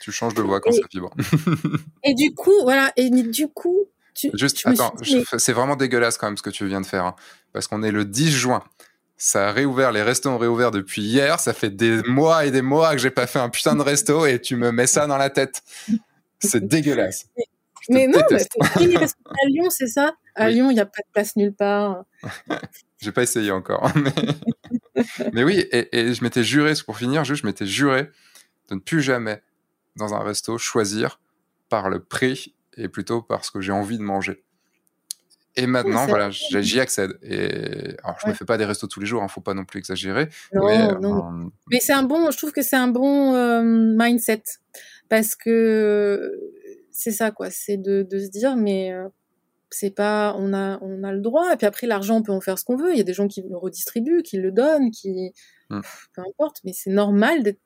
[0.00, 1.10] Tu changes de voix quand ça vibre.
[2.04, 4.94] et du coup, voilà, et du coup, tu, Juste, attends,
[5.38, 7.16] c'est vraiment dégueulasse quand même ce que tu viens de faire, hein,
[7.52, 8.62] parce qu'on est le 10 juin.
[9.16, 11.38] Ça a réouvert, les restos ont réouvert depuis hier.
[11.40, 14.26] Ça fait des mois et des mois que j'ai pas fait un putain de resto
[14.26, 15.62] et tu me mets ça dans la tête.
[16.40, 17.26] C'est dégueulasse.
[17.88, 20.14] Mais, non, mais qu'à Lyon, c'est ça?
[20.34, 22.04] À Lyon, il n'y a pas de place nulle part.
[22.98, 23.92] j'ai pas essayé encore.
[23.96, 24.12] Mais...
[25.32, 28.10] Mais oui, et, je m'étais juré, pour finir, juste, je m'étais juré
[28.68, 29.42] de ne plus jamais,
[29.96, 31.20] dans un resto, choisir
[31.68, 34.42] par le prix et plutôt parce que j'ai envie de manger.
[35.56, 37.16] Et maintenant, voilà, j'y accède.
[37.22, 39.30] Et alors, je ne me fais pas des restos tous les jours, il hein, ne
[39.30, 40.28] faut pas non plus exagérer.
[40.52, 41.26] mais, non.
[41.26, 44.42] Euh, mais c'est un bon, je trouve que c'est un bon euh, mindset
[45.08, 46.32] parce que
[46.90, 47.50] c'est ça, quoi.
[47.50, 49.08] C'est de, de, se dire, mais euh,
[49.70, 51.52] c'est pas, on a, on a le droit.
[51.52, 52.92] Et puis après, l'argent, on peut en faire ce qu'on veut.
[52.92, 55.32] Il y a des gens qui le redistribuent, qui le donnent, qui,
[55.70, 55.80] mmh.
[56.14, 56.62] peu importe.
[56.64, 57.60] Mais c'est normal d'être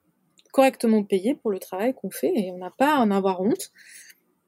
[0.52, 3.70] correctement payé pour le travail qu'on fait et on n'a pas à en avoir honte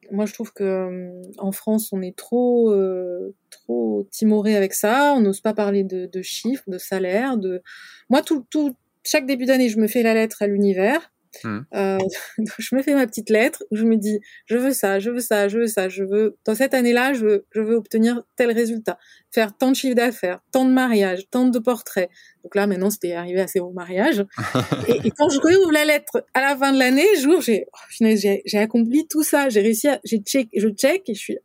[0.09, 5.13] moi, je trouve que euh, en France, on est trop, euh, trop timoré avec ça.
[5.15, 7.37] On n'ose pas parler de, de, chiffres, de salaire.
[7.37, 7.61] De
[8.09, 11.10] moi, tout, tout, chaque début d'année, je me fais la lettre à l'univers.
[11.43, 11.59] Mmh.
[11.73, 11.97] Euh,
[12.59, 15.19] je me fais ma petite lettre où je me dis je veux ça, je veux
[15.19, 18.51] ça, je veux ça, je veux dans cette année-là, je veux, je veux obtenir tel
[18.51, 18.97] résultat,
[19.31, 22.09] faire tant de chiffres d'affaires, tant de mariages, tant de portraits.
[22.43, 24.25] Donc là maintenant c'était arrivé à ces hauts mariages.
[24.87, 28.05] et, et, quand je réouvre la lettre à la fin de l'année, j'ouvre, j'ai oh,
[28.45, 31.37] j'ai accompli tout ça, j'ai réussi, à, j'ai check, je check et je suis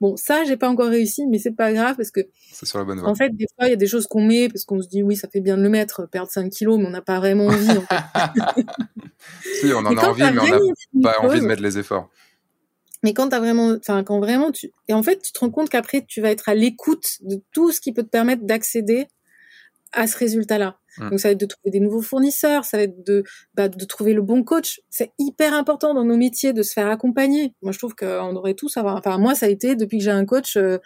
[0.00, 2.20] Bon, ça, j'ai pas encore réussi, mais c'est pas grave parce que.
[2.52, 3.08] C'est sur la bonne voie.
[3.08, 5.02] En fait, des fois, il y a des choses qu'on met parce qu'on se dit,
[5.02, 7.46] oui, ça fait bien de le mettre, perdre 5 kilos, mais on n'a pas vraiment
[7.46, 7.70] envie.
[7.70, 8.64] En fait.
[9.60, 12.10] si, on en a envie, mais on n'a pas envie de mettre les efforts.
[13.04, 15.68] Mais quand t'as vraiment, enfin, quand vraiment tu, et en fait, tu te rends compte
[15.68, 19.08] qu'après, tu vas être à l'écoute de tout ce qui peut te permettre d'accéder
[19.92, 20.78] à ce résultat-là.
[20.98, 21.10] Mmh.
[21.10, 23.84] Donc ça va être de trouver des nouveaux fournisseurs, ça va être de, bah, de
[23.84, 24.80] trouver le bon coach.
[24.90, 27.54] C'est hyper important dans nos métiers de se faire accompagner.
[27.62, 28.96] Moi je trouve qu'on aurait tous avoir.
[28.96, 30.56] Enfin moi ça a été depuis que j'ai un coach.
[30.56, 30.78] Euh,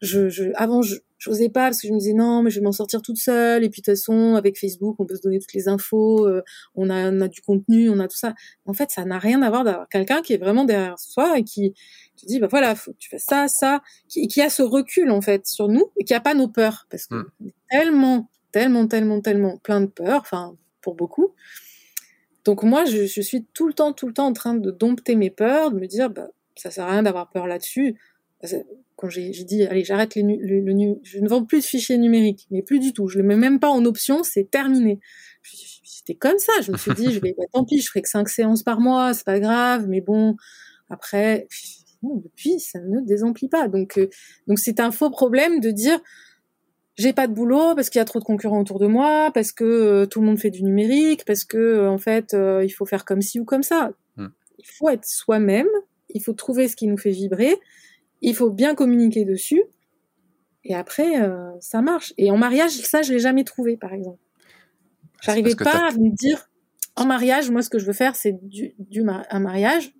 [0.00, 0.96] je, je, avant je
[1.26, 3.64] n'osais pas parce que je me disais non mais je vais m'en sortir toute seule
[3.64, 6.42] et puis de toute façon avec Facebook on peut se donner toutes les infos, euh,
[6.76, 8.34] on a on a du contenu, on a tout ça.
[8.66, 11.44] En fait ça n'a rien à voir d'avoir quelqu'un qui est vraiment derrière soi et
[11.44, 11.74] qui
[12.16, 15.10] te dit bah voilà faut que tu fais ça ça qui, qui a ce recul
[15.10, 17.50] en fait sur nous et qui a pas nos peurs parce que mmh.
[17.70, 21.34] tellement tellement, tellement, tellement plein de peur, enfin, pour beaucoup.
[22.44, 25.30] Donc moi, je, suis tout le temps, tout le temps en train de dompter mes
[25.30, 27.96] peurs, de me dire, bah, ça sert à rien d'avoir peur là-dessus.
[28.96, 32.62] Quand j'ai dit, allez, j'arrête le, le, je ne vends plus de fichiers numériques, mais
[32.62, 33.08] plus du tout.
[33.08, 34.98] Je le mets même pas en option, c'est terminé.
[35.42, 36.52] J'étais comme ça.
[36.62, 38.80] Je me suis dit, je vais, bah, tant pis, je ferai que cinq séances par
[38.80, 40.36] mois, c'est pas grave, mais bon,
[40.88, 41.48] après,
[42.02, 43.68] depuis, ça ne désemplit pas.
[43.68, 44.08] Donc, euh,
[44.46, 46.00] donc c'est un faux problème de dire,
[46.98, 49.52] j'ai pas de boulot parce qu'il y a trop de concurrents autour de moi, parce
[49.52, 52.70] que euh, tout le monde fait du numérique, parce que euh, en fait euh, il
[52.70, 53.92] faut faire comme ci ou comme ça.
[54.16, 54.28] Hmm.
[54.58, 55.68] Il faut être soi-même,
[56.10, 57.56] il faut trouver ce qui nous fait vibrer,
[58.20, 59.62] il faut bien communiquer dessus,
[60.64, 61.14] et après
[61.60, 62.12] ça marche.
[62.18, 64.18] Et en mariage, ça je l'ai jamais trouvé par exemple.
[65.22, 66.50] J'arrivais pas à me dire
[66.96, 69.94] en mariage, moi ce que je veux faire c'est du, du un mariage.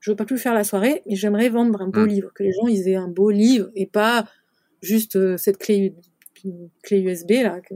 [0.00, 2.08] Je veux pas plus faire la soirée, mais j'aimerais vendre un beau hmm.
[2.08, 4.24] livre, que les gens ils aient un beau livre et pas
[4.82, 5.94] juste euh, cette clé,
[6.82, 7.60] clé USB là.
[7.60, 7.74] Que...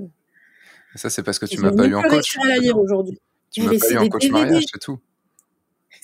[0.95, 2.39] Ça, c'est parce que tu m'as pas eu en coach.
[2.39, 3.21] à la lire aujourd'hui.
[3.51, 4.33] Tu m'as pas eu en coach DVD.
[4.33, 4.99] mariage, c'est tout.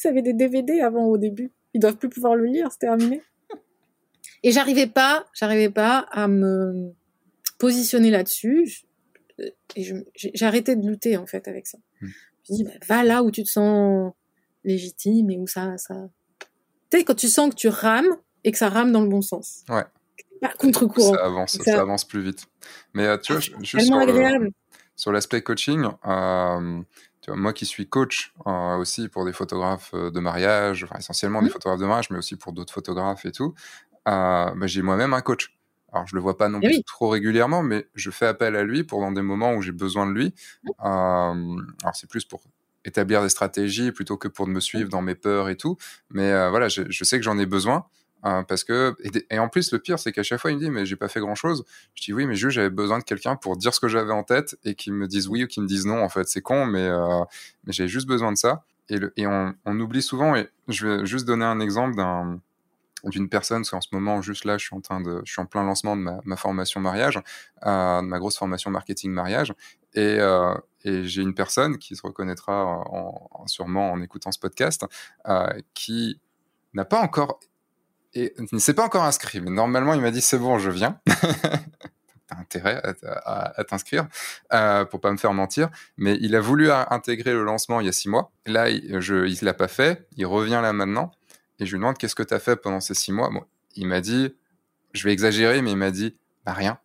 [0.02, 1.52] Ils avaient des DVD avant au début.
[1.74, 3.22] Ils doivent plus pouvoir le lire, c'est terminé.
[4.42, 6.92] Et j'arrivais pas, j'arrivais pas à me
[7.58, 8.84] positionner là-dessus.
[9.76, 9.82] Et
[10.14, 11.78] j'ai arrêté de lutter en fait avec ça.
[12.00, 12.08] Hmm.
[12.48, 14.12] Je dis, bah, va là où tu te sens
[14.64, 16.08] légitime et où ça, ça.
[16.90, 19.20] Tu sais, quand tu sens que tu rames et que ça rame dans le bon
[19.20, 19.64] sens.
[19.68, 19.84] Ouais
[20.58, 21.14] contre-courant.
[21.14, 21.80] Ça avance, ça...
[21.80, 22.46] avance plus vite.
[22.94, 23.92] Mais euh, tu vois, juste
[24.96, 26.80] sur, l'aspect coaching, euh,
[27.20, 31.40] tu vois, moi qui suis coach euh, aussi pour des photographes de mariage, enfin, essentiellement
[31.40, 31.52] des mmh.
[31.52, 33.54] photographes de mariage, mais aussi pour d'autres photographes et tout,
[34.04, 35.54] bah, j'ai moi-même un coach.
[35.92, 38.64] Alors, je le vois pas non eh plus trop régulièrement, mais je fais appel à
[38.64, 40.34] lui pour dans des moments où j'ai besoin de lui.
[40.64, 40.70] Mmh.
[40.80, 42.42] alors, c'est plus pour
[42.84, 45.76] établir des stratégies plutôt que pour me suivre dans mes peurs et tout.
[46.10, 47.86] Mais voilà, je, je, sais que j'en ai besoin.
[48.24, 48.96] Hein, parce que
[49.30, 51.06] et, en plus le pire c'est qu'à chaque fois il me dit mais j'ai pas
[51.06, 51.64] fait grand chose
[51.94, 54.24] je dis oui mais juste j'avais besoin de quelqu'un pour dire ce que j'avais en
[54.24, 56.28] tête et qu'il me dise oui ou qu'il me dise non en fait.
[56.28, 57.22] C'est con mais, euh,
[57.68, 58.64] j'avais juste besoin de ça.
[58.88, 62.40] Et, le, et on, oublie souvent et je vais juste donner un exemple d'un
[63.04, 65.40] d'une personne parce qu'en ce moment juste là je suis en train de je suis
[65.40, 67.20] en plein lancement de ma, ma formation mariage
[67.66, 69.54] euh, de ma grosse formation marketing mariage.
[69.94, 70.54] Et, euh,
[70.84, 74.84] et j'ai une personne qui se reconnaîtra en, sûrement en écoutant ce podcast
[75.28, 76.20] euh, qui
[76.74, 77.40] n'a pas encore
[78.18, 80.70] et il ne s'est pas encore inscrit, mais normalement, il m'a dit c'est bon, je
[80.70, 80.98] viens.
[82.26, 82.82] T'as intérêt
[83.24, 84.06] à, t'inscrire
[84.52, 85.70] euh, pour pas me faire mentir.
[85.96, 88.32] Mais il a voulu intégrer le lancement il y a six mois.
[88.44, 90.06] Là, il ne l'a pas fait.
[90.16, 91.10] Il revient là maintenant.
[91.58, 93.30] Et je lui demande qu'est-ce que tu as fait pendant ces six mois?
[93.30, 93.44] Bon,
[93.76, 94.34] il m'a dit,
[94.92, 96.78] je vais exagérer, mais il m'a dit, bah rien.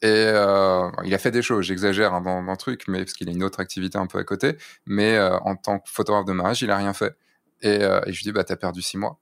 [0.00, 3.32] Et euh, il a fait des choses, j'exagère dans, le truc, mais parce qu'il a
[3.32, 4.56] une autre activité un peu à côté.
[4.86, 7.14] Mais euh, en tant que photographe de mariage, il a rien fait.
[7.62, 9.18] Et, euh, et je lui dis, bah t'as perdu six mois.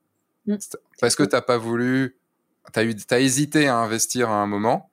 [0.46, 0.56] Mm.
[1.00, 2.16] Parce que tu n'as pas voulu,
[2.72, 4.90] tu as, as, hésité à investir à un moment,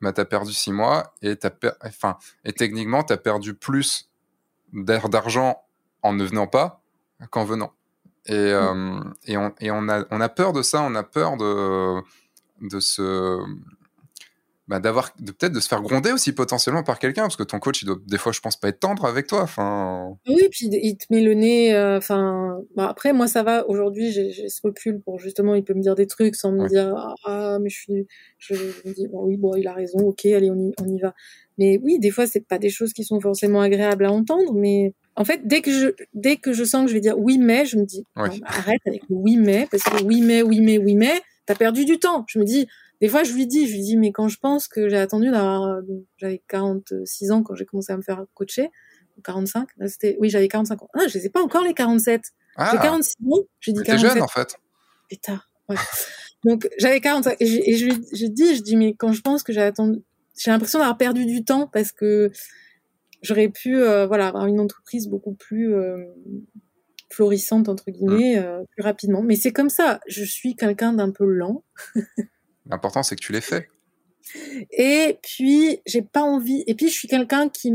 [0.00, 1.50] bah, tu as perdu six mois et, as
[1.84, 4.10] enfin, et techniquement, tu as perdu plus
[4.72, 5.62] d'argent
[6.02, 6.82] en ne venant pas
[7.30, 7.72] qu'en venant.
[8.26, 8.36] Et, mmh.
[8.36, 12.00] euh, et, on, et on, a, on a peur de ça, on a peur de,
[12.60, 13.42] de se
[14.68, 17.82] bah, d'avoir peut-être de se faire gronder aussi potentiellement par quelqu'un parce que ton coach
[17.82, 20.16] il doit des fois je pense pas être tendre avec toi enfin.
[20.28, 23.66] Oui puis il te met le nez euh, enfin bah, après moi ça va.
[23.68, 26.94] Aujourd'hui j'ai ce recul pour justement il peut me dire des trucs sans me dire
[27.24, 28.06] ah mais je suis
[28.38, 29.98] je, me dis bon, oui bon il a raison.
[30.00, 31.14] Ok allez on y, on y va.
[31.56, 34.94] Mais oui des fois c'est pas des choses qui sont forcément agréables à entendre mais
[35.18, 37.66] en fait, dès que je, dès que je sens que je vais dire oui mais,
[37.66, 40.94] je me dis arrête avec le oui mais parce que oui mais, oui mais, oui
[40.94, 42.24] mais, t'as perdu du temps.
[42.28, 42.68] Je me dis
[43.00, 45.30] des fois, je lui dis, je lui dis, mais quand je pense que j'ai attendu
[45.30, 45.80] d'avoir,
[46.16, 48.70] j'avais 46 ans quand j'ai commencé à me faire coacher,
[49.22, 50.88] 45, c'était, oui, j'avais 45 ans.
[50.94, 52.22] Ah, je sais pas encore les 47.
[52.56, 54.10] Ah, j'ai 46 ans, j'ai dit 47.
[54.10, 54.56] jeune, en fait.
[55.08, 55.76] Putain, ouais.
[56.44, 59.52] Donc, j'avais 45, et, je, lui je dis, je dis, mais quand je pense que
[59.52, 60.00] j'ai attendu,
[60.36, 62.30] j'ai l'impression d'avoir perdu du temps parce que
[63.22, 66.04] j'aurais pu, euh, voilà, avoir une entreprise beaucoup plus, euh,
[67.10, 68.44] florissante entre guillemets mmh.
[68.44, 71.64] euh, plus rapidement mais c'est comme ça je suis quelqu'un d'un peu lent
[72.68, 73.68] L'important, c'est que tu l'aies fait.
[74.70, 76.64] Et puis, j'ai pas envie.
[76.66, 77.72] Et puis, je suis quelqu'un qui,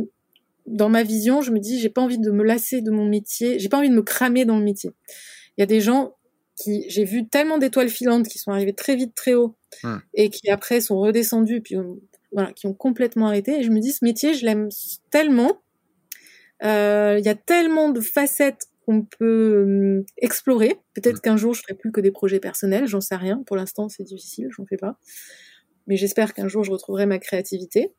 [0.65, 3.59] dans ma vision, je me dis, j'ai pas envie de me lasser de mon métier.
[3.59, 4.91] J'ai pas envie de me cramer dans le métier.
[5.57, 6.15] Il y a des gens
[6.55, 9.97] qui, j'ai vu tellement d'étoiles filantes qui sont arrivées très vite, très haut, hmm.
[10.13, 11.93] et qui après sont redescendues, puis euh,
[12.31, 13.59] voilà, qui ont complètement arrêté.
[13.59, 14.69] Et je me dis, ce métier, je l'aime
[15.09, 15.61] tellement.
[16.63, 20.79] Euh, il y a tellement de facettes qu'on peut hum, explorer.
[20.93, 21.21] Peut-être mm.
[21.21, 23.43] qu'un jour, je ferai plus que des projets personnels, j'en sais rien.
[23.45, 24.97] Pour l'instant, c'est difficile, j'en fais pas.
[25.87, 27.93] Mais j'espère qu'un jour, je retrouverai ma créativité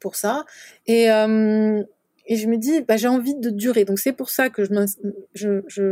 [0.00, 0.44] pour ça.
[0.86, 3.84] Et, et je me dis, bah, j'ai envie de durer.
[3.84, 4.70] Donc c'est pour ça que je,
[5.34, 5.82] je, je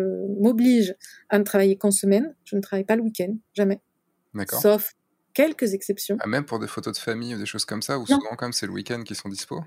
[0.40, 0.94] m'oblige
[1.30, 2.34] à ne travailler qu'en semaine.
[2.44, 3.80] Je ne travaille pas le week-end, jamais.
[4.34, 4.60] D'accord.
[4.60, 4.92] Sauf
[5.34, 6.16] quelques exceptions.
[6.20, 8.52] Ah, même pour des photos de famille ou des choses comme ça, ou souvent comme
[8.52, 9.62] c'est le week-end qui sont dispo?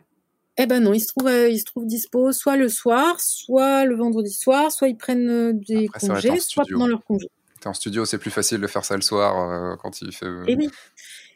[0.62, 3.86] Eh ben non, ils se trouvent, euh, ils se trouvent dispo soit le soir, soit
[3.86, 7.28] le vendredi soir, soit ils prennent euh, des congés, soit pendant leur congé.
[7.60, 10.28] T'es en studio, c'est plus facile de faire ça le soir euh, quand il fait.
[10.48, 10.70] Et oui.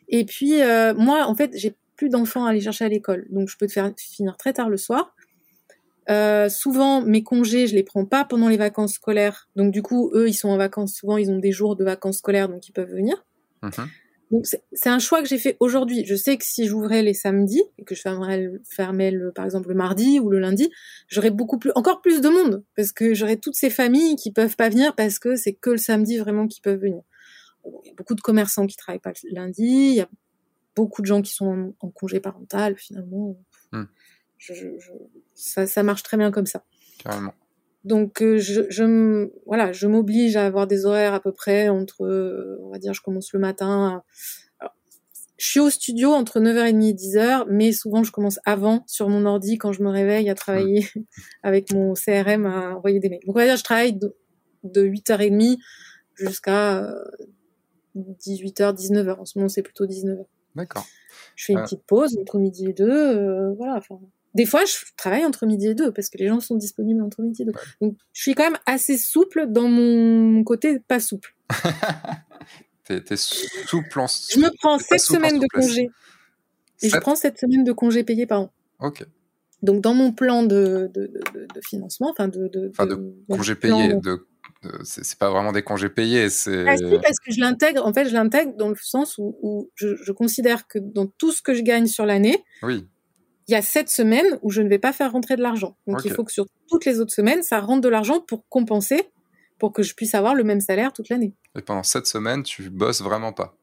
[0.10, 0.60] Et puis
[0.96, 3.72] moi, en fait, j'ai plus d'enfants à aller chercher à l'école, donc je peux te
[3.72, 5.16] faire finir très tard le soir.
[6.50, 9.50] souvent, mes congés, je les prends pas pendant les vacances scolaires.
[9.56, 10.94] Donc, du coup, eux, ils sont en vacances.
[10.94, 13.26] Souvent, ils ont des jours de vacances scolaires, donc ils peuvent venir.
[13.64, 13.86] Mmh
[14.32, 16.04] donc c'est un choix que j'ai fait aujourd'hui.
[16.06, 19.70] Je sais que si j'ouvrais les samedis et que je fermerais, fermais le, par exemple
[19.70, 20.70] le mardi ou le lundi,
[21.08, 24.56] j'aurais beaucoup plus, encore plus de monde parce que j'aurais toutes ces familles qui peuvent
[24.56, 27.02] pas venir parce que c'est que le samedi vraiment qui peuvent venir.
[27.84, 29.64] Il y a beaucoup de commerçants qui travaillent pas le lundi.
[29.64, 30.10] Il y a
[30.76, 33.38] beaucoup de gens qui sont en, congé parental finalement.
[33.72, 33.86] Hmm.
[34.38, 34.92] Je, je,
[35.34, 36.64] ça, ça marche très bien comme ça.
[37.00, 37.34] Carrément.
[37.86, 42.03] Donc euh, je, je voilà, je m'oblige à avoir des horaires à peu près entre,
[42.03, 44.03] euh, on va dire, je commence le matin.
[45.38, 49.28] je suis au studio entre 9h30 et 10h, mais souvent je commence avant sur mon
[49.28, 50.88] ordi quand je me réveille à travailler
[51.44, 53.22] avec mon CRM à envoyer des mails.
[53.28, 54.16] Donc on va dire je travaille de,
[54.64, 55.57] 8h30
[56.16, 56.91] jusqu'à
[57.95, 59.20] 18h, euh, 19h.
[59.20, 60.26] En ce moment c'est plutôt 19h.
[60.56, 60.88] D'accord.
[61.36, 63.76] Je fais une petite pause entre midi et deux, voilà.
[63.76, 63.99] Enfin,
[64.36, 67.22] des fois, je travaille entre midi et deux parce que les gens sont disponibles entre
[67.22, 67.53] midi et deux.
[67.82, 71.36] Donc, je suis quand même assez souple dans mon côté pas souple.
[72.84, 75.90] t'es, souple en Je me prends sept semaines de congé.
[76.82, 78.53] Et je prends cette semaine de congé payé par an.
[78.82, 79.06] Ok.
[79.62, 83.94] Donc, dans mon plan de, de, de, financement, enfin de, de, enfin de, congé payé,
[83.94, 84.28] de,
[84.84, 86.30] c'est pas vraiment des congés payés.
[86.30, 86.68] C'est...
[86.68, 89.72] Ah, si, parce que je l'intègre, en fait, je l'intègre dans le sens où, où
[89.76, 92.86] je, je, considère que dans tout ce que je gagne sur l'année, oui
[93.48, 95.78] il y a sept semaines où je ne vais pas faire rentrer de l'argent.
[95.88, 99.10] Donc il faut que sur toutes les autres semaines, ça rentre de l'argent pour compenser,
[99.60, 101.34] pour que je puisse avoir le même salaire toute l'année.
[101.58, 103.56] Et pendant sept semaines, tu bosses vraiment pas?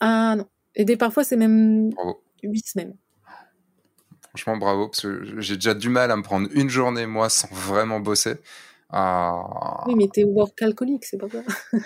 [0.00, 0.46] Ah non.
[0.74, 1.90] Et des parfois, c'est même
[2.42, 2.94] huit semaines.
[4.28, 7.48] Franchement, bravo, parce que j'ai déjà du mal à me prendre une journée, moi, sans
[7.50, 8.34] vraiment bosser.
[8.92, 11.38] Oui, mais t'es work alcoolique, c'est pas ça.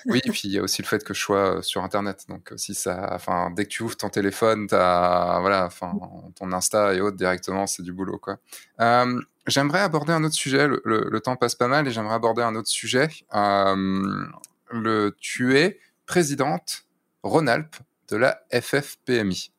[0.07, 2.27] oui, puis il y a aussi le fait que je sois euh, sur Internet.
[2.29, 5.99] Donc, euh, si ça, enfin, dès que tu ouvres ton téléphone, t'as, voilà, enfin,
[6.37, 8.39] ton Insta et autres directement, c'est du boulot, quoi.
[8.81, 10.69] Euh, j'aimerais aborder un autre sujet.
[10.69, 13.09] Le, temps passe pas mal et j'aimerais aborder un autre sujet.
[13.33, 16.85] le, tu es présidente
[17.23, 17.77] Rhône-Alpes
[18.09, 19.53] de la FFPMI.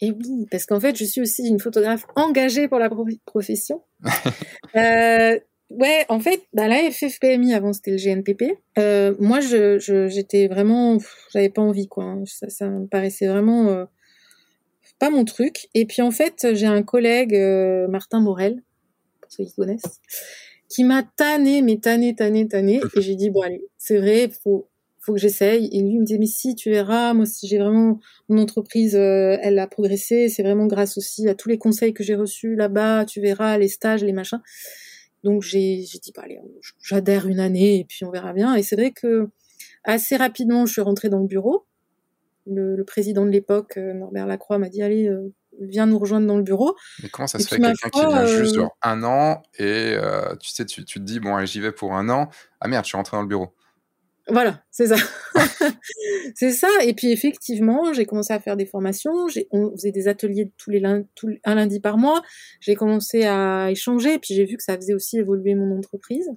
[0.00, 2.90] Et oui, parce qu'en fait, je suis aussi une photographe engagée pour la
[3.24, 3.82] profession.
[4.76, 5.38] euh,
[5.70, 8.56] Ouais, en fait, bah, la FFPMI avant c'était le GNPP.
[8.78, 9.78] Euh, moi, je,
[10.08, 10.98] j'étais vraiment,
[11.32, 12.04] j'avais pas envie quoi.
[12.04, 12.22] Hein.
[12.26, 13.84] Ça, ça me paraissait vraiment euh,
[15.00, 15.68] pas mon truc.
[15.74, 18.62] Et puis en fait, j'ai un collègue, euh, Martin Morel,
[19.20, 20.00] pour ceux qui connaissent,
[20.68, 22.80] qui m'a tanné, mais tanné, tanné, tanné.
[22.96, 24.68] Et j'ai dit bon allez, c'est vrai, faut
[25.00, 25.68] faut que j'essaye.
[25.72, 27.98] Et lui il me disait mais si tu verras, moi si j'ai vraiment
[28.28, 32.14] mon entreprise, elle a progressé, c'est vraiment grâce aussi à tous les conseils que j'ai
[32.14, 33.04] reçus là-bas.
[33.04, 34.40] Tu verras les stages, les machins.
[35.24, 36.40] Donc j'ai dit bah allez,
[36.82, 38.54] j'adhère une année et puis on verra bien.
[38.54, 39.28] Et c'est vrai que
[39.84, 41.66] assez rapidement je suis rentrée dans le bureau.
[42.48, 46.36] Le, président de l'époque, euh, Norbert Lacroix, m'a dit allez euh, viens nous rejoindre dans
[46.36, 46.76] le bureau.
[47.02, 49.96] Mais comment ça se fait quelqu'un qui vient juste sur un an et
[50.40, 52.28] tu sais tu, tu te dis bon j'y vais pour un an
[52.60, 53.52] ah merde je suis rentré dans le bureau.
[54.28, 54.96] Voilà, c'est ça.
[56.34, 56.68] c'est ça.
[56.82, 59.26] Et puis effectivement, j'ai commencé à faire des formations.
[59.52, 61.06] On faisait des ateliers tous les lundis,
[61.44, 62.22] un lundi par mois.
[62.60, 64.14] J'ai commencé à échanger.
[64.14, 66.28] Et puis j'ai vu que ça faisait aussi évoluer mon entreprise.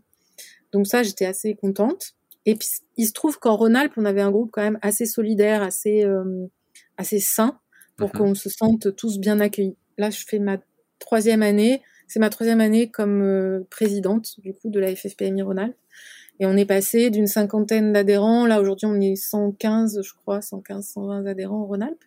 [0.72, 2.14] Donc ça, j'étais assez contente.
[2.46, 5.62] Et puis il se trouve qu'en Rhône-Alpes, on avait un groupe quand même assez solidaire,
[5.62, 6.48] assez euh,
[6.98, 7.60] assez sain,
[7.98, 9.78] pour mmh qu'on se sente tous bien accueillis.
[9.98, 10.58] Là, je fais ma
[11.00, 11.82] troisième année.
[12.08, 15.78] C'est ma troisième année comme euh, présidente du coup de la FFPMI Rhône-Alpes.
[16.40, 20.88] Et on est passé d'une cinquantaine d'adhérents, là aujourd'hui on est 115, je crois, 115,
[20.88, 22.04] 120 adhérents en Rhône-Alpes.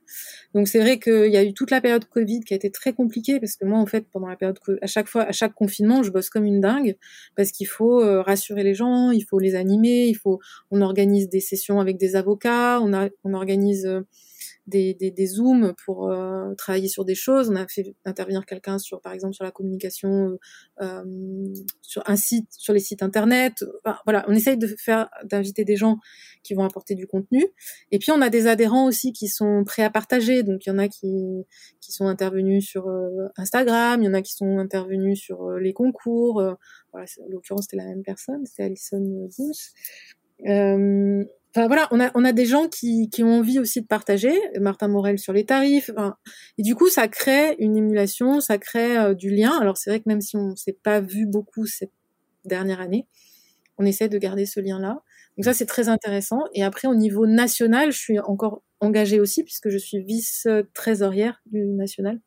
[0.55, 2.95] Donc c'est vrai qu'il y a eu toute la période Covid qui a été très
[2.95, 6.03] compliquée parce que moi en fait pendant la période à chaque fois, à chaque confinement,
[6.03, 6.97] je bosse comme une dingue
[7.37, 10.41] parce qu'il faut euh, rassurer les gens, il faut les animer, il faut,
[10.71, 14.01] on organise des sessions avec des avocats, on, on organise euh,
[14.67, 17.51] des, des, des zooms pour euh, travailler sur des choses.
[17.51, 20.39] On a fait intervenir quelqu'un sur, par exemple, sur la communication,
[20.81, 23.65] euh, sur un site, sur les sites internet.
[24.05, 25.99] voilà, on essaye de faire, d'inviter des gens
[26.43, 27.45] qui vont apporter du contenu.
[27.91, 30.43] Et puis on a des adhérents aussi qui sont prêts à partager.
[30.43, 31.45] Donc il y en a qui
[31.81, 35.59] qui sont intervenus sur euh, Instagram, il y en a qui sont intervenus sur euh,
[35.59, 36.35] les concours.
[36.93, 39.73] voilà, en l'occurrence c'était la même personne, c'était Alison Booth.
[41.55, 44.33] Enfin voilà, on a, on a des gens qui, qui ont envie aussi de partager.
[44.59, 45.91] Martin Morel sur les tarifs.
[46.57, 49.59] et du coup, ça crée une émulation, ça crée euh, du lien.
[49.61, 51.93] Alors c'est vrai que même si on s'est pas vu beaucoup cette
[52.47, 53.07] dernière année,
[53.77, 55.03] on essaie de garder ce lien-là.
[55.37, 56.41] Donc ça, c'est très intéressant.
[56.55, 61.65] Et après, au niveau national, je suis encore engagée aussi puisque je suis vice-trésorière du
[61.67, 62.19] national.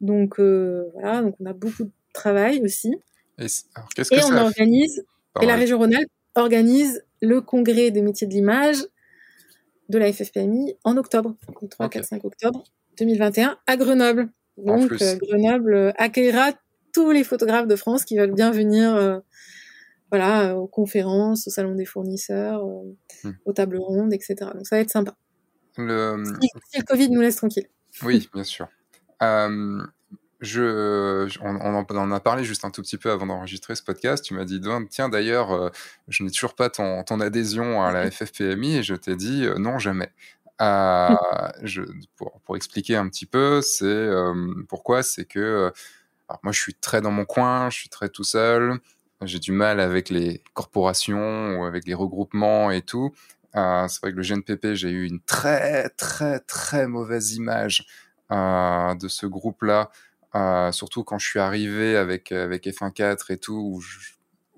[0.00, 2.94] Donc euh, voilà, donc on a beaucoup de travail aussi.
[3.38, 3.46] Et,
[4.24, 5.04] on organise,
[5.42, 8.78] et la région Rhône-Alpes organise le congrès des métiers de l'image
[9.88, 11.36] de la FFPMI en octobre,
[11.70, 12.64] 3, 4, 5 octobre
[12.98, 14.28] 2021 à Grenoble.
[14.56, 16.52] Donc euh, Grenoble euh, accueillera
[16.92, 19.18] tous les photographes de France qui veulent bien venir euh,
[20.10, 22.64] voilà, aux conférences, au salon des fournisseurs,
[23.24, 23.32] hmm.
[23.44, 24.36] aux tables rondes, etc.
[24.54, 25.16] Donc ça va être sympa.
[25.76, 26.22] Le...
[26.70, 27.66] Si, le Covid nous laisse tranquille.
[28.04, 28.68] Oui, bien sûr.
[30.44, 34.22] Je, on, en, a parlé juste un tout petit peu avant d'enregistrer ce podcast.
[34.22, 34.60] Tu m'as dit,
[34.90, 35.70] tiens, d'ailleurs, euh,
[36.08, 39.78] je n'ai toujours pas ton, adhésion à la FFPMI et je t'ai dit, euh, non,
[39.78, 40.10] jamais.
[40.60, 41.08] Euh,
[41.62, 41.82] je,
[42.16, 44.08] pour, expliquer un petit peu, c'est
[44.68, 45.72] pourquoi, c'est que
[46.42, 48.78] moi, je suis très dans mon coin, je suis très tout seul,
[49.22, 53.14] j'ai du mal avec les corporations ou avec les regroupements et tout.
[53.54, 57.86] c'est vrai que le GNPP, j'ai eu une très, très, très mauvaise image
[58.30, 59.90] de ce groupe-là
[60.34, 63.80] euh, surtout quand je suis arrivé avec, avec F1.4 et tout,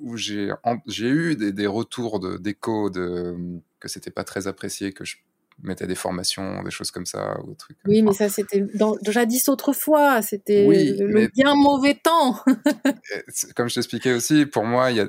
[0.01, 3.36] où j'ai eu des, des retours d'écho de,
[3.81, 5.16] que c'était pas très apprécié, que je
[5.62, 7.39] mettais des formations, des choses comme ça.
[7.44, 7.78] Ou trucs.
[7.86, 8.65] Oui, mais ça, c'était
[9.09, 10.23] jadis autrefois.
[10.23, 12.40] C'était le, bien mauvais temps.
[13.57, 15.09] comme je t'expliquais aussi, pour moi, y a,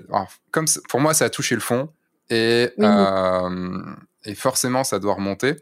[0.51, 1.89] comme pour moi, ça a touché le fond.
[2.29, 3.79] Et, euh,
[4.25, 5.55] et forcément, ça doit remonter.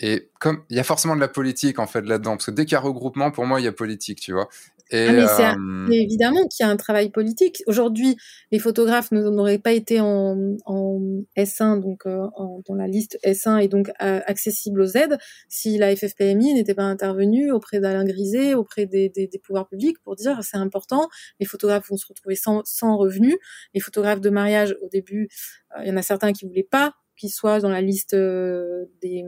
[0.00, 2.64] Et comme il y a forcément de la politique en fait là-dedans, parce que dès
[2.64, 4.48] qu'il y a regroupement, pour moi, il y a politique, tu vois.
[4.90, 7.62] Et, ah mais c'est euh, évidemment qu'il y a un travail politique.
[7.66, 8.16] Aujourd'hui,
[8.52, 11.00] les photographes n'auraient pas été en, en
[11.36, 12.26] S1, donc euh,
[12.68, 15.16] dans la liste S1 et donc euh, accessible aux aides,
[15.48, 19.96] si la FFPMI n'était pas intervenue auprès d'Alain Griset, auprès des, des, des, pouvoirs publics
[20.04, 21.08] pour dire c'est important,
[21.40, 23.36] les photographes vont se retrouver sans, sans revenus.
[23.72, 25.28] Les photographes de mariage, au début,
[25.80, 29.24] il y en a certains qui voulaient pas qui soit dans la liste euh, des,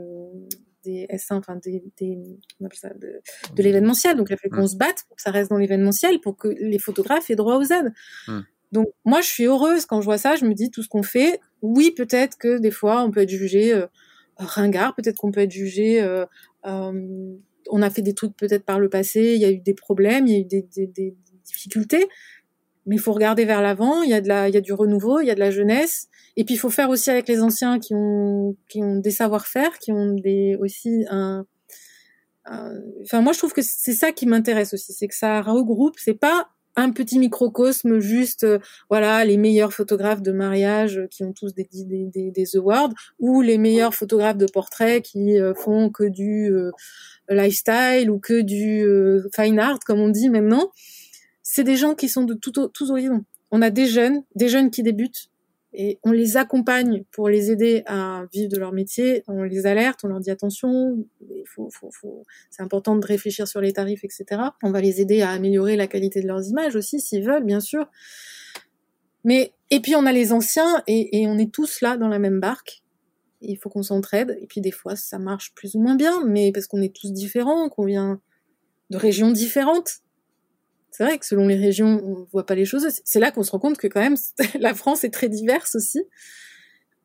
[0.83, 2.15] des S1, enfin des, des
[2.59, 3.21] de,
[3.55, 4.17] de l'événementiel.
[4.17, 4.67] Donc il a fallu qu'on mm.
[4.67, 7.63] se batte pour que ça reste dans l'événementiel, pour que les photographes aient droit aux
[7.63, 7.93] aides.
[8.27, 8.39] Mm.
[8.71, 11.03] Donc moi je suis heureuse quand je vois ça, je me dis tout ce qu'on
[11.03, 13.87] fait, oui peut-être que des fois on peut être jugé euh,
[14.37, 16.25] ringard, peut-être qu'on peut être jugé, euh,
[16.65, 17.35] euh,
[17.69, 20.27] on a fait des trucs peut-être par le passé, il y a eu des problèmes,
[20.27, 22.07] il y a eu des, des, des difficultés,
[22.85, 24.73] mais il faut regarder vers l'avant, il y a de la, il y a du
[24.73, 26.07] renouveau, il y a de la jeunesse,
[26.37, 29.79] et puis il faut faire aussi avec les anciens qui ont qui ont des savoir-faire,
[29.79, 31.45] qui ont des aussi un,
[33.03, 36.13] enfin moi je trouve que c'est ça qui m'intéresse aussi, c'est que ça regroupe, c'est
[36.13, 36.47] pas
[36.77, 38.59] un petit microcosme juste euh,
[38.89, 43.57] voilà les meilleurs photographes de mariage qui ont tous des des, des, awards ou les
[43.57, 46.71] meilleurs photographes de portrait qui euh, font que du euh,
[47.29, 48.85] lifestyle ou que du
[49.35, 50.71] fine art comme on dit maintenant.
[51.41, 53.23] C'est des gens qui sont de tout, tous horizons.
[53.51, 55.31] On a des jeunes des jeunes qui débutent
[55.79, 59.99] et on les accompagne pour les aider à vivre de leur métier, on les alerte,
[60.03, 61.05] on leur dit attention,
[62.49, 64.41] c'est important de réfléchir sur les tarifs, etc.
[64.63, 67.59] On va les aider à améliorer la qualité de leurs images aussi, s'ils veulent, bien
[67.59, 67.85] sûr.
[69.23, 72.17] Mais et puis on a les anciens et, et on est tous là dans la
[72.17, 72.81] même barque.
[73.41, 74.35] Il faut qu'on s'entraide.
[74.41, 77.13] Et puis des fois ça marche plus ou moins bien, mais parce qu'on est tous
[77.13, 78.19] différents, qu'on vient
[78.89, 79.99] de régions différentes.
[80.97, 82.87] C'est vrai que selon les régions, on voit pas les choses.
[83.05, 84.15] C'est là qu'on se rend compte que quand même
[84.59, 86.01] la France est très diverse aussi.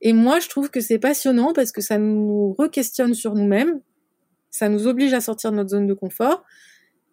[0.01, 3.83] Et moi, je trouve que c'est passionnant parce que ça nous re-questionne sur nous-mêmes,
[4.51, 6.43] ça nous oblige à sortir de notre zone de confort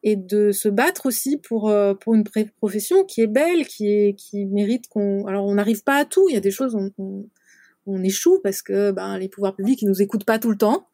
[0.04, 2.24] et de se battre aussi pour euh, pour une
[2.62, 4.16] profession qui est belle, qui
[4.46, 5.28] mérite qu'on.
[5.28, 6.30] Alors, on n'arrive pas à tout.
[6.30, 7.26] Il y a des choses on,
[7.88, 10.88] on échoue parce que ben, les pouvoirs publics ils nous écoutent pas tout le temps.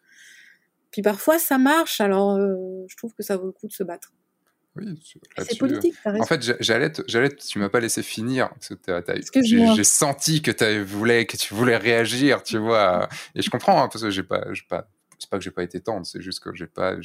[0.90, 2.02] Puis parfois ça marche.
[2.02, 2.56] Alors, euh,
[2.88, 4.16] je trouve que ça vaut le coup de se battre.
[4.76, 5.00] Oui,
[5.38, 5.96] c'est politique.
[6.06, 8.50] En fait, j'allais, j'allais, tu m'as pas laissé finir
[9.44, 13.08] j'ai senti que tu voulais, que tu voulais réagir, tu vois.
[13.36, 14.88] Et je comprends hein, parce que j'ai pas, pas,
[15.18, 16.96] c'est pas que j'ai pas été tendre, c'est juste que j'ai pas,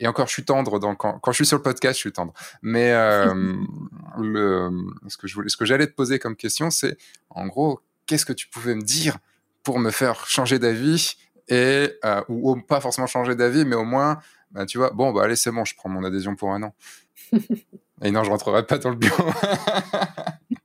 [0.00, 2.12] et encore, je suis tendre dans, quand, quand, je suis sur le podcast, je suis
[2.12, 2.32] tendre.
[2.62, 3.54] Mais euh,
[4.18, 4.70] le,
[5.06, 6.96] ce que je voulais, ce que j'allais te poser comme question, c'est
[7.30, 9.18] en gros, qu'est-ce que tu pouvais me dire
[9.62, 11.16] pour me faire changer d'avis
[11.48, 14.18] et euh, ou, pas forcément changer d'avis, mais au moins,
[14.54, 16.74] bah, tu vois, bon, bah allez, c'est bon, je prends mon adhésion pour un an.
[18.02, 19.24] et non, je rentrerai pas dans le bureau.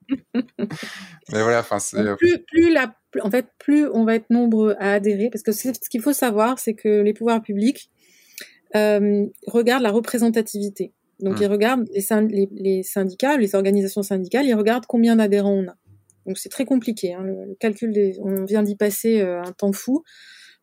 [1.32, 1.98] mais voilà, enfin, c'est.
[1.98, 2.94] Euh, plus, plus la,
[3.24, 6.60] en fait, plus on va être nombreux à adhérer, parce que ce qu'il faut savoir,
[6.60, 7.90] c'est que les pouvoirs publics
[8.76, 10.94] euh, regardent la représentativité.
[11.20, 11.44] Donc, mmh.
[11.44, 11.90] ils regardent
[12.30, 15.76] les, les, syndicats, les organisations syndicales, ils regardent combien d'adhérents on a.
[16.28, 17.16] Donc, c'est très compliqué.
[17.16, 20.04] Hein, le, calcul des, on vient d'y passer euh, un temps fou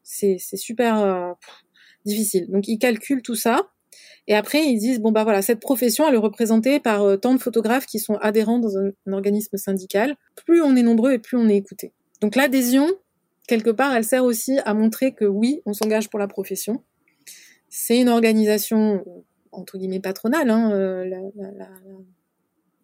[0.06, 1.32] c'est super euh,
[2.06, 2.50] difficile.
[2.50, 3.70] Donc ils calculent tout ça.
[4.28, 7.32] Et après, ils disent, bon, bah voilà, cette profession, elle est représentée par euh, tant
[7.34, 10.16] de photographes qui sont adhérents dans un, organisme syndical.
[10.34, 11.92] Plus on est nombreux et plus on est écouté.
[12.20, 12.88] Donc l'adhésion,
[13.46, 16.82] quelque part, elle sert aussi à montrer que oui, on s'engage pour la profession.
[17.68, 19.04] C'est une organisation,
[19.52, 21.04] entre guillemets, patronale, hein, euh,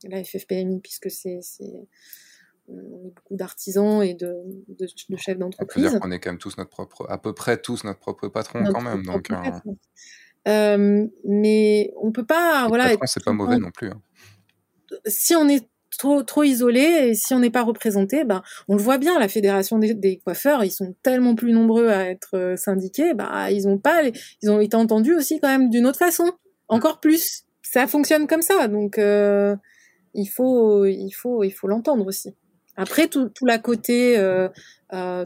[0.09, 1.41] la, FFPMI, puisque c'est
[2.69, 4.35] on est beaucoup d'artisans et de,
[4.69, 5.99] de, chefs d'entreprise.
[6.03, 8.81] On est quand même tous notre propre, à peu près tous notre propre patron quand
[8.81, 9.05] même.
[9.05, 9.37] Donc, euh,
[10.49, 12.85] euh, mais on peut pas, voilà.
[12.85, 13.91] Patron, c'est pas mauvais non plus.
[13.91, 14.01] Hein.
[15.07, 15.69] Si on est
[15.99, 19.19] trop trop isolé et si on n'est pas représenté, ben on le voit bien.
[19.19, 23.69] La fédération des, coiffeurs, ils sont tellement plus nombreux à être euh, syndiqués, bah ils
[23.69, 24.03] ont pas,
[24.43, 26.33] ils ont été entendus aussi quand même d'une autre façon,
[26.69, 27.45] encore plus.
[27.63, 32.35] Ça fonctionne comme ça, donc il faut il faut il faut l'entendre aussi.
[32.77, 34.49] Après, tout, tout la côté, euh,
[34.93, 35.25] euh,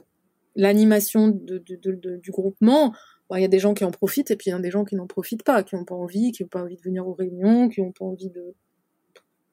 [0.54, 2.94] l'animation de, de, de, du groupement,
[3.34, 4.84] il y a des gens qui en profitent et puis il y a des gens
[4.84, 7.14] qui n'en profitent pas, qui n'ont pas envie, qui n'ont pas envie de venir aux
[7.14, 8.54] réunions, qui n'ont pas envie de.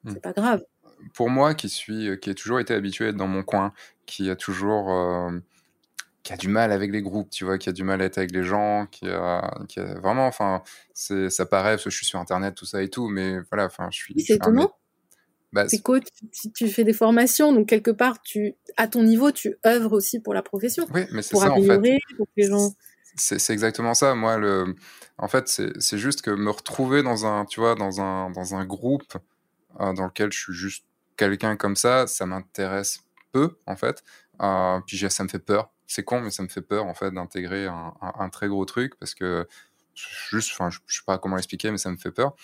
[0.04, 0.10] Hmm.
[0.12, 0.64] C'est pas grave.
[1.12, 3.72] Pour moi, qui suis, qui ai toujours été habitué à être dans mon coin,
[4.06, 5.30] qui a toujours, euh,
[6.22, 8.18] qui a du mal avec les groupes, tu vois, qui a du mal à être
[8.18, 10.62] avec les gens, qui a, qui a vraiment, enfin,
[10.94, 13.66] c'est, ça paraît parce que je suis sur Internet, tout ça et tout, mais voilà,
[13.66, 14.14] enfin, je suis.
[14.22, 14.72] c'est étonnant.
[15.54, 16.02] Bah, coach,
[16.32, 20.18] tu, tu, fais des formations, donc quelque part, tu, à ton niveau, tu œuvres aussi
[20.18, 20.84] pour la profession.
[20.92, 21.98] Oui, mais c'est ça en fait.
[22.16, 22.74] Pour que les gens...
[23.14, 24.16] C'est exactement ça.
[24.16, 24.74] Moi, le,
[25.16, 28.64] en fait, c'est juste que me retrouver dans un, tu vois, dans un, dans un
[28.64, 29.14] groupe
[29.78, 30.84] euh, dans lequel je suis juste
[31.16, 34.02] quelqu'un comme ça, ça m'intéresse peu, en fait.
[34.42, 35.70] Euh, puis ça me fait peur.
[35.86, 38.98] C'est con, mais ça me fait peur, en fait, d'intégrer un, un, très gros truc
[38.98, 39.46] parce que
[39.94, 42.34] juste, enfin, je, je sais pas comment l'expliquer, mais ça me fait peur.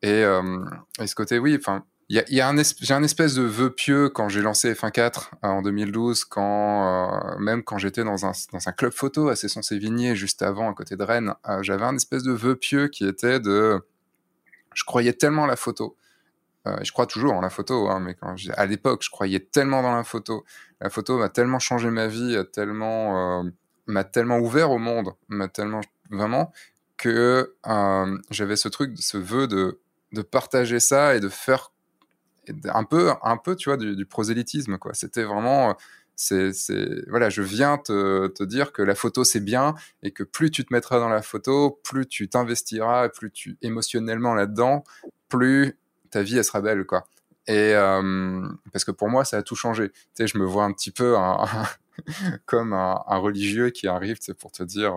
[0.00, 0.64] Et, euh,
[0.98, 4.08] et ce côté, oui, enfin, y y a un j'ai un espèce de vœu pieux
[4.08, 8.68] quand j'ai lancé F1.4 euh, en 2012, quand euh, même quand j'étais dans un, dans
[8.68, 12.22] un club photo à Cesson-Sévigné juste avant à côté de Rennes, euh, j'avais un espèce
[12.22, 13.80] de vœu pieux qui était de,
[14.74, 15.96] je croyais tellement à la photo,
[16.82, 19.94] je crois toujours en la photo, hein, mais quand à l'époque je croyais tellement dans
[19.94, 20.44] la photo,
[20.80, 23.44] la photo m'a tellement changé ma vie, a tellement
[23.86, 26.52] m'a tellement ouvert au monde, m'a tellement vraiment
[26.96, 27.54] que
[28.30, 29.78] j'avais ce truc, ce vœu de
[30.14, 31.73] de partager ça et de faire
[32.72, 34.94] un peu, un peu, tu vois, du, prosélytisme, quoi.
[34.94, 35.70] C'était vraiment,
[36.30, 40.22] euh, c'est, voilà, je viens te, te, dire que la photo c'est bien et que
[40.22, 44.84] plus tu te mettras dans la photo, plus tu t'investiras, plus tu émotionnellement là-dedans,
[45.28, 45.76] plus
[46.10, 47.06] ta vie elle sera belle, quoi.
[47.46, 49.90] Et euh, parce que pour moi, ça a tout changé.
[49.90, 51.14] Tu sais, je me vois un petit peu
[52.46, 54.94] comme un, religieux qui arrive, c'est pour te dire,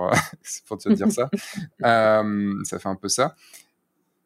[0.68, 1.30] pour te dire ça.
[1.84, 3.36] Euh, ça fait un peu ça.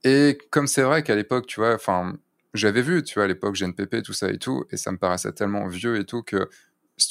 [0.04, 2.16] Et comme c'est vrai qu'à l'époque, tu vois, enfin,
[2.54, 5.32] j'avais vu, tu vois, à l'époque, GNPP, tout ça et tout, et ça me paraissait
[5.32, 6.50] tellement vieux et tout que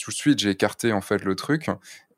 [0.02, 1.68] tout de suite, j'ai écarté en fait le truc.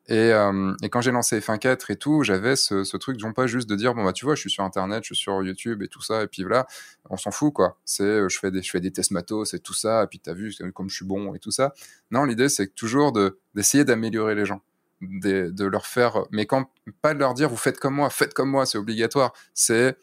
[0.08, 3.76] Et, euh, quand j'ai lancé F1.4 et tout, j'avais ce, truc, non pas juste de
[3.76, 6.02] dire, bon, bah, tu vois, je suis sur Internet, je suis sur YouTube et tout
[6.02, 6.66] ça, et puis voilà,
[7.08, 7.78] on s'en fout, quoi.
[7.84, 10.90] C'est, euh, je fais des, tests matos et tout ça, et puis t'as vu comme
[10.90, 11.72] je suis bon et tout ça.
[12.10, 14.60] Non, l'idée, c'est toujours de, d'essayer d'améliorer les gens.
[15.00, 16.70] De, de, leur faire, mais quand,
[17.00, 19.32] pas de leur dire, vous faites comme moi, faites comme moi, c'est obligatoire.
[19.52, 19.96] C'est,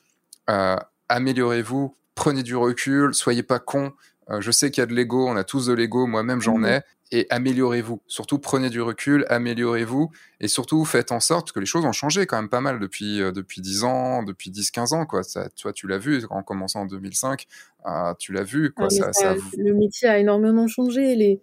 [0.50, 0.76] euh,
[1.08, 3.94] améliorez-vous, prenez du recul, soyez pas con.
[4.30, 6.58] Euh, je sais qu'il y a de l'ego, on a tous de l'ego, moi-même j'en
[6.58, 6.82] mmh ai,
[7.12, 8.02] et améliorez-vous.
[8.08, 12.26] Surtout prenez du recul, améliorez-vous, et surtout faites en sorte que les choses ont changé
[12.26, 15.06] quand même pas mal depuis, euh, depuis 10 ans, depuis 10-15 ans.
[15.06, 15.24] Quoi.
[15.24, 17.48] Ça, toi, tu l'as vu en commençant en 2005,
[17.88, 18.74] euh, tu l'as vu.
[18.74, 18.88] Quoi.
[18.92, 21.16] Ah, ça, ça, Le métier a énormément changé.
[21.16, 21.42] Les...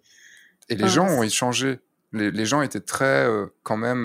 [0.69, 1.79] Et les gens ont changé.
[2.13, 4.03] Les, les, gens étaient très, euh, quand même,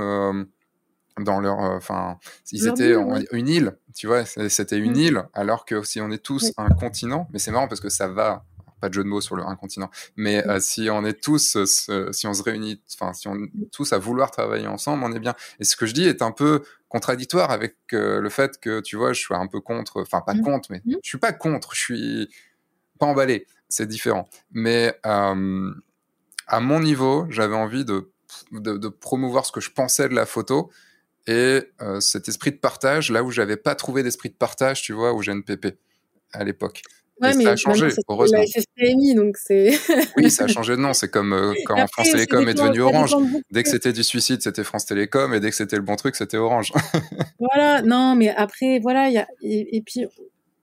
[1.20, 1.58] dans leur.
[1.58, 2.18] Enfin,
[2.50, 3.26] ils Leur étaient en- ouais.
[3.32, 5.01] une île, tu vois, c'était une Mm.
[5.01, 6.52] île, alors que si on est tous Oui.
[6.59, 8.44] un continent, mais c'est marrant parce que ça va.
[8.81, 10.51] Pas de jeu de mots sur le un continent, mais Mm.
[10.51, 13.70] euh, si on est tous, euh, ce- si on se réunit, enfin si on est
[13.70, 15.36] tous à vouloir travailler ensemble, on est bien.
[15.60, 18.97] Et ce que je dis est un peu contradictoire avec euh, le fait que tu
[18.97, 20.40] vois, je suis un peu contre, enfin pas Mm.
[20.43, 22.35] contre, mais je suis pas contre, je suis
[22.98, 24.28] pas emballé, c'est différent.
[24.51, 25.70] Mais euh,
[26.48, 28.10] à mon niveau, j'avais envie de,
[28.51, 30.73] de, de promouvoir ce que je pensais de la photo
[31.26, 34.92] et euh, cet esprit de partage, là où j'avais pas trouvé d'esprit de partage, tu
[34.92, 35.78] vois, au GNPP
[36.32, 36.82] à l'époque.
[37.20, 38.38] Ouais, et mais ça a changé, heureusement.
[38.38, 39.78] la FFPMI, donc c'est.
[40.16, 40.92] Oui, ça a changé de nom.
[40.92, 43.14] C'est comme euh, quand Après, France Télécom est devenu Orange.
[43.50, 46.16] Dès que c'était du suicide, c'était France Télécom, et dès que c'était le bon truc,
[46.16, 46.72] c'était Orange.
[47.38, 50.06] Voilà, non, mais après, voilà, il y a, et, et puis,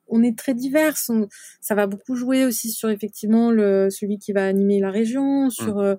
[0.10, 0.95] on est très divers.
[1.10, 1.27] On-
[1.61, 5.76] ça va beaucoup jouer aussi sur, effectivement, le, celui qui va animer la région, sur,
[5.77, 5.80] Mm.
[5.80, 5.95] euh,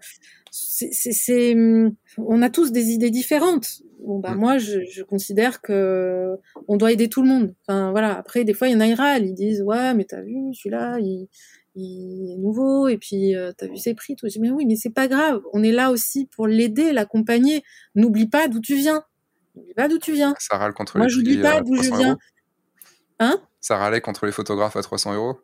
[0.50, 3.68] c'est, hum, on a tous des idées différentes.
[4.04, 4.38] Bon, bah, Mm.
[4.38, 6.36] moi, je, je considère que
[6.68, 7.54] on doit aider tout le monde.
[7.66, 8.16] Enfin, voilà.
[8.16, 9.26] Après, des fois, il y en a, ils râlent.
[9.26, 11.28] Ils disent, ouais, mais t'as vu, celui-là, il,
[11.76, 14.26] il est nouveau, et puis, euh, t'as vu ses prix, tout.
[14.26, 15.40] Je dis, mais oui, mais c'est pas grave.
[15.52, 17.62] On est là aussi pour l'aider, l'accompagner.
[17.94, 19.04] N'oublie pas d'où tu viens.
[19.54, 20.34] N'oublie pas d'où tu viens.
[20.38, 22.08] Ça râle contre Moi, j'oublie pas à d'où je 300 viens.
[22.10, 22.18] euros.
[23.20, 23.40] Hein?
[23.60, 25.38] Ça râlait contre les photographes à 300 euros?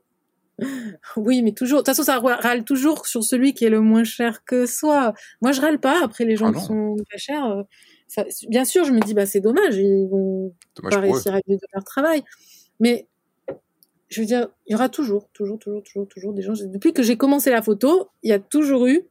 [1.16, 1.80] Oui, mais toujours.
[1.80, 5.12] De toute façon, ça râle toujours sur celui qui est le moins cher que soi.
[5.42, 6.02] Moi, je râle pas.
[6.02, 7.62] Après, les gens Ah qui sont pas chers, euh,
[8.08, 9.76] ça- bien sûr, je me dis, bah, c'est dommage.
[9.76, 11.10] Ils vont Dommage pas eux.
[11.12, 12.24] réussir à vivre de leur travail.
[12.80, 13.06] Mais,
[14.08, 16.54] je veux dire, il y aura toujours, toujours, toujours, toujours, toujours des gens.
[16.58, 19.02] Depuis que j'ai commencé la photo, il y a toujours eu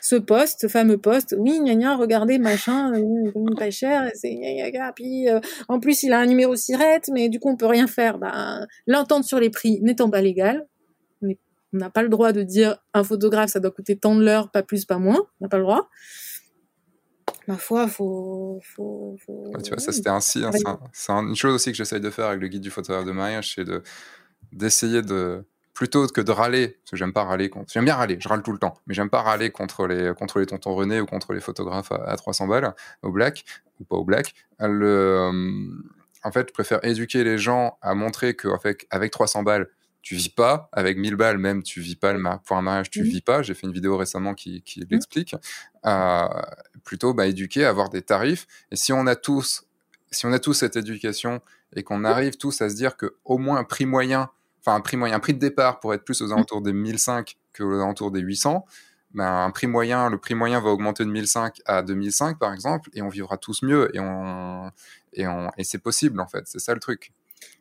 [0.00, 1.34] ce poste, ce fameux poste.
[1.38, 4.92] Oui, gna gna, regardez, machin, euh, il pas cher, c'est gna gna gna.
[4.92, 7.86] Puis, euh, en plus, il a un numéro SIRET, mais du coup, on peut rien
[7.86, 8.18] faire.
[8.18, 10.66] Bah, l'entente sur les prix n'étant pas légale,
[11.22, 14.50] on n'a pas le droit de dire un photographe, ça doit coûter tant de l'heure,
[14.50, 15.18] pas plus, pas moins.
[15.40, 15.88] On n'a pas le droit.
[17.46, 19.50] Ma foi, faut, faut, faut...
[19.54, 20.44] Ouais, tu vois, ça c'était ainsi.
[20.44, 20.58] hein, Ouais.
[20.58, 22.70] c'est un- c'est un- une chose aussi que j'essaye de faire avec le guide du
[22.70, 23.82] photographe de mariage, c'est de
[24.52, 25.44] d'essayer de
[25.78, 27.72] plutôt que de râler, parce que j'aime pas râler contre.
[27.72, 30.40] J'aime bien râler, je râle tout le temps, mais j'aime pas râler contre les contre
[30.40, 33.44] les tontons René ou contre les photographes à, à 300 balles au black
[33.78, 34.34] ou pas au black.
[34.58, 35.68] Le, euh,
[36.24, 39.68] en fait, je préfère éduquer les gens à montrer fait, avec 300 balles
[40.02, 43.02] tu vis pas, avec 1000 balles même, tu vis pas le pour un mariage, tu
[43.02, 43.06] Mhm.
[43.08, 43.42] vis pas.
[43.42, 45.36] J'ai fait une vidéo récemment qui, qui l'explique.
[45.86, 46.26] Euh,
[46.82, 48.46] plutôt bah, éduquer, avoir des tarifs.
[48.72, 49.64] Et si on a tous,
[50.10, 51.40] si on a tous cette éducation
[51.76, 54.30] et qu'on arrive tous à se dire que au moins un prix moyen,
[54.68, 57.36] enfin un prix moyen, un prix de départ pour être plus aux alentours des 1005
[57.52, 58.64] que aux alentours des 800,
[59.14, 62.90] ben, un prix moyen, le prix moyen va augmenter de 1005 à 2005 par exemple,
[62.94, 64.70] et on vivra tous mieux et on
[65.14, 67.12] et on et c'est possible en fait, c'est ça le truc.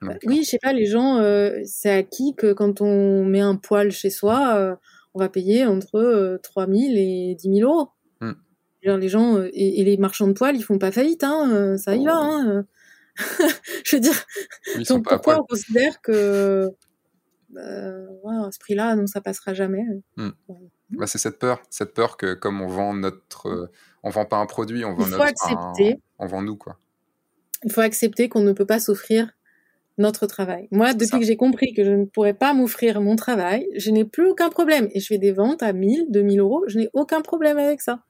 [0.02, 3.42] Donc, Bah, Oui, je sais pas, les gens, euh, c'est acquis que quand on met
[3.42, 4.76] un poil chez soi, euh,
[5.14, 7.90] on va payer entre euh, 3 000 et 10 000 euros.
[8.84, 11.50] Dire, les gens, euh, et, et les marchands de poils, ils font pas faillite, hein,
[11.52, 12.16] euh, ça y va.
[12.16, 12.64] Hein, euh.
[13.84, 14.14] je veux dire,
[14.88, 16.70] donc pourquoi on considère que euh,
[18.24, 19.84] ouais, à ce prix-là, non, ça passera jamais
[20.90, 23.72] Bah, c'est cette peur, cette peur que comme on vend notre, euh,
[24.04, 25.94] on vend pas un produit, on vend Il faut notre, accepter.
[25.94, 26.78] un- on vend nous quoi.
[27.64, 29.32] Il faut accepter qu'on ne peut pas s'offrir
[29.98, 30.68] notre travail.
[30.72, 31.20] Moi, depuis ça.
[31.20, 34.50] que j'ai compris que je ne pourrais pas m'offrir mon travail, je n'ai plus aucun
[34.50, 34.90] problème.
[34.94, 38.04] Et je fais des ventes à 1000, 2000 euros, je n'ai aucun problème avec ça.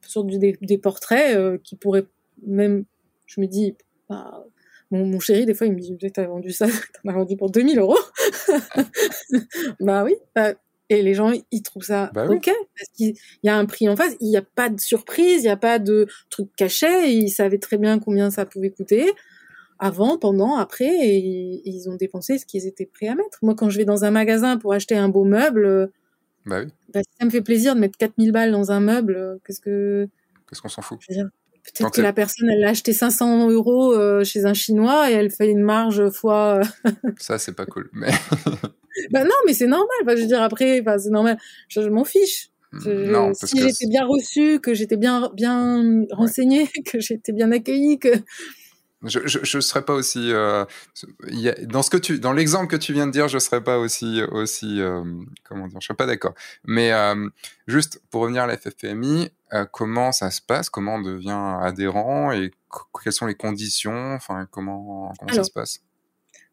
[0.00, 2.06] Sur des portraits euh, qui pourraient
[2.44, 2.84] même,
[3.26, 3.76] je me dis,
[4.08, 4.44] bah,
[4.92, 6.66] mon, mon chéri, des fois, il me dit, t'as vendu ça,
[7.02, 7.98] t'en as vendu pour 2000 euros.
[9.80, 10.14] bah oui.
[10.34, 10.52] bah,
[10.90, 12.36] et les gens, ils trouvent ça Bah oui.
[12.36, 15.42] ok, parce qu'il y a un prix en face, il n'y a pas de surprise,
[15.42, 19.10] il n'y a pas de truc caché, ils savaient très bien combien ça pouvait coûter,
[19.78, 23.38] avant, pendant, après, et, ils ont dépensé ce qu'ils étaient prêts à mettre.
[23.40, 25.90] Moi, quand je vais dans un magasin pour acheter un beau meuble,
[26.44, 29.60] Bah oui, bah, ça me fait plaisir de mettre 4000 balles dans un meuble, qu'est-ce
[29.60, 30.06] que...
[30.46, 31.00] qu'est-ce qu'on s'en fout?
[31.64, 35.30] Peut-être que la personne, elle l'a acheté 500 euros euh, chez un Chinois et elle
[35.30, 36.60] fait une marge fois...
[37.18, 37.88] Ça c'est pas cool.
[37.92, 38.10] Mais
[39.10, 39.88] bah non, mais c'est normal.
[40.02, 41.38] Enfin, je veux dire, après, c'est normal.
[41.68, 42.50] Je, je m'en fiche.
[42.72, 48.08] non, si j'étais bien reçu, que j'étais bien bien renseigné, que j'étais bien accueilli, que
[49.04, 50.64] je, je, serais pas aussi euh,
[51.62, 54.22] dans ce que tu dans l'exemple que tu viens de dire, je serais pas aussi
[54.22, 55.02] aussi euh,
[55.44, 56.34] comment dire, je serais pas d'accord.
[56.64, 57.28] Mais euh,
[57.66, 59.30] juste pour revenir à la FFPMI,
[59.72, 62.52] comment ça se passe, comment on devient adhérent et
[63.02, 65.80] quelles sont les conditions, enfin comment comment ça se passe?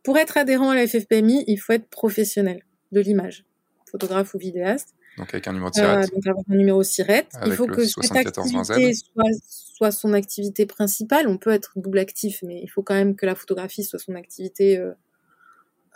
[0.04, 3.46] Pour être adhérent à la FFPMI, il faut être professionnel de l'image,
[3.86, 4.96] photographe ou vidéaste.
[5.20, 6.08] Donc avec un numéro de SIRET.
[6.14, 7.28] donc avoir un numéro SIRET.
[7.46, 11.28] il faut que cette activité soit, soit, son activité principale.
[11.28, 14.16] On peut être double actif, mais il faut quand même que la photographie soit son
[14.16, 14.92] activité euh,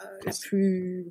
[0.02, 1.06] euh, la plus.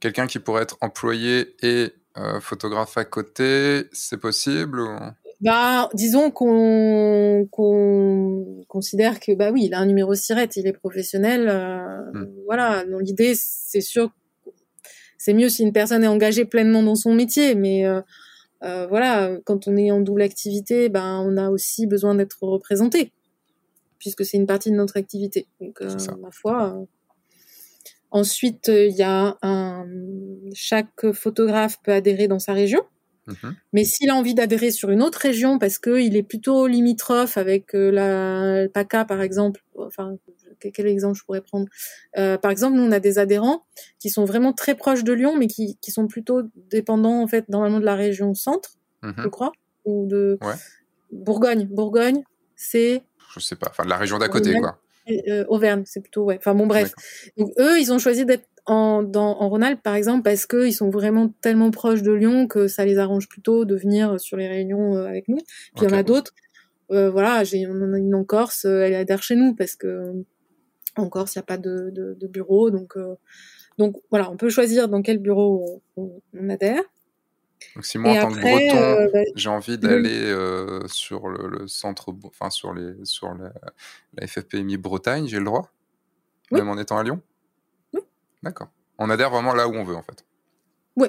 [0.00, 4.98] Quelqu'un qui pourrait être employé et euh, photographe à côté, c'est possible ou...
[5.42, 10.72] Bah, disons qu'on qu'on considère que bah oui, il a un numéro SIRET, il est
[10.72, 11.48] professionnel.
[12.12, 12.26] Hmm.
[12.46, 12.84] Voilà.
[13.00, 14.12] L'idée, c'est sûr
[15.26, 18.00] c'est mieux si une personne est engagée pleinement dans son métier, mais euh,
[18.62, 23.10] euh, voilà, quand on est en double activité, ben on a aussi besoin d'être représenté,
[23.98, 25.48] puisque c'est une partie de notre activité.
[25.60, 26.80] Donc, euh, ma foi.
[28.12, 29.84] Ensuite, il y a un
[30.54, 32.82] chaque photographe peut adhérer dans sa région.
[33.26, 33.56] Mhm.
[33.72, 37.72] Mais s'il a envie d'adhérer sur une autre région parce qu'il est plutôt limitrophe avec
[37.72, 40.16] la PACA par exemple, enfin
[40.58, 41.66] quel exemple je pourrais prendre?
[42.18, 43.64] Euh, Par exemple, nous, on a des adhérents
[43.98, 47.48] qui sont vraiment très proches de Lyon, mais qui, qui sont plutôt dépendants, en fait,
[47.48, 49.14] normalement de la région centre, mhm.
[49.18, 49.52] je crois,
[49.84, 50.38] ou de
[51.12, 51.66] Bourgogne.
[51.66, 52.22] Bourgogne,
[52.56, 53.02] c'est...
[53.34, 54.78] Je sais pas, enfin, de la région d'à côté, quoi.
[55.28, 56.36] Euh, Auvergne, c'est plutôt, ouais.
[56.38, 56.92] Enfin, bon, bref.
[57.36, 60.90] Donc, eux, ils ont choisi d'être en, dans, en Rhône-Alpes, par exemple, parce qu'ils sont
[60.90, 64.96] vraiment tellement proches de Lyon que ça les arrange plutôt de venir sur les réunions
[64.96, 65.36] euh, avec nous.
[65.36, 66.32] Puis il y en a d'autres.
[66.90, 70.12] Euh, voilà, j'ai une en Corse, elle adhère chez nous parce que
[71.02, 72.70] encore s'il n'y a pas de, de, bureau.
[72.70, 73.14] Donc, euh,
[73.78, 76.82] donc voilà, on peut choisir dans quel bureau on, adhère.
[77.74, 81.66] Donc si moi, en tant que breton, euh, bah, j'ai envie d'aller euh, sur le,
[81.66, 83.52] centre, enfin sur, les, sur la,
[84.14, 85.72] la FFPMI Bretagne, j'ai le droit?
[86.52, 87.20] Même en étant à Lyon?
[87.92, 88.00] Oui.
[88.42, 88.68] D'accord.
[88.98, 90.24] On adhère vraiment là où on veut, en fait.
[90.96, 91.08] Oui.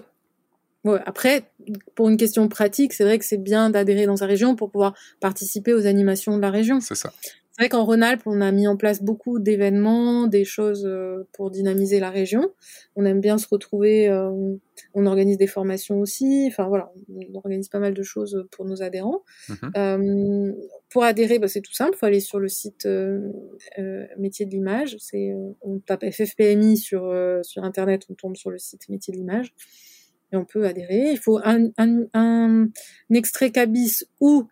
[0.84, 1.52] Ouais, après,
[1.96, 4.94] pour une question pratique, c'est vrai que c'est bien d'adhérer dans sa région pour pouvoir
[5.20, 6.80] participer aux animations de la région.
[6.80, 7.12] C'est ça.
[7.58, 11.50] C'est vrai qu'en Rhône-Alpes, on a mis en place beaucoup d'événements, des choses euh, pour
[11.50, 12.52] dynamiser la région.
[12.96, 14.30] On aime bien se retrouver, euh,
[14.94, 16.46] on organise des formations aussi.
[16.48, 19.24] Enfin voilà, on organise pas mal de choses pour nos adhérents.
[19.50, 19.72] Mhm.
[19.76, 20.54] Euh,
[20.90, 23.32] pour adhérer, bah, c'est tout simple, il faut aller sur le site euh,
[24.20, 24.96] Métier de l'image.
[25.00, 27.12] C'est on tape FFPMI sur
[27.42, 29.52] sur internet, on tombe sur le site Métier de l'image
[30.32, 31.12] et on peut adhérer.
[31.12, 32.68] Il faut un, un, un
[33.12, 34.48] extrait cabis ou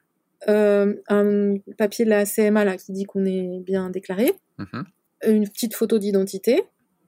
[0.47, 4.85] euh, un papier de la CMA là qui dit qu'on est bien déclaré, mhm.
[5.27, 6.63] une petite photo d'identité,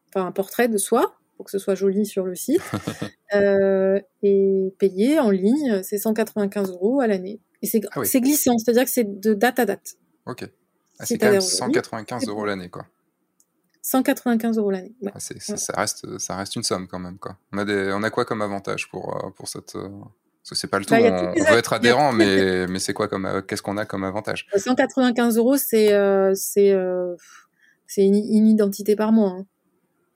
[0.10, 2.62] enfin un portrait de soi pour que ce soit joli sur le site,
[3.36, 7.40] euh, et payé en ligne, c'est 195 euros à l'année.
[7.62, 9.98] Et c'est ah glissant, c'est-à-dire que c'est de date à date.
[10.26, 10.50] Ok.
[11.00, 12.88] Ah, c'est quand même 195 euros l'année, quoi.
[13.84, 14.96] 195 euros l'année.
[15.14, 17.20] Ah, ça, reste, ça reste une somme quand même.
[17.20, 17.38] Quoi.
[17.54, 19.78] On, a des, on a quoi comme avantage pour, euh, pour cette,
[20.48, 20.92] parce que c'est pas le tout.
[20.92, 24.06] Bah, on, veut être adhérent, mais, mais c'est quoi comme euh, qu'est-ce qu'on a comme
[24.06, 24.48] avantage?
[24.56, 27.16] 195 euros, c'est euh, c'est euh,
[27.86, 29.32] c'est une, identité par mois.
[29.32, 29.46] Hein.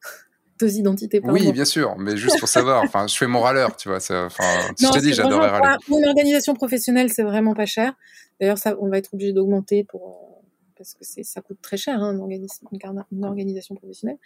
[0.60, 1.50] Deux identités par oui, mois.
[1.50, 2.82] Oui, bien sûr, mais juste pour savoir.
[2.86, 3.98] Enfin, je fais mon râleur, tu vois.
[3.98, 4.44] Enfin,
[4.80, 5.76] je te dis, j'adorerais râler.
[5.86, 7.94] Pour une organisation professionnelle, c'est vraiment pas cher.
[8.40, 10.30] D'ailleurs, ça, on va être obligé d'augmenter pour
[10.78, 12.48] parce que c'est ça coûte très cher hein, une,
[13.12, 14.18] une, organisation professionnelle.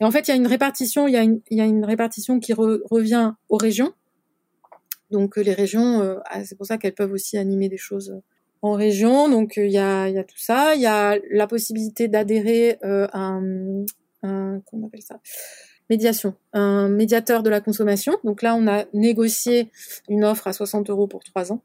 [0.00, 2.52] Et en fait, il y a une répartition, y il y a une répartition qui
[2.52, 3.94] revient aux régions
[5.14, 8.10] donc euh, les régions, euh, ah, c'est pour ça qu'elles peuvent aussi animer des choses
[8.10, 8.20] euh,
[8.62, 9.28] en région.
[9.28, 10.74] Donc il y a, y, a, tout ça.
[10.74, 13.84] Il y a la possibilité d'adhérer à un,
[14.22, 15.20] un, comment on appelle ça?
[15.88, 18.16] Médiation, un médiateur de la consommation.
[18.24, 19.70] Donc là, on a négocié
[20.08, 21.62] une offre à 60 euros pour trois ans,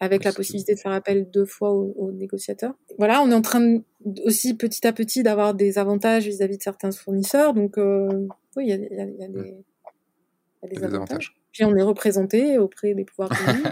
[0.00, 2.74] avec la possibilité de faire appel deux fois au, négociateur.
[2.98, 3.78] Voilà, on est en train
[4.24, 7.54] aussi petit à petit d'avoir des avantages vis-à-vis de certains fournisseurs.
[7.54, 11.36] Donc oui, il y a, y a, y a des, des, avantages.
[11.54, 13.66] Puis on est représenté auprès des pouvoirs publics.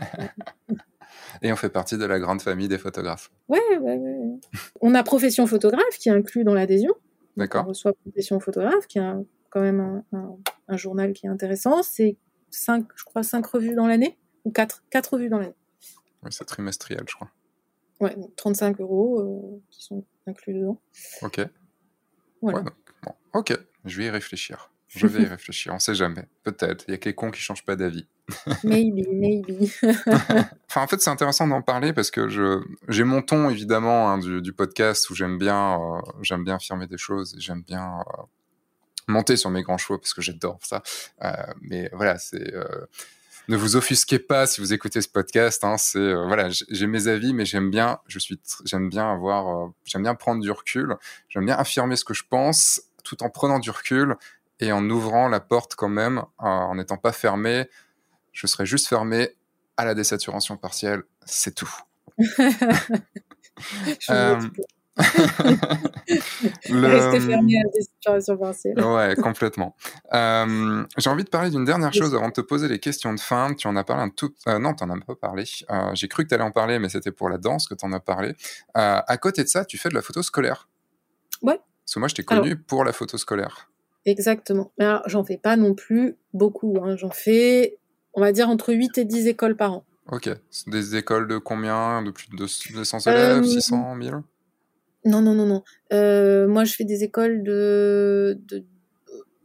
[1.42, 3.30] Et on fait partie de la grande famille des photographes.
[3.48, 4.40] Ouais, ouais, ouais.
[4.80, 6.94] On a profession photographe qui est inclus dans l'adhésion.
[7.36, 7.64] D'accord.
[7.64, 9.18] On reçoit profession photographe qui a
[9.50, 11.82] quand même un, journal qui est intéressant.
[11.82, 12.16] C'est
[12.50, 15.56] cinq, je crois, cinq revues dans l'année ou quatre, quatre revues dans l'année.
[16.22, 17.30] Oui, c'est trimestriel, je crois.
[18.00, 20.80] Ouais, 35 euros euh, qui sont inclus dedans.
[21.22, 21.40] Ok.
[22.40, 22.60] Voilà.
[22.60, 22.64] Ouais,
[23.04, 24.72] bon, ok, je vais y réfléchir.
[24.94, 26.26] Je vais y réfléchir, on sait jamais.
[26.42, 26.84] Peut-être.
[26.88, 28.06] Il y a quelqu'un qui change pas d'avis.
[28.64, 29.70] maybe, maybe.
[30.68, 34.18] enfin, en fait, c'est intéressant d'en parler parce que je, j'ai mon ton, évidemment, hein,
[34.18, 38.00] du, du, podcast où j'aime bien, euh, j'aime bien affirmer des choses et j'aime bien
[38.00, 38.22] euh,
[39.08, 40.82] monter sur mes grands chevaux parce que j'adore ça.
[41.24, 41.32] Euh,
[41.62, 42.52] mais voilà, c'est,
[43.48, 45.64] ne vous offusquez pas si vous écoutez ce podcast.
[45.64, 49.70] Hein, c'est euh, voilà, j'ai mes avis, mais j'aime bien, je suis, j'aime bien avoir,
[49.84, 50.96] j'aime bien prendre du recul.
[51.28, 54.16] J'aime bien affirmer ce que je pense, tout en prenant du recul
[54.60, 57.68] et en ouvrant la porte quand même, en n'étant pas fermé.
[58.32, 59.30] Je serai juste fermé
[59.76, 61.72] à la désaturation partielle, c'est tout.
[64.10, 64.40] euh...
[66.68, 66.86] le...
[66.86, 68.78] Rester fermé à la désaturation partielle.
[68.84, 69.74] ouais, complètement.
[70.12, 73.20] Euh, j'ai envie de parler d'une dernière chose avant de te poser les questions de
[73.20, 73.54] fin.
[73.54, 74.34] Tu en as parlé un tout.
[74.48, 75.44] Euh, non, tu n'en as pas parlé.
[75.70, 77.86] Euh, j'ai cru que tu allais en parler, mais c'était pour la danse que tu
[77.86, 78.34] en as parlé.
[78.76, 80.68] Euh, à côté de ça, tu fais de la photo scolaire.
[81.40, 81.58] Ouais.
[81.84, 83.71] Parce que moi, je t'ai connu pour la photo scolaire.
[84.04, 84.72] Exactement.
[84.78, 86.78] Mais j'en fais pas non plus beaucoup.
[86.82, 86.96] Hein.
[86.96, 87.78] J'en fais,
[88.14, 89.84] on va dire, entre 8 et 10 écoles par an.
[90.10, 90.28] Ok.
[90.66, 92.02] Des écoles de combien?
[92.02, 94.10] De plus de 200 élèves 600 1000
[95.04, 95.62] Non, non, non, non.
[95.92, 98.64] Euh, moi, je fais des écoles de, de...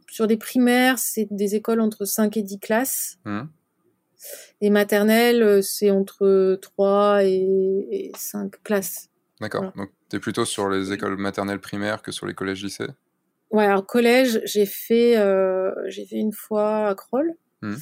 [0.08, 3.18] Sur des primaires, c'est des écoles entre 5 et 10 classes.
[3.24, 3.42] Mmh.
[4.60, 9.08] Et maternelles, c'est entre 3 et, et 5 classes.
[9.40, 9.60] D'accord.
[9.60, 9.74] Voilà.
[9.76, 12.88] Donc, tu es plutôt sur les écoles maternelles primaires que sur les collèges lycées?
[13.50, 17.34] Ouais, alors collège, j'ai fait, euh, j'ai fait une fois à Kroll.
[17.62, 17.74] Mmh.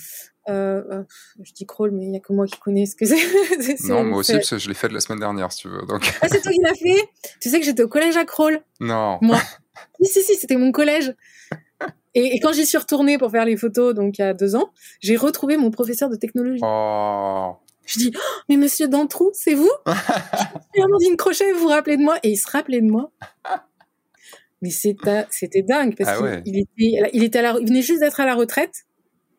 [0.49, 1.03] Euh,
[1.43, 3.17] je dis crawl, mais il n'y a que moi qui connais ce que c'est.
[3.89, 5.85] non, moi aussi, parce que je l'ai fait de la semaine dernière, si tu veux.
[5.87, 6.03] Donc...
[6.23, 7.09] Ah, c'est toi qui l'as fait?
[7.41, 9.19] Tu sais que j'étais au collège à crawl Non.
[9.23, 9.39] Moi.
[10.01, 11.15] si, si, si, c'était mon collège.
[12.15, 14.57] Et, et, quand j'y suis retournée pour faire les photos, donc il y a deux
[14.57, 16.63] ans, j'ai retrouvé mon professeur de technologie.
[16.65, 17.57] Oh.
[17.85, 19.71] Je dis, oh, mais monsieur Dantrou, c'est vous?
[20.83, 22.19] Amandine Crochet, vous vous rappelez de moi?
[22.23, 23.11] Et il se rappelait de moi.
[24.63, 26.43] Mais c'était dingue, parce ah ouais.
[26.43, 28.85] qu'il était, il, était à la, il venait juste d'être à la retraite.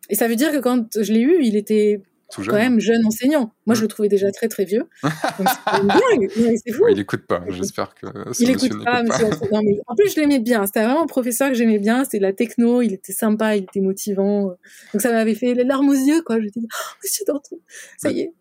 [0.10, 3.06] Et ça veut dire que quand je l'ai eu, il était Tout quand même jeune
[3.06, 3.52] enseignant.
[3.66, 4.84] Moi, je le trouvais déjà très très vieux.
[5.04, 6.84] C'est fou.
[6.84, 7.44] Ouais, il écoute pas.
[7.50, 8.08] J'espère que
[8.40, 9.04] il écoute pas.
[9.04, 9.28] Monsieur...
[9.52, 10.66] Non, mais en plus, je l'aimais bien.
[10.66, 12.04] C'était vraiment un professeur que j'aimais bien.
[12.04, 12.82] C'était de la techno.
[12.82, 14.56] Il était sympa, il était motivant.
[14.94, 16.40] Donc ça m'avait fait les larmes aux yeux, quoi.
[16.40, 17.60] Je dit, oh, Monsieur Danton,
[17.98, 18.34] ça y est.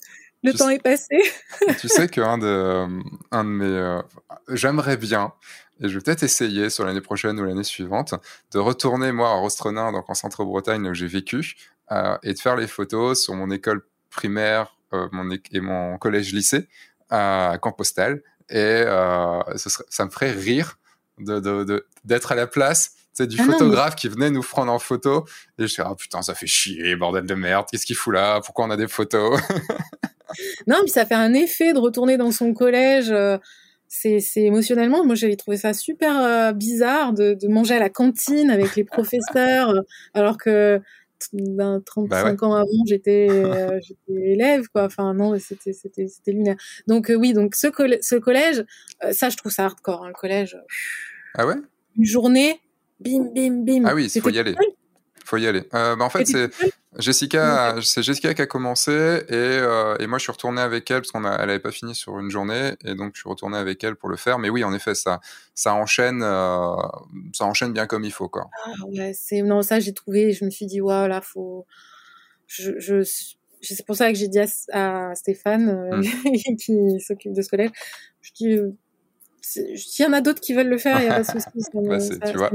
[0.45, 1.17] Le Tu temps sais- est passé.
[1.81, 2.87] tu sais qu'un de,
[3.33, 3.65] un de mes.
[3.65, 3.99] euh,
[4.53, 5.33] J'aimerais bien,
[5.81, 8.15] et je vais peut-être essayer sur l'année prochaine ou l'année suivante,
[8.53, 11.55] de retourner, moi, à Rostrenin, donc en centre-Bretagne, là où j'ai vécu,
[11.93, 16.69] euh, et de faire les photos sur mon école primaire euh, mon et mon collège-lycée
[17.11, 18.23] à Compostelle.
[18.49, 20.79] Et euh, ce serait, ça me ferait rire
[21.19, 24.43] de, de, de- d'être à la place du Ah non, mais- photographe qui venait nous
[24.43, 25.25] prendre en photo.
[25.59, 28.41] Et je suis ah putain, ça fait chier, bordel de merde, qu'est-ce qu'il fout là?
[28.45, 29.41] Pourquoi on a des photos?
[30.67, 33.15] Non, puis ça fait un effet de retourner dans son collège.
[33.89, 37.89] C'est c'est émotionnellement, moi j'avais trouvé ça super euh, bizarre de, de manger à la
[37.91, 39.81] cantine avec les professeurs, euh,
[40.13, 40.81] alors que
[41.33, 42.45] ben, 35 Bah ouais.
[42.45, 44.85] ans avant j'étais euh, j'étais élève quoi.
[44.85, 46.57] Enfin non, c'était c'était c'était lunaire.
[46.89, 48.65] Donc euh, oui, donc ce, coll- ce collège,
[49.13, 50.05] ça je trouve ça hardcore.
[50.05, 50.59] Hein, le collège,
[51.35, 51.55] Ah ouais?
[51.97, 52.61] une journée,
[53.01, 53.83] bim bim bim.
[53.87, 54.53] Ah oui, il faut y aller.
[54.55, 54.67] seul
[55.25, 55.63] faut y aller.
[55.73, 56.51] Bah, en fait, c'est
[56.99, 61.01] Jessica, c'est Jessica qui a commencé et, euh, et moi je suis retourné avec elle
[61.01, 63.59] parce qu'on a, elle avait pas fini sur une journée et donc je suis retourné
[63.59, 64.39] avec elle pour le faire.
[64.39, 65.21] Mais oui, en effet, ça,
[65.55, 66.75] ça enchaîne, euh,
[67.33, 68.49] ça enchaîne bien comme il faut quoi.
[68.65, 71.67] Ah ouais, c'est non ça j'ai trouvé, je me suis dit waouh là faut
[72.47, 73.03] je, je
[73.61, 76.03] c'est pour ça que j'ai dit à, à Stéphane euh, Mm.
[76.57, 77.71] qui s'occupe de ce collège,
[78.23, 78.59] je dis
[79.41, 81.47] s'il y en a d'autres qui veulent le faire, il y a pas de souci.
[81.75, 81.99] Bah,
[82.31, 82.51] tu vois.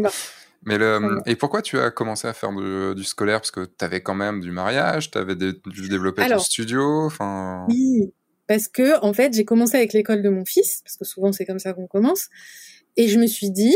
[0.63, 1.21] Mais le, Voilà.
[1.25, 3.39] et pourquoi tu as commencé à faire du, du scolaire?
[3.41, 5.53] Parce que tu avais quand même du mariage, tu avais dû
[5.89, 7.65] développer ton studio, enfin.
[7.69, 8.13] Oui,
[8.47, 11.45] parce que en fait j'ai commencé avec l'école de mon fils, parce que souvent c'est
[11.45, 12.27] comme ça qu'on commence,
[12.97, 13.75] et je me suis dit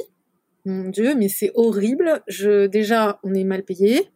[0.66, 2.22] mon Dieu, mais c'est horrible.
[2.28, 4.10] Je déjà on est mal payé.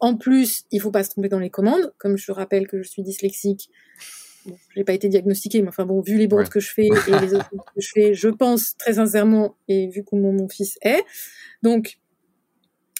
[0.00, 1.92] En plus, il faut pas se tromper dans les commandes.
[1.98, 3.70] Comme je rappelle que je suis dyslexique,
[4.46, 6.48] bon, j'ai pas été diagnostiquée, mais enfin bon, vu les bourdes Ouais.
[6.50, 10.04] que je fais et les autres que je fais, je pense très sincèrement, et vu
[10.04, 11.02] comment mon fils est,
[11.62, 11.98] donc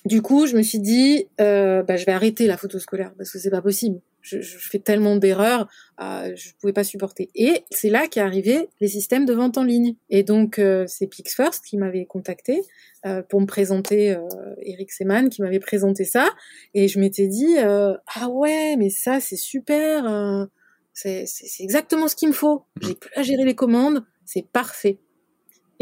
[0.04, 3.30] du coup, je me suis dit, euh, bah, je vais arrêter la photo scolaire parce
[3.30, 4.00] que c'est pas possible.
[4.20, 5.68] Je, je fais tellement d'erreurs,
[6.00, 7.30] euh, je pouvais pas supporter.
[7.34, 9.96] Et c'est là qu'est arrivé les systèmes de vente en ligne.
[10.08, 12.62] Et donc, euh, c'est PixFirst qui m'avait contacté
[13.04, 14.20] euh, pour me présenter, euh,
[14.62, 16.30] Eric Seman qui m'avait présenté ça.
[16.72, 20.06] Et je m'étais dit, euh, ah ouais, mais ça, c'est super.
[20.06, 20.46] euh,
[20.94, 21.26] c'est
[21.60, 22.62] exactement ce qu'il me faut.
[22.80, 24.98] J'ai plus à gérer les commandes, c'est parfait.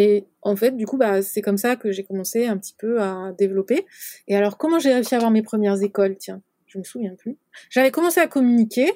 [0.03, 3.01] Et en fait, du coup, bah, c'est comme ça que j'ai commencé un petit peu
[3.01, 3.87] à développer.
[4.27, 6.17] Et alors, comment j'ai réussi à avoir mes premières écoles?
[6.19, 7.37] Tiens, je me souviens plus.
[7.71, 8.91] J'avais commencé à communiquer.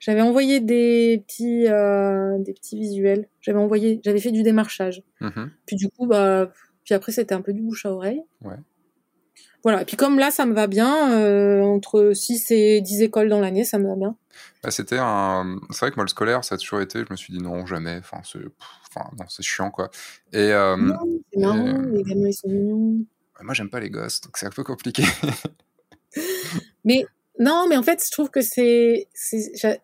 [0.00, 3.28] J'avais envoyé des petits, euh, des petits visuels.
[3.40, 5.04] J'avais envoyé, j'avais fait du démarchage.
[5.20, 5.52] Mhm.
[5.66, 6.52] Puis du coup, bah,
[6.84, 8.22] puis après, c'était un peu du bouche à oreille.
[8.42, 8.56] Ouais.
[9.62, 9.82] Voilà.
[9.82, 13.40] Et puis comme là, ça me va bien, euh, entre 6 et 10 écoles dans
[13.40, 14.16] l'année, ça me va bien.
[14.62, 15.58] Bah, c'était un.
[15.70, 17.00] C'est vrai que moi, le scolaire, ça a toujours été.
[17.00, 17.98] Je me suis dit non, jamais.
[17.98, 18.52] Enfin, c'est, pff,
[18.88, 19.90] enfin, non, c'est chiant, quoi.
[20.32, 20.98] Et euh, Non,
[21.32, 23.04] c'est marrant, euh, les gamins, ils sont mignons.
[23.42, 25.04] moi, j'aime pas les gosses, donc c'est un peu compliqué.
[26.84, 27.06] Mais
[27.38, 29.08] Non, mais en fait, je trouve que c'est,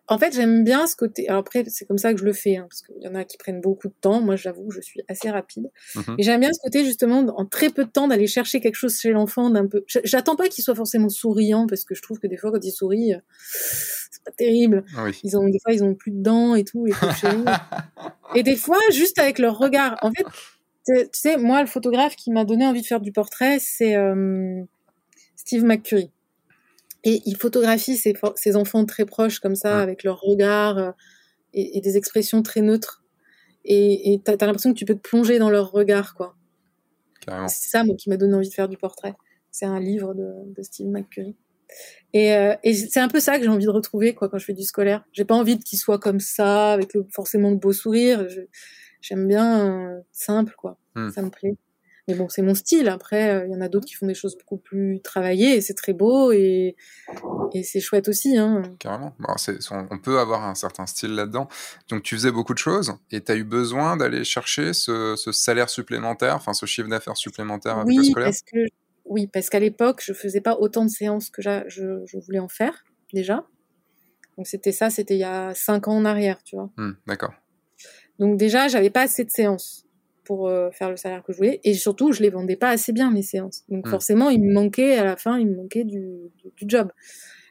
[0.07, 1.27] en fait, j'aime bien ce côté.
[1.27, 3.23] Alors après, c'est comme ça que je le fais, hein, parce qu'il y en a
[3.23, 4.21] qui prennent beaucoup de temps.
[4.21, 5.71] Moi, j'avoue, je suis assez rapide.
[5.95, 6.15] Mhm.
[6.19, 8.99] Et j'aime bien ce côté justement, en très peu de temps, d'aller chercher quelque chose
[8.99, 9.83] chez l'enfant d'un peu.
[10.03, 12.71] J'attends pas qu'il soit forcément souriant, parce que je trouve que des fois, quand il
[12.71, 13.19] sourit, euh,
[14.11, 14.83] c'est pas terrible.
[15.23, 16.91] Ils ont des fois, ils ont plus de dents et tout, et,
[18.35, 19.97] et des fois, juste avec leur regard.
[20.03, 20.25] En fait,
[20.85, 24.61] tu sais, moi, le photographe qui m'a donné envie de faire du portrait, c'est euh,
[25.35, 26.11] Steve McCurry.
[27.07, 30.91] Et il photographie ses, ses, enfants très proches comme ça, avec leur regard euh,
[31.53, 33.01] et, des expressions très neutres.
[33.63, 36.35] Et tu as, l'impression que tu peux te plonger dans leur regard, quoi.
[37.47, 39.13] C'est ça, moi, qui m'a donné envie de faire du portrait.
[39.51, 41.37] C'est un livre de, de Steve McCurry.
[42.11, 44.45] Et, euh, et c'est un peu ça que j'ai envie de retrouver, quoi, quand je
[44.45, 45.05] fais du scolaire.
[45.13, 48.27] J'ai pas envie qu'il soit comme ça, avec le, forcément le beau sourire.
[48.99, 50.77] J'aime bien euh, simple, quoi.
[50.95, 51.09] Hmm.
[51.11, 51.55] Ça me plaît.
[52.07, 52.87] Mais bon, c'est mon style.
[52.87, 55.61] Après, euh, il y en a d'autres qui font des choses beaucoup plus travaillées et
[55.61, 56.75] c'est très beau et,
[57.53, 58.37] et c'est chouette aussi.
[58.37, 58.61] Hein.
[58.79, 59.13] Carrément.
[59.19, 59.33] Bon,
[59.91, 61.49] on peut avoir un certain style là-dedans.
[61.89, 65.31] Donc, tu faisais beaucoup de choses et tu as eu besoin d'aller chercher ce, ce,
[65.33, 68.27] salaire supplémentaire, enfin ce chiffre d'affaires supplémentaire avec oui, le scolaire?
[68.29, 68.65] parce que,
[69.05, 72.47] Oui, parce qu'à l'époque, je faisais pas autant de séances que je, je voulais en
[72.47, 73.45] faire déjà.
[74.37, 76.69] Donc, c'était ça, c'était il y a cinq ans en arrière, tu vois.
[76.77, 77.33] Mmh, d'accord.
[78.19, 79.86] Donc, déjà, j'avais pas assez de séances
[80.27, 81.61] pour euh, faire le salaire que je voulais.
[81.63, 83.63] Et surtout, je les vendais pas assez bien, mes séances.
[83.69, 83.89] Donc hmm.
[83.89, 86.03] forcément, il me manquait, à la fin, il me manquait du,
[86.43, 86.91] du, job.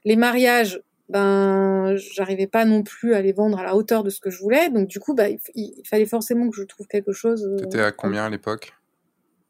[0.04, 4.20] Les mariages, ben, j'arrivais pas non plus à les vendre à la hauteur de ce
[4.20, 4.68] que je voulais.
[4.68, 7.46] Donc du coup, bah, il, fallait forcément que je trouve quelque chose.
[7.46, 8.74] Euh, T'étais à combien à l'époque?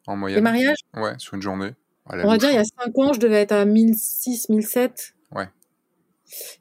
[0.06, 0.38] En moyenne?
[0.38, 0.78] Les mariages?
[0.94, 1.72] Ouais, sur une journée.
[2.08, 5.15] On va dire, il y a 5 ans, je devais être à 1006, 1007.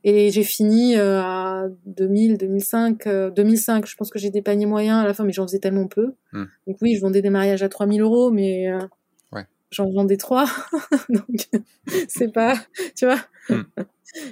[0.03, 3.85] Et j'ai fini euh, à 2000, 2005, 2005.
[3.87, 6.13] Je pense que j'ai des paniers moyens à la fin, mais j'en faisais tellement peu.
[6.33, 6.45] Hmm.
[6.67, 8.79] Donc oui, je vendais des mariages à 3000 euros, mais euh,
[9.71, 10.45] j'en vendais trois.
[11.09, 11.47] Donc
[12.07, 12.55] c'est pas,
[12.95, 13.19] tu vois.
[13.49, 13.63] Hmm.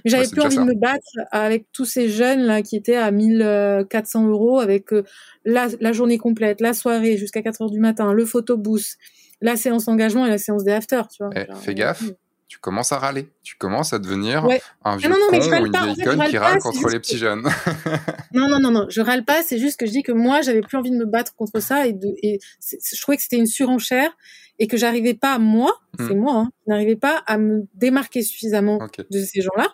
[0.05, 4.27] J'avais plus envie de me battre avec tous ces jeunes là qui étaient à 1400
[4.27, 5.03] euros avec euh,
[5.45, 8.97] la, la, journée complète, la soirée jusqu'à 4 heures du matin, le photobooth,
[9.41, 11.33] la séance engagement et la séance des after, tu vois.
[11.35, 12.03] Eh, fais gaffe
[12.47, 13.29] tu commences à râler.
[13.43, 14.47] Tu commences à devenir
[14.83, 17.43] un vieux con ou une vieille conne qui râle contre les petits jeunes.
[18.33, 19.41] non, non, non, non, je râle pas.
[19.43, 21.87] C'est juste que je dis que moi, j'avais plus envie de me battre contre ça
[21.87, 24.11] et, de, et je trouvais que c'était une surenchère
[24.59, 26.07] et que j'arrivais pas, moi, hmm.
[26.07, 28.79] c'est moi, hein, n'arrivais pas à me démarquer suffisamment
[29.09, 29.73] de ces gens-là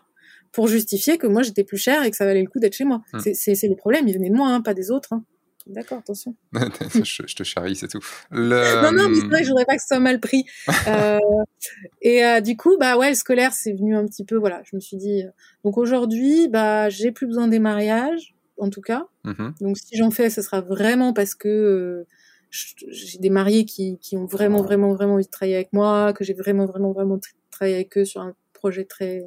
[0.52, 2.86] pour justifier que moi j'étais plus cher et que ça valait le coup d'être chez
[2.86, 3.02] moi.
[3.14, 3.20] Hmm.
[3.20, 5.14] C'est le problème, il venait de moi, hein, pas des autres.
[5.14, 5.24] Hein.
[5.70, 6.36] D'accord, attention.
[6.54, 8.04] je, te charrie, c'est tout.
[8.32, 10.46] Non, non, mais c'est vrai que je voudrais pas que ce soit mal pris.
[10.88, 11.20] euh,
[12.02, 14.76] et euh, du coup, bah ouais, le scolaire, c'est venu un petit peu, voilà, je
[14.76, 15.24] me suis dit.
[15.24, 15.30] Euh,
[15.64, 19.06] donc aujourd'hui, bah, j'ai plus besoin des mariages, en tout cas.
[19.26, 19.62] Mm-hmm.
[19.62, 22.08] Donc si j'en fais, ce sera vraiment parce que euh,
[22.50, 26.24] j'ai des mariés qui, qui ont vraiment, vraiment, vraiment envie de travailler avec moi, que
[26.24, 27.20] j'ai vraiment, vraiment, vraiment
[27.52, 29.24] travaillé avec eux sur un projet très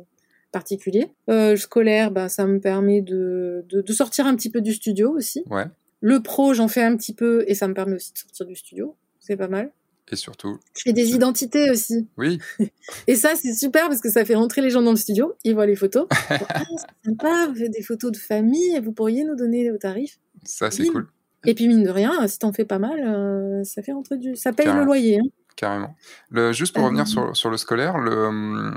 [0.52, 1.12] particulier.
[1.30, 5.12] Euh, scolaire, bah, ça me permet de, de, de, sortir un petit peu du studio
[5.12, 5.44] aussi.
[5.48, 5.66] Ouais.
[6.02, 8.56] Le pro, j'en fais un petit peu et ça me permet aussi de sortir du
[8.56, 8.96] studio.
[9.20, 9.72] C'est pas mal.
[10.10, 10.58] Et surtout.
[10.76, 12.08] Je fais des identités aussi.
[12.18, 12.40] Oui.
[13.06, 15.34] et ça, c'est super parce que ça fait rentrer les gens dans le studio.
[15.44, 16.08] Ils voient les photos.
[16.10, 18.78] ah, c'est sympa, vous faites des photos de famille.
[18.80, 20.18] Vous pourriez nous donner vos tarifs.
[20.42, 21.06] Ça, c'est cool.
[21.44, 24.34] Et puis, mine de rien, si t'en fais pas mal, euh, ça fait rentrer du.
[24.34, 25.18] Ça paye le loyer.
[25.18, 25.28] Hein.
[25.54, 25.94] Carrément.
[26.30, 28.72] Le, juste pour revenir sur, sur, le scolaire, le,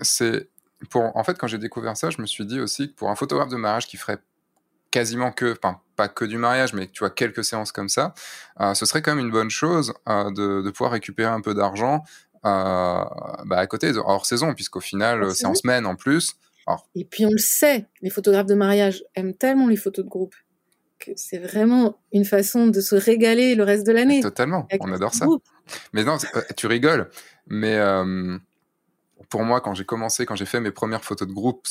[0.00, 0.48] c'est.
[0.90, 3.16] Pour, en fait, quand j'ai découvert ça, je me suis dit aussi que pour un
[3.16, 4.18] photographe de mariage qui ferait
[4.90, 8.14] quasiment que, enfin pas que du mariage, mais tu vois quelques séances comme ça,
[8.60, 11.54] euh, ce serait quand même une bonne chose euh, de, de, pouvoir récupérer un peu
[11.54, 12.04] d'argent
[12.46, 13.04] euh,
[13.44, 16.34] bah, à côté, hors saison, puisqu'au final c'est en semaine en plus.
[16.94, 20.34] Et puis on le sait, les photographes de mariage aiment tellement les photos de groupe
[20.98, 24.20] que c'est vraiment une façon de se régaler le reste de l'année.
[24.20, 25.26] Totalement, on adore ça.
[25.92, 26.18] Mais non,
[26.56, 27.08] tu rigoles,
[27.46, 27.78] mais
[29.28, 31.66] pour moi, quand j'ai commencé, quand j'ai fait mes premières photos de groupe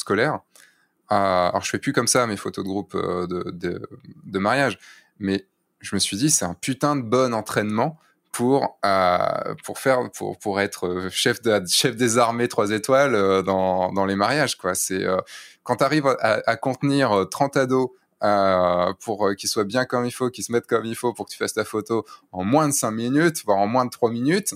[1.09, 3.81] alors je fais plus comme ça mes photos de groupe euh, de,
[4.23, 4.77] de, mariage,
[5.19, 5.47] mais
[5.79, 7.97] je me suis dit c'est un putain de bon entraînement
[8.31, 13.41] pour euh, pour faire pour pour être chef de chef des armées trois étoiles euh,
[13.41, 14.73] dans dans les mariages quoi.
[14.91, 15.17] Euh,
[15.63, 17.89] quand tu arrives à, contenir 30 ados
[18.23, 21.25] euh, pour qu'ils soient bien comme il faut, qu'ils se mettent comme il faut pour
[21.25, 24.09] que tu fasses ta photo en moins de 5 minutes, voire en moins de 3
[24.11, 24.55] minutes,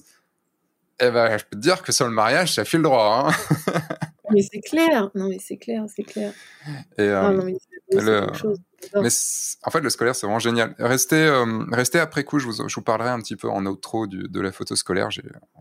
[1.02, 3.28] eh ben, je peux te dire que sur le mariage, ça file droit.
[3.28, 3.32] Hein
[4.34, 5.10] mais c'est clair.
[5.16, 6.34] Non, mais c'est clair, c'est clair.
[6.98, 7.58] Et, euh, non, mais,
[7.92, 8.28] le...
[9.02, 9.10] mais
[9.64, 10.76] en fait, le scolaire, c'est vraiment génial.
[10.80, 14.08] Restez, euh, restez après coup, je vous, je vous parlerai un petit peu en outro
[14.08, 15.10] du, de la photo scolaire.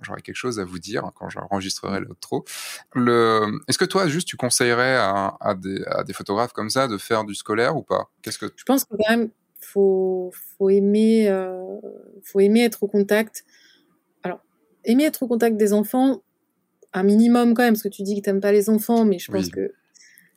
[0.02, 2.44] J'aurai quelque chose à vous dire quand j'enregistrerai l'outro.
[2.94, 3.60] Le...
[3.68, 6.98] Est-ce que toi, juste, tu conseillerais à, à, des, à des photographes comme ça de
[6.98, 8.10] faire du scolaire ou pas?
[8.22, 9.30] Qu'est-ce que Je pense que quand même,
[9.60, 11.78] faut, faut aimer, euh,
[12.22, 13.44] faut aimer être au contact.
[14.22, 14.40] Alors,
[14.84, 16.22] aimer être au contact des enfants,
[16.92, 19.30] un minimum quand même, parce que tu dis que t'aimes pas les enfants, mais je
[19.30, 19.72] pense que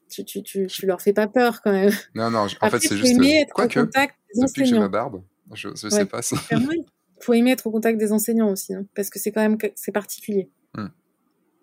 [0.10, 1.92] tu, tu, tu, tu, leur fais pas peur quand même.
[2.14, 3.12] Non, non, en fait, c'est juste.
[3.12, 4.54] Aimer être au contact des enseignants.
[4.54, 5.24] que j'ai ma barbe,
[5.54, 6.36] je, je sais pas si.
[7.24, 9.92] faut aimer être au contact des enseignants aussi, hein, parce que c'est quand même c'est
[9.92, 10.50] particulier.
[10.76, 10.88] Hmm.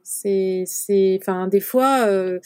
[0.02, 2.40] C'est, c'est, enfin, des fois, euh,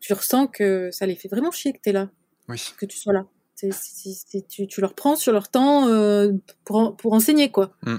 [0.00, 2.10] tu ressens que ça les fait vraiment chier que tu es là,
[2.48, 2.60] oui.
[2.76, 3.26] que tu sois là.
[3.56, 6.32] tu, tu, leur prends sur leur temps euh,
[6.64, 7.76] pour, pour enseigner, quoi.
[7.82, 7.98] Hmm.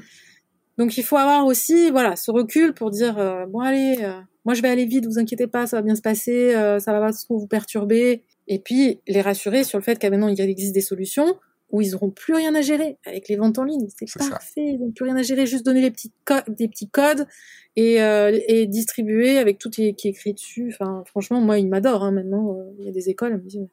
[0.80, 4.56] Donc il faut avoir aussi, voilà, ce recul pour dire, euh, bon allez, euh, moi
[4.56, 7.14] je vais aller vite, vous inquiétez pas, ça va bien se passer, ça va pas
[7.14, 8.24] trop vous perturber.
[8.48, 11.38] Et puis les rassurer sur le fait qu'à maintenant il existe des solutions
[11.72, 13.88] où ils n'auront plus rien à gérer avec les ventes en ligne.
[13.96, 16.12] C'est parfait, ils n'ont plus rien à gérer, juste donner les petits
[16.48, 17.28] des petits codes
[17.76, 20.74] et, euh, et distribuer avec tout qui est écrit dessus.
[20.74, 22.58] Enfin, franchement, moi, ils m'adorent hein, maintenant.
[22.58, 23.68] Euh, il y a des écoles, elles me disent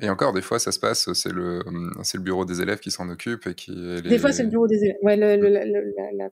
[0.00, 1.62] et encore, des fois, ça se passe, c'est le,
[2.02, 3.72] c'est le bureau des élèves qui s'en occupe et qui.
[4.02, 4.96] Des fois, c'est le bureau des élèves.
[5.02, 5.50] Ouais, le, le,
[6.16, 6.28] la,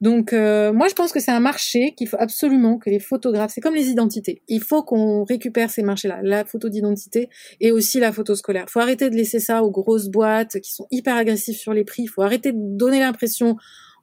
[0.00, 3.52] Donc, euh, moi, je pense que c'est un marché qu'il faut absolument que les photographes.
[3.54, 4.42] C'est comme les identités.
[4.48, 7.28] Il faut qu'on récupère ces marchés-là, la photo d'identité
[7.60, 8.64] et aussi la photo scolaire.
[8.68, 11.84] Il faut arrêter de laisser ça aux grosses boîtes qui sont hyper agressives sur les
[11.84, 12.04] prix.
[12.04, 13.56] Il faut arrêter de donner l'impression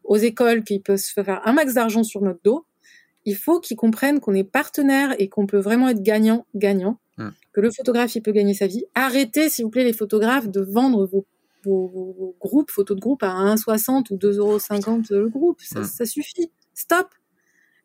[0.04, 2.66] aux écoles qu'ils peuvent se faire un max d'argent sur notre dos.
[3.26, 7.30] Il faut qu'ils comprennent qu'on est partenaire et qu'on peut vraiment être gagnant-gagnant Hmm.
[7.52, 8.86] que le photographe il peut gagner sa vie.
[8.96, 11.26] Arrêtez, s'il vous plaît, les photographes, de vendre vos,
[11.64, 15.62] vos, groupes, photos de groupe à 1,60 ou 2,50 euros le groupe.
[15.62, 15.86] Ça, hmm.
[15.86, 16.52] ça, suffit.
[16.74, 17.08] Stop.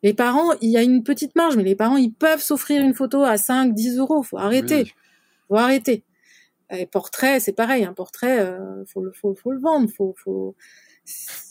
[0.01, 2.93] Les parents, il y a une petite marge, mais les parents, ils peuvent s'offrir une
[2.93, 4.23] photo à 5, 10 euros.
[4.23, 4.93] Faut arrêter.
[5.47, 6.03] Faut arrêter.
[6.71, 7.83] Et portrait, c'est pareil.
[7.83, 9.89] Un portrait, euh, faut, le, faut, faut le vendre.
[9.95, 10.55] Faut, faut...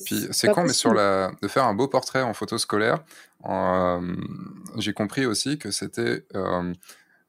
[0.04, 3.02] Puis c'est con, mais sur la de faire un beau portrait en photo scolaire,
[3.48, 4.16] euh,
[4.76, 6.72] j'ai compris aussi que c'était euh,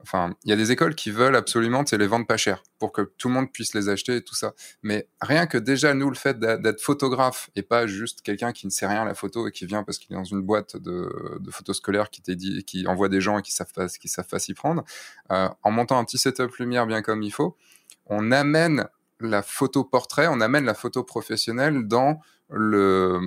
[0.01, 3.01] Enfin, il y a des écoles qui veulent absolument les vendre pas cher pour que
[3.17, 4.53] tout le monde puisse les acheter et tout ça.
[4.81, 8.71] Mais rien que déjà, nous, le fait d'être photographe et pas juste quelqu'un qui ne
[8.71, 11.37] sait rien à la photo et qui vient parce qu'il est dans une boîte de,
[11.39, 14.27] de photos scolaires qui, dit, qui envoie des gens et qui savent pas, qui savent
[14.27, 14.85] pas s'y prendre,
[15.31, 17.57] euh, en montant un petit setup lumière bien comme il faut,
[18.05, 18.87] on amène
[19.19, 22.19] la photo portrait, on amène la photo professionnelle dans
[22.49, 23.19] le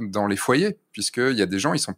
[0.00, 1.94] dans les foyers puisqu'il y a des gens ils sont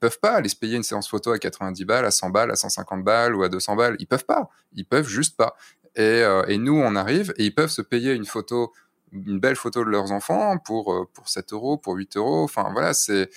[0.00, 2.56] peuvent pas aller se payer une séance photo à 90 balles, à 100 balles, à
[2.56, 3.96] 150 balles ou à 200 balles.
[3.98, 4.48] Ils peuvent pas.
[4.72, 5.56] Ils peuvent juste pas.
[5.96, 8.72] Et, euh, et, nous, on arrive et ils peuvent se payer une photo,
[9.12, 12.42] une belle photo de leurs enfants pour, euh, pour 7 euros, pour 8 euros.
[12.42, 13.30] Enfin, voilà, c'est,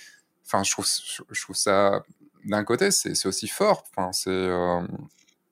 [0.44, 0.86] enfin, je trouve,
[1.30, 2.02] je trouve ça,
[2.44, 3.84] d'un côté, c'est aussi fort.
[3.90, 4.80] Enfin, c'est, euh...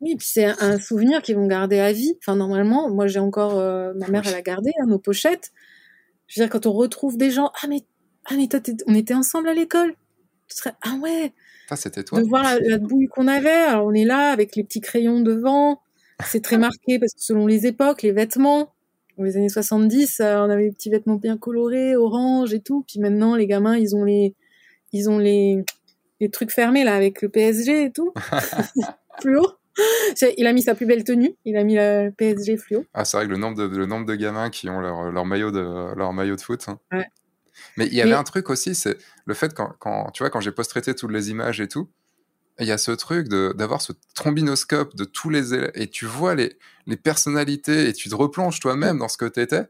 [0.01, 2.17] Oui, puis c'est un souvenir qu'ils vont garder à vie.
[2.19, 5.53] Enfin, normalement, moi, j'ai encore, euh, ma mère, elle a gardé hein, nos pochettes.
[6.27, 7.83] Je veux dire, quand on retrouve des gens, ah, mais,
[8.27, 9.95] ah, mais toi, on était ensemble à l'école
[10.83, 11.33] ah ouais.
[11.69, 12.21] Ça, c'était toi.
[12.21, 13.51] De voir la, bouille qu'on avait.
[13.51, 15.81] Alors, on est là avec les petits crayons devant.
[16.25, 18.73] C'est très marqué parce que selon les époques, les vêtements.
[19.19, 22.85] Dans les années 70, euh, on avait des petits vêtements bien colorés, orange et tout.
[22.87, 24.35] Puis maintenant, les gamins, ils ont les,
[24.93, 25.65] ils ont les,
[26.21, 28.13] les trucs fermés là avec le PSG et tout.
[29.21, 29.43] fluo.
[30.39, 31.35] Il a mis sa plus belle tenue.
[31.45, 32.85] Il a mis la PSG fluo.
[32.95, 35.25] Ah, c'est vrai que le nombre de, le nombre de gamins qui ont leur, leur
[35.25, 36.65] maillot de, leur maillot de foot.
[36.69, 36.79] Hein.
[36.93, 37.07] Ouais.
[37.77, 40.41] Mais il y avait un truc aussi, c'est le fait quand, quand, tu vois, quand
[40.41, 41.91] j'ai post-traité toutes les images et tout,
[42.59, 46.35] il y a ce truc d'avoir ce trombinoscope de tous les élèves et tu vois
[46.35, 49.65] les, les personnalités et tu te replonges toi-même dans ce que tu étais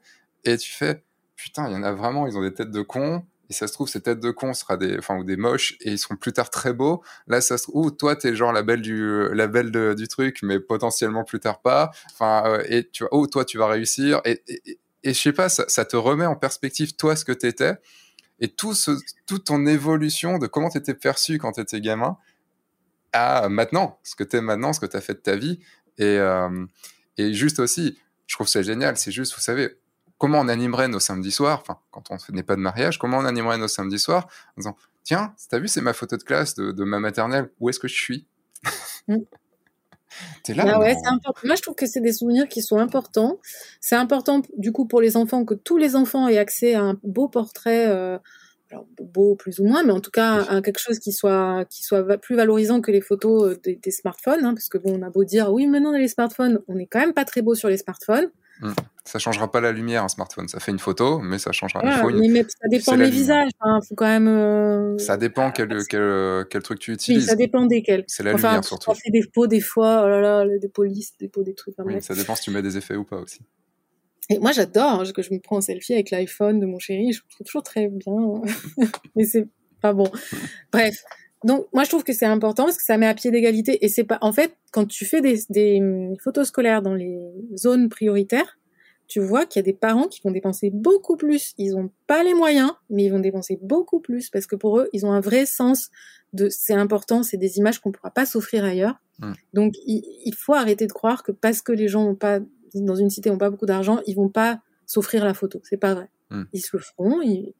[0.45, 1.03] et tu fais
[1.37, 3.25] putain, il y en a vraiment, ils ont des têtes de cons.
[3.49, 5.93] Et ça se trouve, ces têtes de cons sera des, enfin, ou des moches, et
[5.93, 7.03] ils seront plus tard très beaux.
[7.29, 10.59] Là, ça se trouve, toi, t'es genre la belle du, la belle du truc, mais
[10.59, 11.91] potentiellement plus tard pas.
[12.13, 14.21] Enfin, euh, et tu vois, oh, toi, tu vas réussir.
[14.25, 17.47] Et, et, et je sais pas, ça, te remet en perspective toi ce que tu
[17.47, 17.75] étais
[18.41, 18.91] et tout ce,
[19.27, 22.17] toute ton évolution de comment tu étais perçu quand tu étais gamin
[23.13, 25.61] à maintenant, ce que tu es maintenant, ce que tu as fait de ta vie.
[25.99, 26.67] Et, euh,
[27.17, 29.79] et juste aussi, je trouve ça génial, c'est juste, vous savez,
[30.19, 33.25] comment on animerait nos samedis soirs, enfin, quand on n'est pas de mariage, comment on
[33.25, 34.27] animerait nos samedis soirs
[34.57, 37.79] en disant, tiens, t'as vu, c'est ma photo de classe de, ma maternelle, où est-ce
[37.79, 38.27] que je suis?
[39.09, 39.17] Mm.
[40.49, 40.97] là, bah ouais,
[41.45, 43.39] Moi, je trouve que c'est des souvenirs qui sont importants.
[43.81, 46.99] C'est important, du coup, pour les enfants, que tous les enfants aient accès à un
[47.03, 48.19] beau portrait, euh,
[48.71, 51.85] alors, beau plus ou moins, mais en tout cas, à quelque chose qui soit, qui
[51.85, 55.11] soit plus valorisant que les photos euh, des, smartphones, hein, parce que bon, on a
[55.11, 57.77] beau dire, oui, maintenant, les smartphones, on est quand même pas très beau sur les
[57.77, 58.31] smartphones.
[58.61, 58.73] Mmh.
[59.05, 60.49] Ça changera pas la lumière un smartphone.
[60.49, 61.83] Ça fait une photo, mais ça changera.
[61.83, 63.51] mais, ça dépend des visages.
[63.89, 64.27] faut quand même.
[64.27, 67.23] Euh, ça dépend quel, quel, quel, truc tu utilises.
[67.23, 68.05] Oui, ça dépend desquels.
[68.09, 68.91] C'est la lumière surtout.
[68.91, 70.03] On fait des peaux des fois.
[70.05, 71.75] Oh là là, des polices, des peaux, des trucs.
[71.79, 73.41] Oui, ça dépend si tu mets des effets ou pas aussi.
[74.29, 77.13] Et moi, j'adore hein, que je me prends en selfie avec l'iPhone de mon chéri.
[77.13, 78.43] Je trouve toujours très bien.
[79.15, 79.47] mais c'est
[79.81, 80.11] pas bon.
[80.73, 80.97] Bref.
[81.47, 83.85] Donc, moi, je trouve que c'est important parce que ça met à pied d'égalité.
[83.85, 87.17] Et c'est pas, en fait, quand tu fais des, des hum, photos scolaires dans les
[87.57, 88.59] zones prioritaires,
[89.07, 91.55] tu vois qu'il y a des parents qui vont dépenser beaucoup plus.
[91.57, 94.89] Ils n'ont pas les moyens, mais ils vont dépenser beaucoup plus parce que pour eux,
[94.93, 95.91] ils ont un vrai sens
[96.33, 98.97] de c'est important, c'est des images qu'on ne pourra pas s'offrir ailleurs.
[99.21, 99.33] Mm.
[99.55, 102.41] Donc il, faut arrêter de croire que parce que les gens n'ont pas
[102.75, 105.61] dans une cité n'ont pas beaucoup d'argent, ils vont pas s'offrir la photo.
[105.63, 106.09] C'est pas vrai.
[106.31, 106.43] Mm.
[106.53, 107.23] Ils se le feront.
[107.23, 107.55] Ils,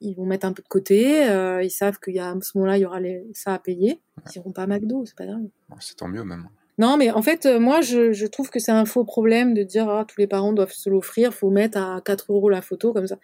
[0.00, 1.28] ils vont mettre un peu de côté.
[1.28, 3.58] Euh, ils savent qu'il y a à ce moment-là, il y aura les, ça à
[3.58, 4.00] payer.
[4.26, 5.42] Ils n'iront pas à McDo, c'est pas grave.
[5.80, 6.48] C'est tant mieux même.
[6.76, 9.62] Non, mais en fait, euh, moi, je, je, trouve que c'est un faux problème de
[9.62, 12.92] dire ah, tous les parents doivent se l'offrir, faut mettre à 4 euros la photo
[12.92, 13.16] comme ça.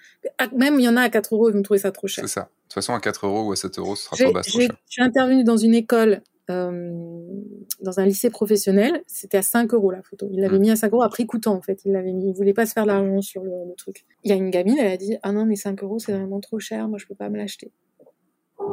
[0.54, 2.24] Même il y en a à 4 euros, ils vont trouver ça trop cher.
[2.24, 2.42] C'est ça.
[2.42, 4.60] De toute façon, à 4 euros ou à 7 euros, ce sera trop bas, trop
[4.60, 4.70] cher.
[4.86, 10.02] Je suis intervenue dans une école, dans un lycée professionnel, c'était à 5 euros la
[10.02, 10.28] photo.
[10.32, 10.62] Il l'avait mm.
[10.62, 11.80] mis à 5 euros, après coûtant en fait.
[11.84, 14.04] Il l'avait mis, il voulait pas se faire de l'argent sur le, truc.
[14.24, 16.40] Il y a une gamine, elle a dit ah non mais 5 euros c'est vraiment
[16.40, 17.72] trop cher, moi je peux pas me l'acheter.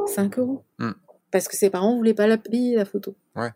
[0.08, 0.64] 5 euros.
[0.80, 0.92] Mm.
[1.32, 3.16] Parce que ses parents voulaient pas la payer la photo.
[3.36, 3.52] Ouais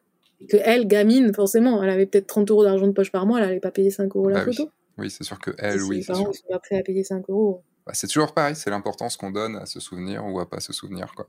[0.47, 3.47] que elle, gamine, forcément, elle avait peut-être 30 euros d'argent de poche par mois, elle
[3.47, 4.69] n'allait pas payer 5 euros la bah photo.
[4.97, 5.97] Oui, c'est sûr que elle, oui.
[5.97, 7.63] Les parents sont pas prêts à payer 5 euros.
[7.85, 10.73] Bah, c'est toujours pareil, c'est l'importance qu'on donne à se souvenir ou à pas se
[10.73, 11.27] souvenir, quoi.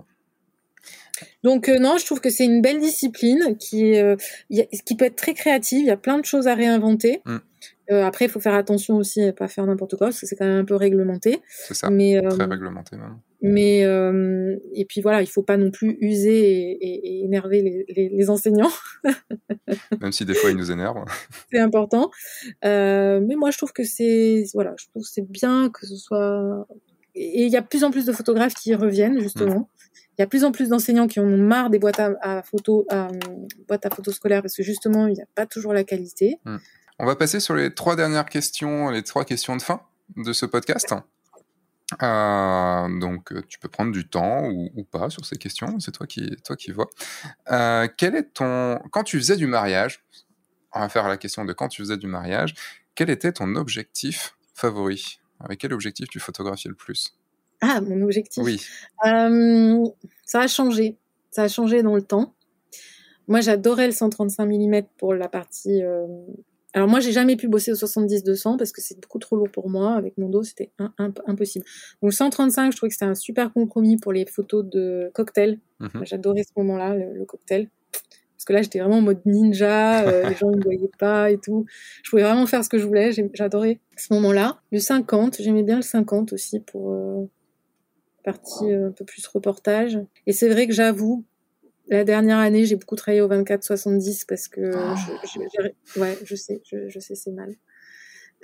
[1.42, 4.16] Donc euh, non, je trouve que c'est une belle discipline qui, euh,
[4.50, 5.80] qui peut être très créative.
[5.80, 7.20] Il y a plein de choses à réinventer.
[7.24, 7.36] Mm.
[7.90, 10.36] Euh, après, il faut faire attention aussi à pas faire n'importe quoi parce que c'est
[10.36, 11.42] quand même un peu réglementé.
[11.48, 11.90] C'est ça.
[11.90, 13.18] Mais, très réglementé même.
[13.42, 18.70] Mais et puis voilà, il faut pas non plus user et, énerver les, les, enseignants.
[20.00, 21.04] même si des fois ils nous énervent.
[21.50, 22.10] c'est important.
[22.62, 26.66] mais moi, je trouve que c'est voilà, je trouve c'est bien que ce soit.
[27.14, 29.68] Et il y a de plus en plus de photographes qui reviennent justement.
[30.18, 32.84] Il y a plus en plus d'enseignants qui en ont marre des boîtes à, photos,
[32.90, 33.09] à,
[33.94, 36.39] photos scolaires parce que justement, il n'y a pas toujours la qualité.
[36.44, 36.59] Hmm.
[36.98, 39.80] On va passer sur les trois dernières questions, les trois questions de fin
[40.16, 40.94] de ce podcast.
[42.02, 46.36] Euh, donc, tu peux prendre du temps ou, pas sur ces questions, c'est toi qui,
[46.44, 46.89] toi qui vois.
[47.51, 50.05] Euh, quel est ton, quand tu faisais du mariage,
[50.72, 52.55] on va faire la question de quand tu faisais du mariage,
[52.94, 55.20] quel était ton objectif favori?
[55.40, 57.16] Avec quel objectif tu photographiais le plus?
[57.62, 58.43] Ah, mon objectif.
[58.43, 58.60] Oui.
[59.06, 59.84] Euh,
[60.24, 60.97] ça a changé.
[61.30, 62.34] Ça a changé dans le temps.
[63.28, 65.82] Moi, j'adorais le 135 mm pour la partie.
[65.82, 66.06] Euh,
[66.74, 69.70] alors moi, j'ai jamais pu bosser au 70-200 parce que c'est beaucoup trop lourd pour
[69.70, 69.94] moi.
[69.94, 71.64] Avec mon dos, c'était impossible.
[72.02, 75.60] Donc 135, je trouvais que c'était un super compromis pour les photos de cocktail.
[75.78, 76.05] Mhm.
[76.05, 77.68] J'adorais ce moment-là, le, cocktail.
[78.36, 81.30] Parce que là, j'étais vraiment en mode ninja, euh, les gens ne me voyaient pas
[81.30, 81.64] et tout.
[82.02, 84.60] Je pouvais vraiment faire ce que je voulais, j'adorais ce moment-là.
[84.72, 86.90] Le 50, j'aimais bien le 50 aussi pour,
[88.22, 89.98] partie euh, un peu plus reportage.
[90.26, 91.24] Et c'est vrai que j'avoue,
[91.88, 94.94] la dernière année, j'ai beaucoup travaillé au 24-70 parce que oh.
[95.34, 97.54] je, ouais, je sais, je, sais, c'est mal.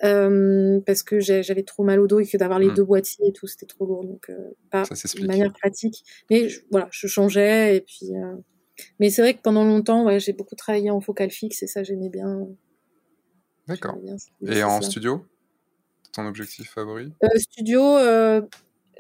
[0.05, 2.75] Euh, parce que j'avais trop mal au dos et que d'avoir les hmm.
[2.75, 4.05] deux boîtiers et tout, c'était trop lourd.
[4.05, 6.05] Donc, euh, pas de manière pratique.
[6.31, 8.13] Mais voilà, je changeais et puis.
[9.01, 11.83] Mais c'est vrai que pendant longtemps, ouais, j'ai beaucoup travaillé en focal fixe et ça,
[11.83, 12.47] j'aimais bien.
[13.67, 13.99] D'accord.
[14.47, 15.25] Et en studio?
[16.13, 17.13] Ton objectif favori?
[17.37, 17.83] Studio,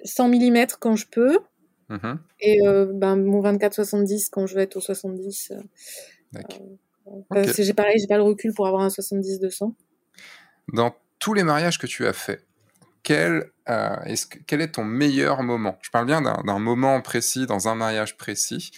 [0.04, 1.38] 100 mm quand je peux.
[1.88, 2.18] Mhm.
[2.40, 5.52] Et euh, ben, mon 24-70 quand je vais être au 70.
[5.52, 6.40] Euh,
[7.34, 9.74] euh j'ai pareil, j'ai pas le recul pour avoir un 70-200.
[10.74, 12.46] Dans tous les mariages que tu as fait,
[13.02, 15.78] quel, euh, est quel est ton meilleur moment?
[15.80, 18.70] Je parle bien d'un moment précis, dans un mariage précis.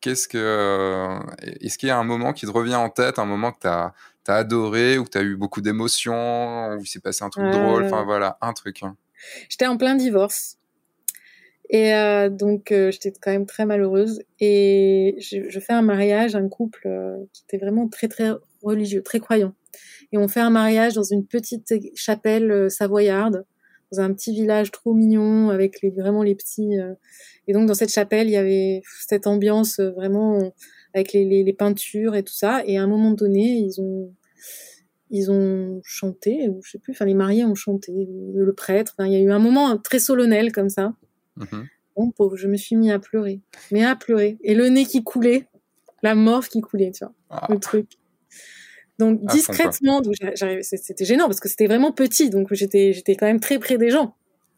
[0.00, 1.18] Qu'est-ce que,
[1.60, 3.66] est-ce qu'il y a un moment qui te revient en tête, un moment que tu
[3.66, 3.94] as,
[4.28, 7.50] as, adoré, ou que tu as eu beaucoup d'émotions, où il s'est passé un truc
[7.50, 8.82] drôle, enfin voilà, un truc.
[8.82, 8.96] Hein?
[9.48, 10.58] J'étais en plein divorce.
[11.70, 14.20] Et euh, donc, euh, j'étais quand même très malheureuse.
[14.40, 18.32] Et je, je fais un mariage, un couple euh, qui était vraiment très, très
[18.62, 19.54] religieux, très croyant.
[20.12, 23.44] Et on fait un mariage dans une petite chapelle euh, savoyarde,
[23.92, 26.72] dans un petit village trop mignon, avec les, vraiment les petits...
[27.46, 30.52] Et donc, dans cette chapelle, il y avait cette ambiance vraiment
[30.94, 32.62] avec les, les, les, peintures et tout ça.
[32.66, 34.12] Et à un moment donné, ils ont...
[35.10, 37.92] Ils ont chanté, ou je sais plus, enfin les mariés ont chanté,
[38.34, 38.96] le prêtre.
[38.98, 40.94] Il y a eu un moment très solennel comme ça.
[41.36, 41.68] Mhm.
[41.96, 43.40] Bon pauvre, je me suis mis à pleurer.
[43.70, 44.38] Mais à pleurer.
[44.42, 45.46] Et le nez qui coulait,
[46.02, 47.46] la morve qui coulait, tu vois, ah.
[47.48, 47.92] le truc.
[48.98, 50.02] Donc discrètement,
[50.62, 53.90] c'était gênant parce que c'était vraiment petit, donc j'étais j'étais quand même très près des
[53.90, 54.16] gens.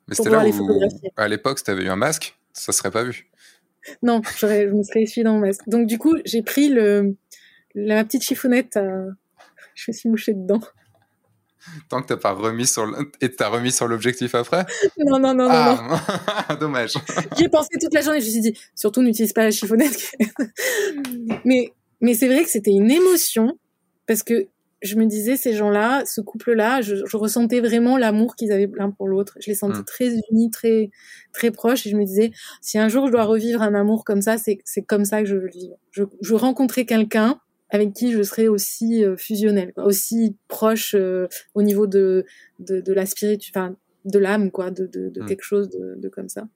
[0.08, 0.80] Mais c'était là où,
[1.16, 3.30] à l'époque, si tu avais eu un masque, ça serait pas vu.
[4.02, 5.68] Non, je me serais essuyé dans mon masque.
[5.68, 7.16] Donc du coup, j'ai pris le
[7.74, 8.78] la petite chiffonnette,
[9.74, 10.60] je me suis mouchée dedans.
[11.88, 12.86] Tant que t'as pas remis sur
[13.20, 14.66] et t'as remis sur l'objectif après?
[14.98, 15.50] Non non non non.
[15.50, 16.94] Ah, dommage.
[17.38, 18.20] J'ai pensé toute la journée.
[18.20, 20.12] Je me suis dit surtout n'utilise pas la chiffonnette.
[21.44, 23.58] mais mais c'est vrai que c'était une émotion
[24.06, 24.46] parce que
[24.82, 29.08] je me disais ces gens-là, ce couple-là, je, ressentais vraiment l'amour qu'ils avaient l'un pour
[29.08, 29.36] l'autre.
[29.40, 29.84] Je les sentais mm.
[29.84, 30.90] très unis, très
[31.32, 32.30] très proches et je me disais
[32.60, 35.28] si un jour je dois revivre un amour comme ça, c'est c'est comme ça que
[35.28, 35.76] je veux le vivre.
[35.90, 37.40] Je, je rencontrais quelqu'un
[37.70, 40.94] avec qui je serais aussi fusionnelle, aussi proche
[41.54, 42.24] au niveau de,
[42.60, 43.76] de, de la spiritu, enfin,
[44.06, 45.26] de l'âme, quoi, de, de, de hmm.
[45.26, 46.48] quelque chose de, comme ça.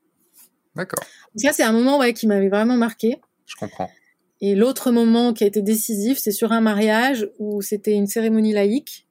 [0.77, 1.05] D'accord.
[1.37, 3.21] Ça, c'est un moment ouais, qui m'avait vraiment marqué.
[3.47, 3.91] Je comprends.
[4.41, 8.53] Et l'autre moment qui a été décisif, c'est sur un mariage où c'était une cérémonie
[8.53, 9.07] laïque.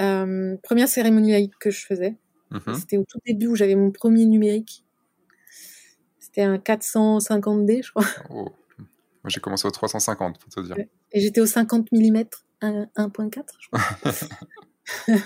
[0.00, 2.16] Euh, première cérémonie laïque que je faisais.
[2.50, 2.74] Mhm.
[2.74, 4.84] C'était au tout début où j'avais mon premier numérique.
[6.18, 8.06] C'était un 450D, je crois.
[8.30, 8.48] Oh.
[9.22, 10.76] Moi, j'ai commencé au 350, pour te dire.
[11.12, 12.22] Et j'étais au 50 mm,
[12.62, 14.16] 1.4, je crois.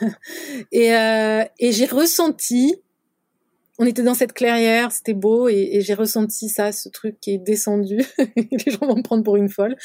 [0.73, 2.83] et, euh, et j'ai ressenti
[3.79, 7.39] on était dans cette clairière, c'était beau, et, j'ai ressenti ça, ce truc qui est
[7.39, 7.99] descendu.
[8.37, 9.77] Les gens vont me prendre pour une folle.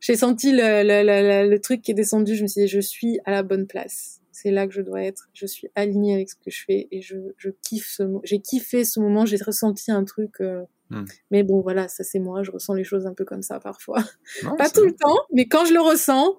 [0.00, 2.34] J'ai senti le, truc qui est descendu.
[2.34, 4.20] Je me suis dit, je suis à la bonne place.
[4.32, 5.28] C'est là que je dois être.
[5.34, 7.16] Je suis alignée avec ce que je fais, et je,
[7.62, 8.04] kiffe ce.
[8.24, 9.26] J'ai kiffé ce moment.
[9.26, 10.40] J'ai ressenti un truc.
[10.40, 11.04] Euh, hmm.
[11.30, 12.42] Mais bon, voilà, ça c'est moi.
[12.42, 14.04] Je ressens les choses un peu comme ça parfois.
[14.58, 16.38] Pas tout le temps, mais quand je le ressens,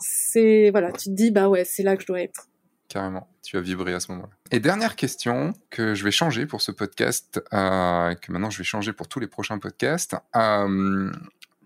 [0.00, 2.48] c'est voilà, tu te dis bah ouais, c'est là que je dois être.
[2.90, 4.30] Carrément, tu as vibré à ce moment-là.
[4.50, 8.64] Et dernière question que je vais changer pour ce podcast, euh, que maintenant je vais
[8.64, 10.16] changer pour tous les prochains podcasts.
[10.34, 11.12] Euh,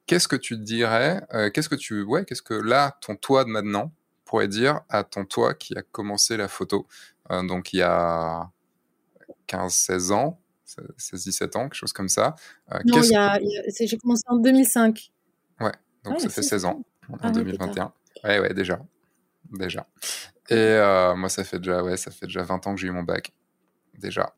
[0.04, 3.48] qu'est-ce que tu dirais, euh, qu'est-ce que tu, ouais, qu'est-ce que là, ton toi de
[3.48, 3.90] maintenant
[4.26, 6.86] pourrait dire à ton toi qui a commencé la photo,
[7.30, 8.50] donc il y a
[9.48, 12.34] 15-16 ans, 16-17 ans, quelque chose comme ça.
[12.84, 13.38] non, y a,
[13.68, 15.12] j'ai commencé en 2005.
[15.60, 15.72] Ouais,
[16.04, 16.84] donc ça fait 16 ans,
[17.22, 17.92] en 2021.
[18.22, 18.80] Ah ouais, ouais, déjà.
[19.52, 19.86] Déjà.
[20.50, 22.90] Et euh, moi, ça fait déjà, ouais, ça fait déjà 20 ans que j'ai eu
[22.90, 23.32] mon bac.
[23.98, 24.34] Déjà.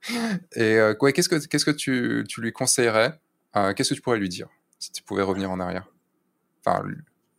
[0.55, 3.19] Et euh, qu'est-ce que, qu'est-ce que tu, tu lui conseillerais
[3.57, 4.48] euh, Qu'est-ce que tu pourrais lui dire
[4.78, 5.90] si tu pouvais revenir en arrière?
[6.65, 6.85] Enfin,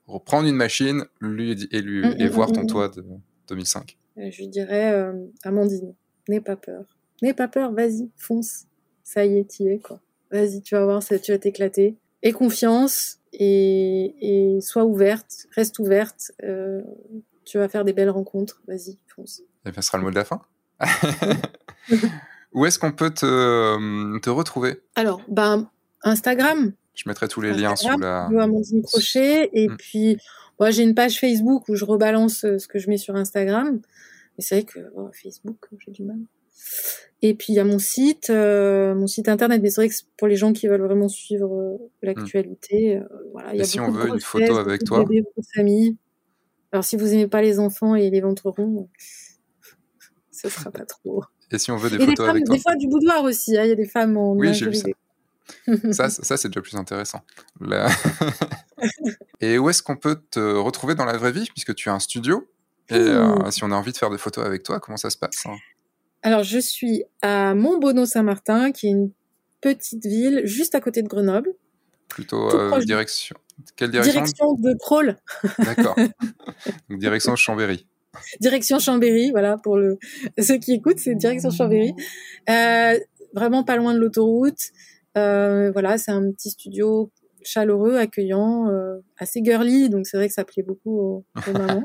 [0.07, 3.05] reprendre une machine lui, et, lui, mmh, et mmh, voir ton mmh, toit de
[3.49, 3.97] 2005.
[4.17, 5.93] Je lui dirais, Amandine,
[6.27, 6.85] n'aie pas peur.
[7.21, 8.65] N'aie pas peur, vas-y, fonce.
[9.07, 10.01] Ça y est, y es, quoi.
[10.31, 11.95] Vas-y, tu vas voir, ça, tu vas t'éclater.
[12.23, 16.33] Aie confiance et, et sois ouverte, reste ouverte.
[16.43, 16.81] Euh,
[17.45, 18.61] tu vas faire des belles rencontres.
[18.67, 19.43] Vas-y, fonce.
[19.65, 20.41] Et bien, ce sera le mot de la fin.
[22.51, 24.81] Où est-ce qu'on peut te, euh, te retrouver?
[24.95, 25.69] Alors, ben,
[26.03, 26.73] Instagram.
[26.93, 28.25] Je mettrai tous les liens sous la.
[28.25, 29.49] Amandine Crochet.
[29.53, 29.77] Et mm.
[29.77, 30.17] puis,
[30.59, 33.79] moi, j'ai une page Facebook où je rebalance euh, ce que je mets sur Instagram.
[34.37, 36.19] Et c'est vrai que oh, Facebook, j'ai du mal.
[37.23, 39.61] Et puis il y a mon site, euh, mon site internet.
[39.61, 43.55] Mais c'est vrai que pour les gens qui veulent vraiment suivre l'actualité, voilà.
[43.55, 45.05] Et si on veut une photo avec toi,
[45.55, 45.97] famille.
[46.71, 48.89] Alors, si vous aimez pas les enfants et les ventres ronds,
[50.31, 51.23] ce sera pas trop.
[51.51, 53.69] Et si on veut des photos avec toi Des fois du boudoir aussi, hein, il
[53.69, 54.75] y a des femmes en Oui, j'ai vu
[55.91, 56.09] ça.
[56.09, 57.21] ça, ça c'est déjà plus intéressant.
[59.41, 61.99] et où est-ce qu'on peut te retrouver dans la vraie vie, puisque tu as un
[61.99, 62.45] studio
[62.89, 65.17] Et euh, si on a envie de faire des photos avec toi, comment ça se
[65.17, 65.55] passe hein?
[66.27, 69.11] Alors, je suis à Montbonneau-Saint-Martin, qui est une
[69.61, 71.53] petite ville juste à côté de Grenoble.
[72.09, 73.37] Plutôt euh, direction.
[73.77, 75.15] Quelle direction Direction de Troll.
[75.59, 75.95] D'accord.
[76.89, 77.87] direction Chambéry.
[78.41, 79.99] Direction Chambéry, voilà, pour le...
[80.37, 81.93] ceux qui écoutent, c'est direction Chambéry.
[82.49, 82.99] Euh,
[83.33, 84.73] vraiment pas loin de l'autoroute.
[85.17, 87.09] Euh, voilà, c'est un petit studio
[87.41, 88.69] chaleureux, accueillant,
[89.17, 91.83] assez girly, donc c'est vrai que ça plaît beaucoup aux, mamans.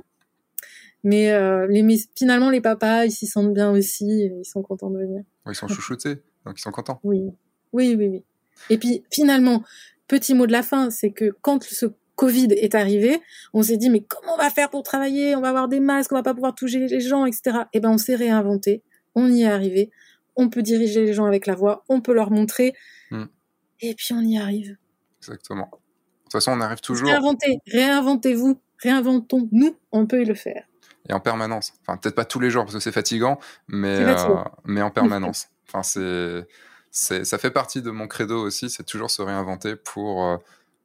[1.04, 1.84] Mais, euh, les,
[2.16, 5.22] finalement, les papas, ils s'y sentent bien aussi, ils sont contents de venir.
[5.46, 7.00] ils sont chouchoutés, donc ils sont contents.
[7.02, 7.22] Oui,
[7.72, 8.24] oui, oui, oui.
[8.70, 9.62] Et puis finalement,
[10.08, 13.20] petit mot de la fin, c'est que quand ce Covid est arrivé,
[13.54, 15.34] on s'est dit mais comment on va faire pour travailler?
[15.34, 17.60] On va avoir des masques, on va pas pouvoir toucher les gens, etc.
[17.72, 18.82] Eh ben on s'est réinventé,
[19.14, 19.90] on y est arrivé,
[20.36, 22.74] on peut diriger les gens avec la voix, on peut leur montrer,
[23.10, 23.24] hmm.
[23.80, 24.76] et puis on y arrive.
[25.18, 25.70] Exactement.
[25.72, 27.08] De toute façon, on arrive toujours.
[27.08, 30.64] Réinventez, réinventez-vous, réinventons-nous, on peut le faire.
[31.08, 31.72] Et en permanence.
[31.82, 35.48] Enfin, peut-être pas tous les jours parce que c'est fatigant, mais, euh, mais en permanence.
[35.68, 36.46] enfin, c'est
[36.92, 40.36] ça fait partie de mon credo aussi, c'est toujours se réinventer pour, euh,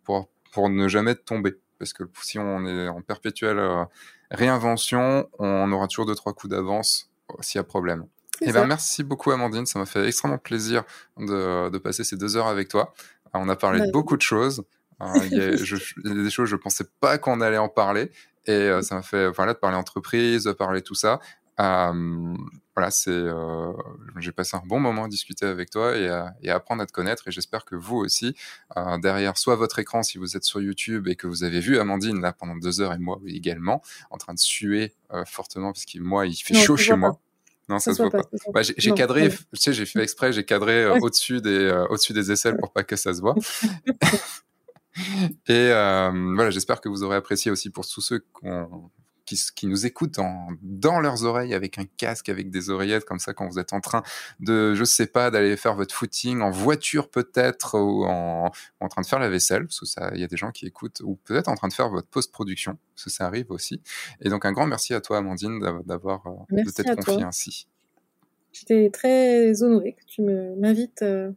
[0.03, 1.57] pour, pour ne jamais tomber.
[1.80, 3.84] Parce que si on est en perpétuelle euh,
[4.31, 7.11] réinvention, on aura toujours deux, trois coups d'avance
[7.41, 8.07] s'il y a problème.
[8.41, 10.84] Eh ben, merci beaucoup Amandine, ça m'a fait extrêmement plaisir
[11.18, 12.94] de, de, passer ces deux heures avec toi.
[13.34, 14.64] On a parlé de beaucoup de choses.
[15.02, 18.11] Euh, il, y a, des choses je pensais pas qu'on allait en parler
[18.48, 21.19] et ça m'a fait voilà de parler entreprise, de parler tout ça.
[21.60, 22.36] Euh,
[22.76, 23.74] voilà, c'est, euh,
[24.19, 26.86] j'ai passé un bon moment à discuter avec toi et à, et à apprendre à
[26.86, 27.28] te connaître.
[27.28, 28.36] Et j'espère que vous aussi,
[28.78, 31.80] euh, derrière soit votre écran, si vous êtes sur YouTube et que vous avez vu
[31.80, 34.94] Amandine là pendant deux heures et moi également, en train de suer
[35.26, 37.19] fortement parce que moi, il fait chaud chez moi.
[37.69, 38.22] Non, ça, se voit pas.
[38.53, 42.56] Bah, j'ai cadré, tu sais, j'ai fait exprès, j'ai cadré au-dessus des, au-dessus des aisselles
[42.57, 43.36] pour pas que ça se voit.
[45.48, 48.91] Et euh, voilà, j'espère que vous aurez apprécié aussi pour tous ceux qui ont
[49.28, 50.19] qui, qui nous écoutent
[50.61, 53.82] dans leurs oreilles avec un casque, avec des oreillettes comme ça quand vous êtes en
[53.82, 54.02] train
[54.40, 59.02] de, je sais pas, d'aller faire votre footing en voiture peut-être ou en, en train
[59.02, 61.15] de faire la vaisselle, parce que ça, il y a des gens qui écoutent, ou
[61.15, 63.82] peut-être en train de faire votre post-production, parce que ça arrive aussi.
[64.22, 67.68] Et donc un grand merci à toi, Amandine, d'avoir euh, de t'être confiée ainsi.
[68.53, 71.32] J'étais très honorée que tu m'invites euh,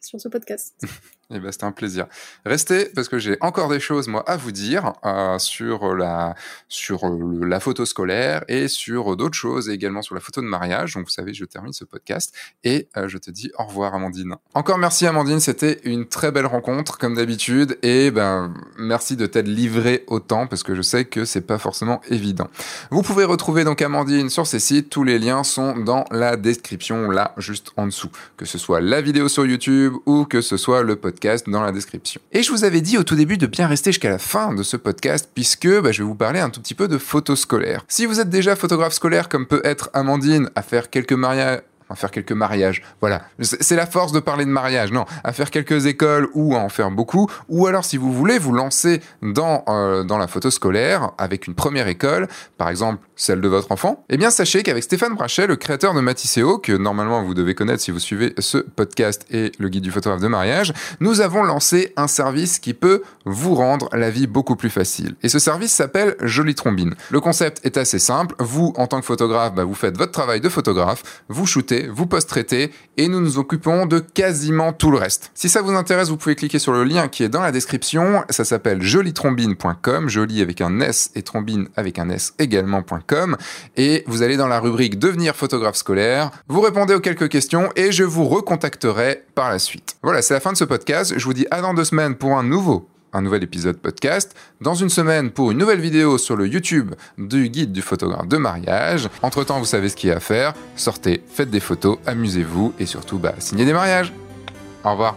[0.00, 0.74] sur ce podcast.
[1.32, 2.06] Eh ben, c'était un plaisir.
[2.44, 6.34] Restez parce que j'ai encore des choses moi à vous dire euh, sur la
[6.68, 10.94] sur la photo scolaire et sur d'autres choses et également sur la photo de mariage.
[10.94, 12.34] Donc vous savez, je termine ce podcast
[12.64, 14.34] et euh, je te dis au revoir Amandine.
[14.54, 19.46] Encore merci Amandine, c'était une très belle rencontre comme d'habitude et ben merci de t'être
[19.46, 22.48] livré autant parce que je sais que c'est pas forcément évident.
[22.90, 27.08] Vous pouvez retrouver donc Amandine sur ses sites, tous les liens sont dans la description
[27.08, 30.82] là juste en dessous, que ce soit la vidéo sur YouTube ou que ce soit
[30.82, 32.20] le podcast dans la description.
[32.32, 34.62] Et je vous avais dit au tout début de bien rester jusqu'à la fin de
[34.62, 37.84] ce podcast puisque bah, je vais vous parler un tout petit peu de photos scolaires.
[37.88, 41.60] Si vous êtes déjà photographe scolaire comme peut être Amandine à faire quelques mariages
[41.90, 42.82] à faire quelques mariages.
[43.00, 44.92] Voilà, c'est la force de parler de mariage.
[44.92, 47.28] Non, à faire quelques écoles ou à en faire beaucoup.
[47.48, 51.54] Ou alors, si vous voulez vous lancer dans, euh, dans la photo scolaire avec une
[51.54, 55.56] première école, par exemple celle de votre enfant, eh bien sachez qu'avec Stéphane Brachet, le
[55.56, 59.68] créateur de Matisseo, que normalement vous devez connaître si vous suivez ce podcast et le
[59.68, 64.10] guide du photographe de mariage, nous avons lancé un service qui peut vous rendre la
[64.10, 65.16] vie beaucoup plus facile.
[65.22, 66.94] Et ce service s'appelle Jolie Trombine.
[67.10, 68.34] Le concept est assez simple.
[68.38, 72.06] Vous, en tant que photographe, bah, vous faites votre travail de photographe, vous shootez vous
[72.06, 75.30] post-traitez et nous nous occupons de quasiment tout le reste.
[75.34, 78.22] Si ça vous intéresse, vous pouvez cliquer sur le lien qui est dans la description.
[78.30, 83.36] Ça s'appelle jolitrombine.com, joli avec un S et trombine avec un S également.com.
[83.76, 87.92] Et vous allez dans la rubrique devenir photographe scolaire, vous répondez aux quelques questions et
[87.92, 89.96] je vous recontacterai par la suite.
[90.02, 91.14] Voilà, c'est la fin de ce podcast.
[91.16, 94.74] Je vous dis à dans deux semaines pour un nouveau un nouvel épisode podcast, dans
[94.74, 99.08] une semaine pour une nouvelle vidéo sur le YouTube du guide du photographe de mariage.
[99.22, 100.54] Entre-temps, vous savez ce qu'il y a à faire.
[100.76, 104.12] Sortez, faites des photos, amusez-vous et surtout, bah, signez des mariages.
[104.84, 105.16] Au revoir.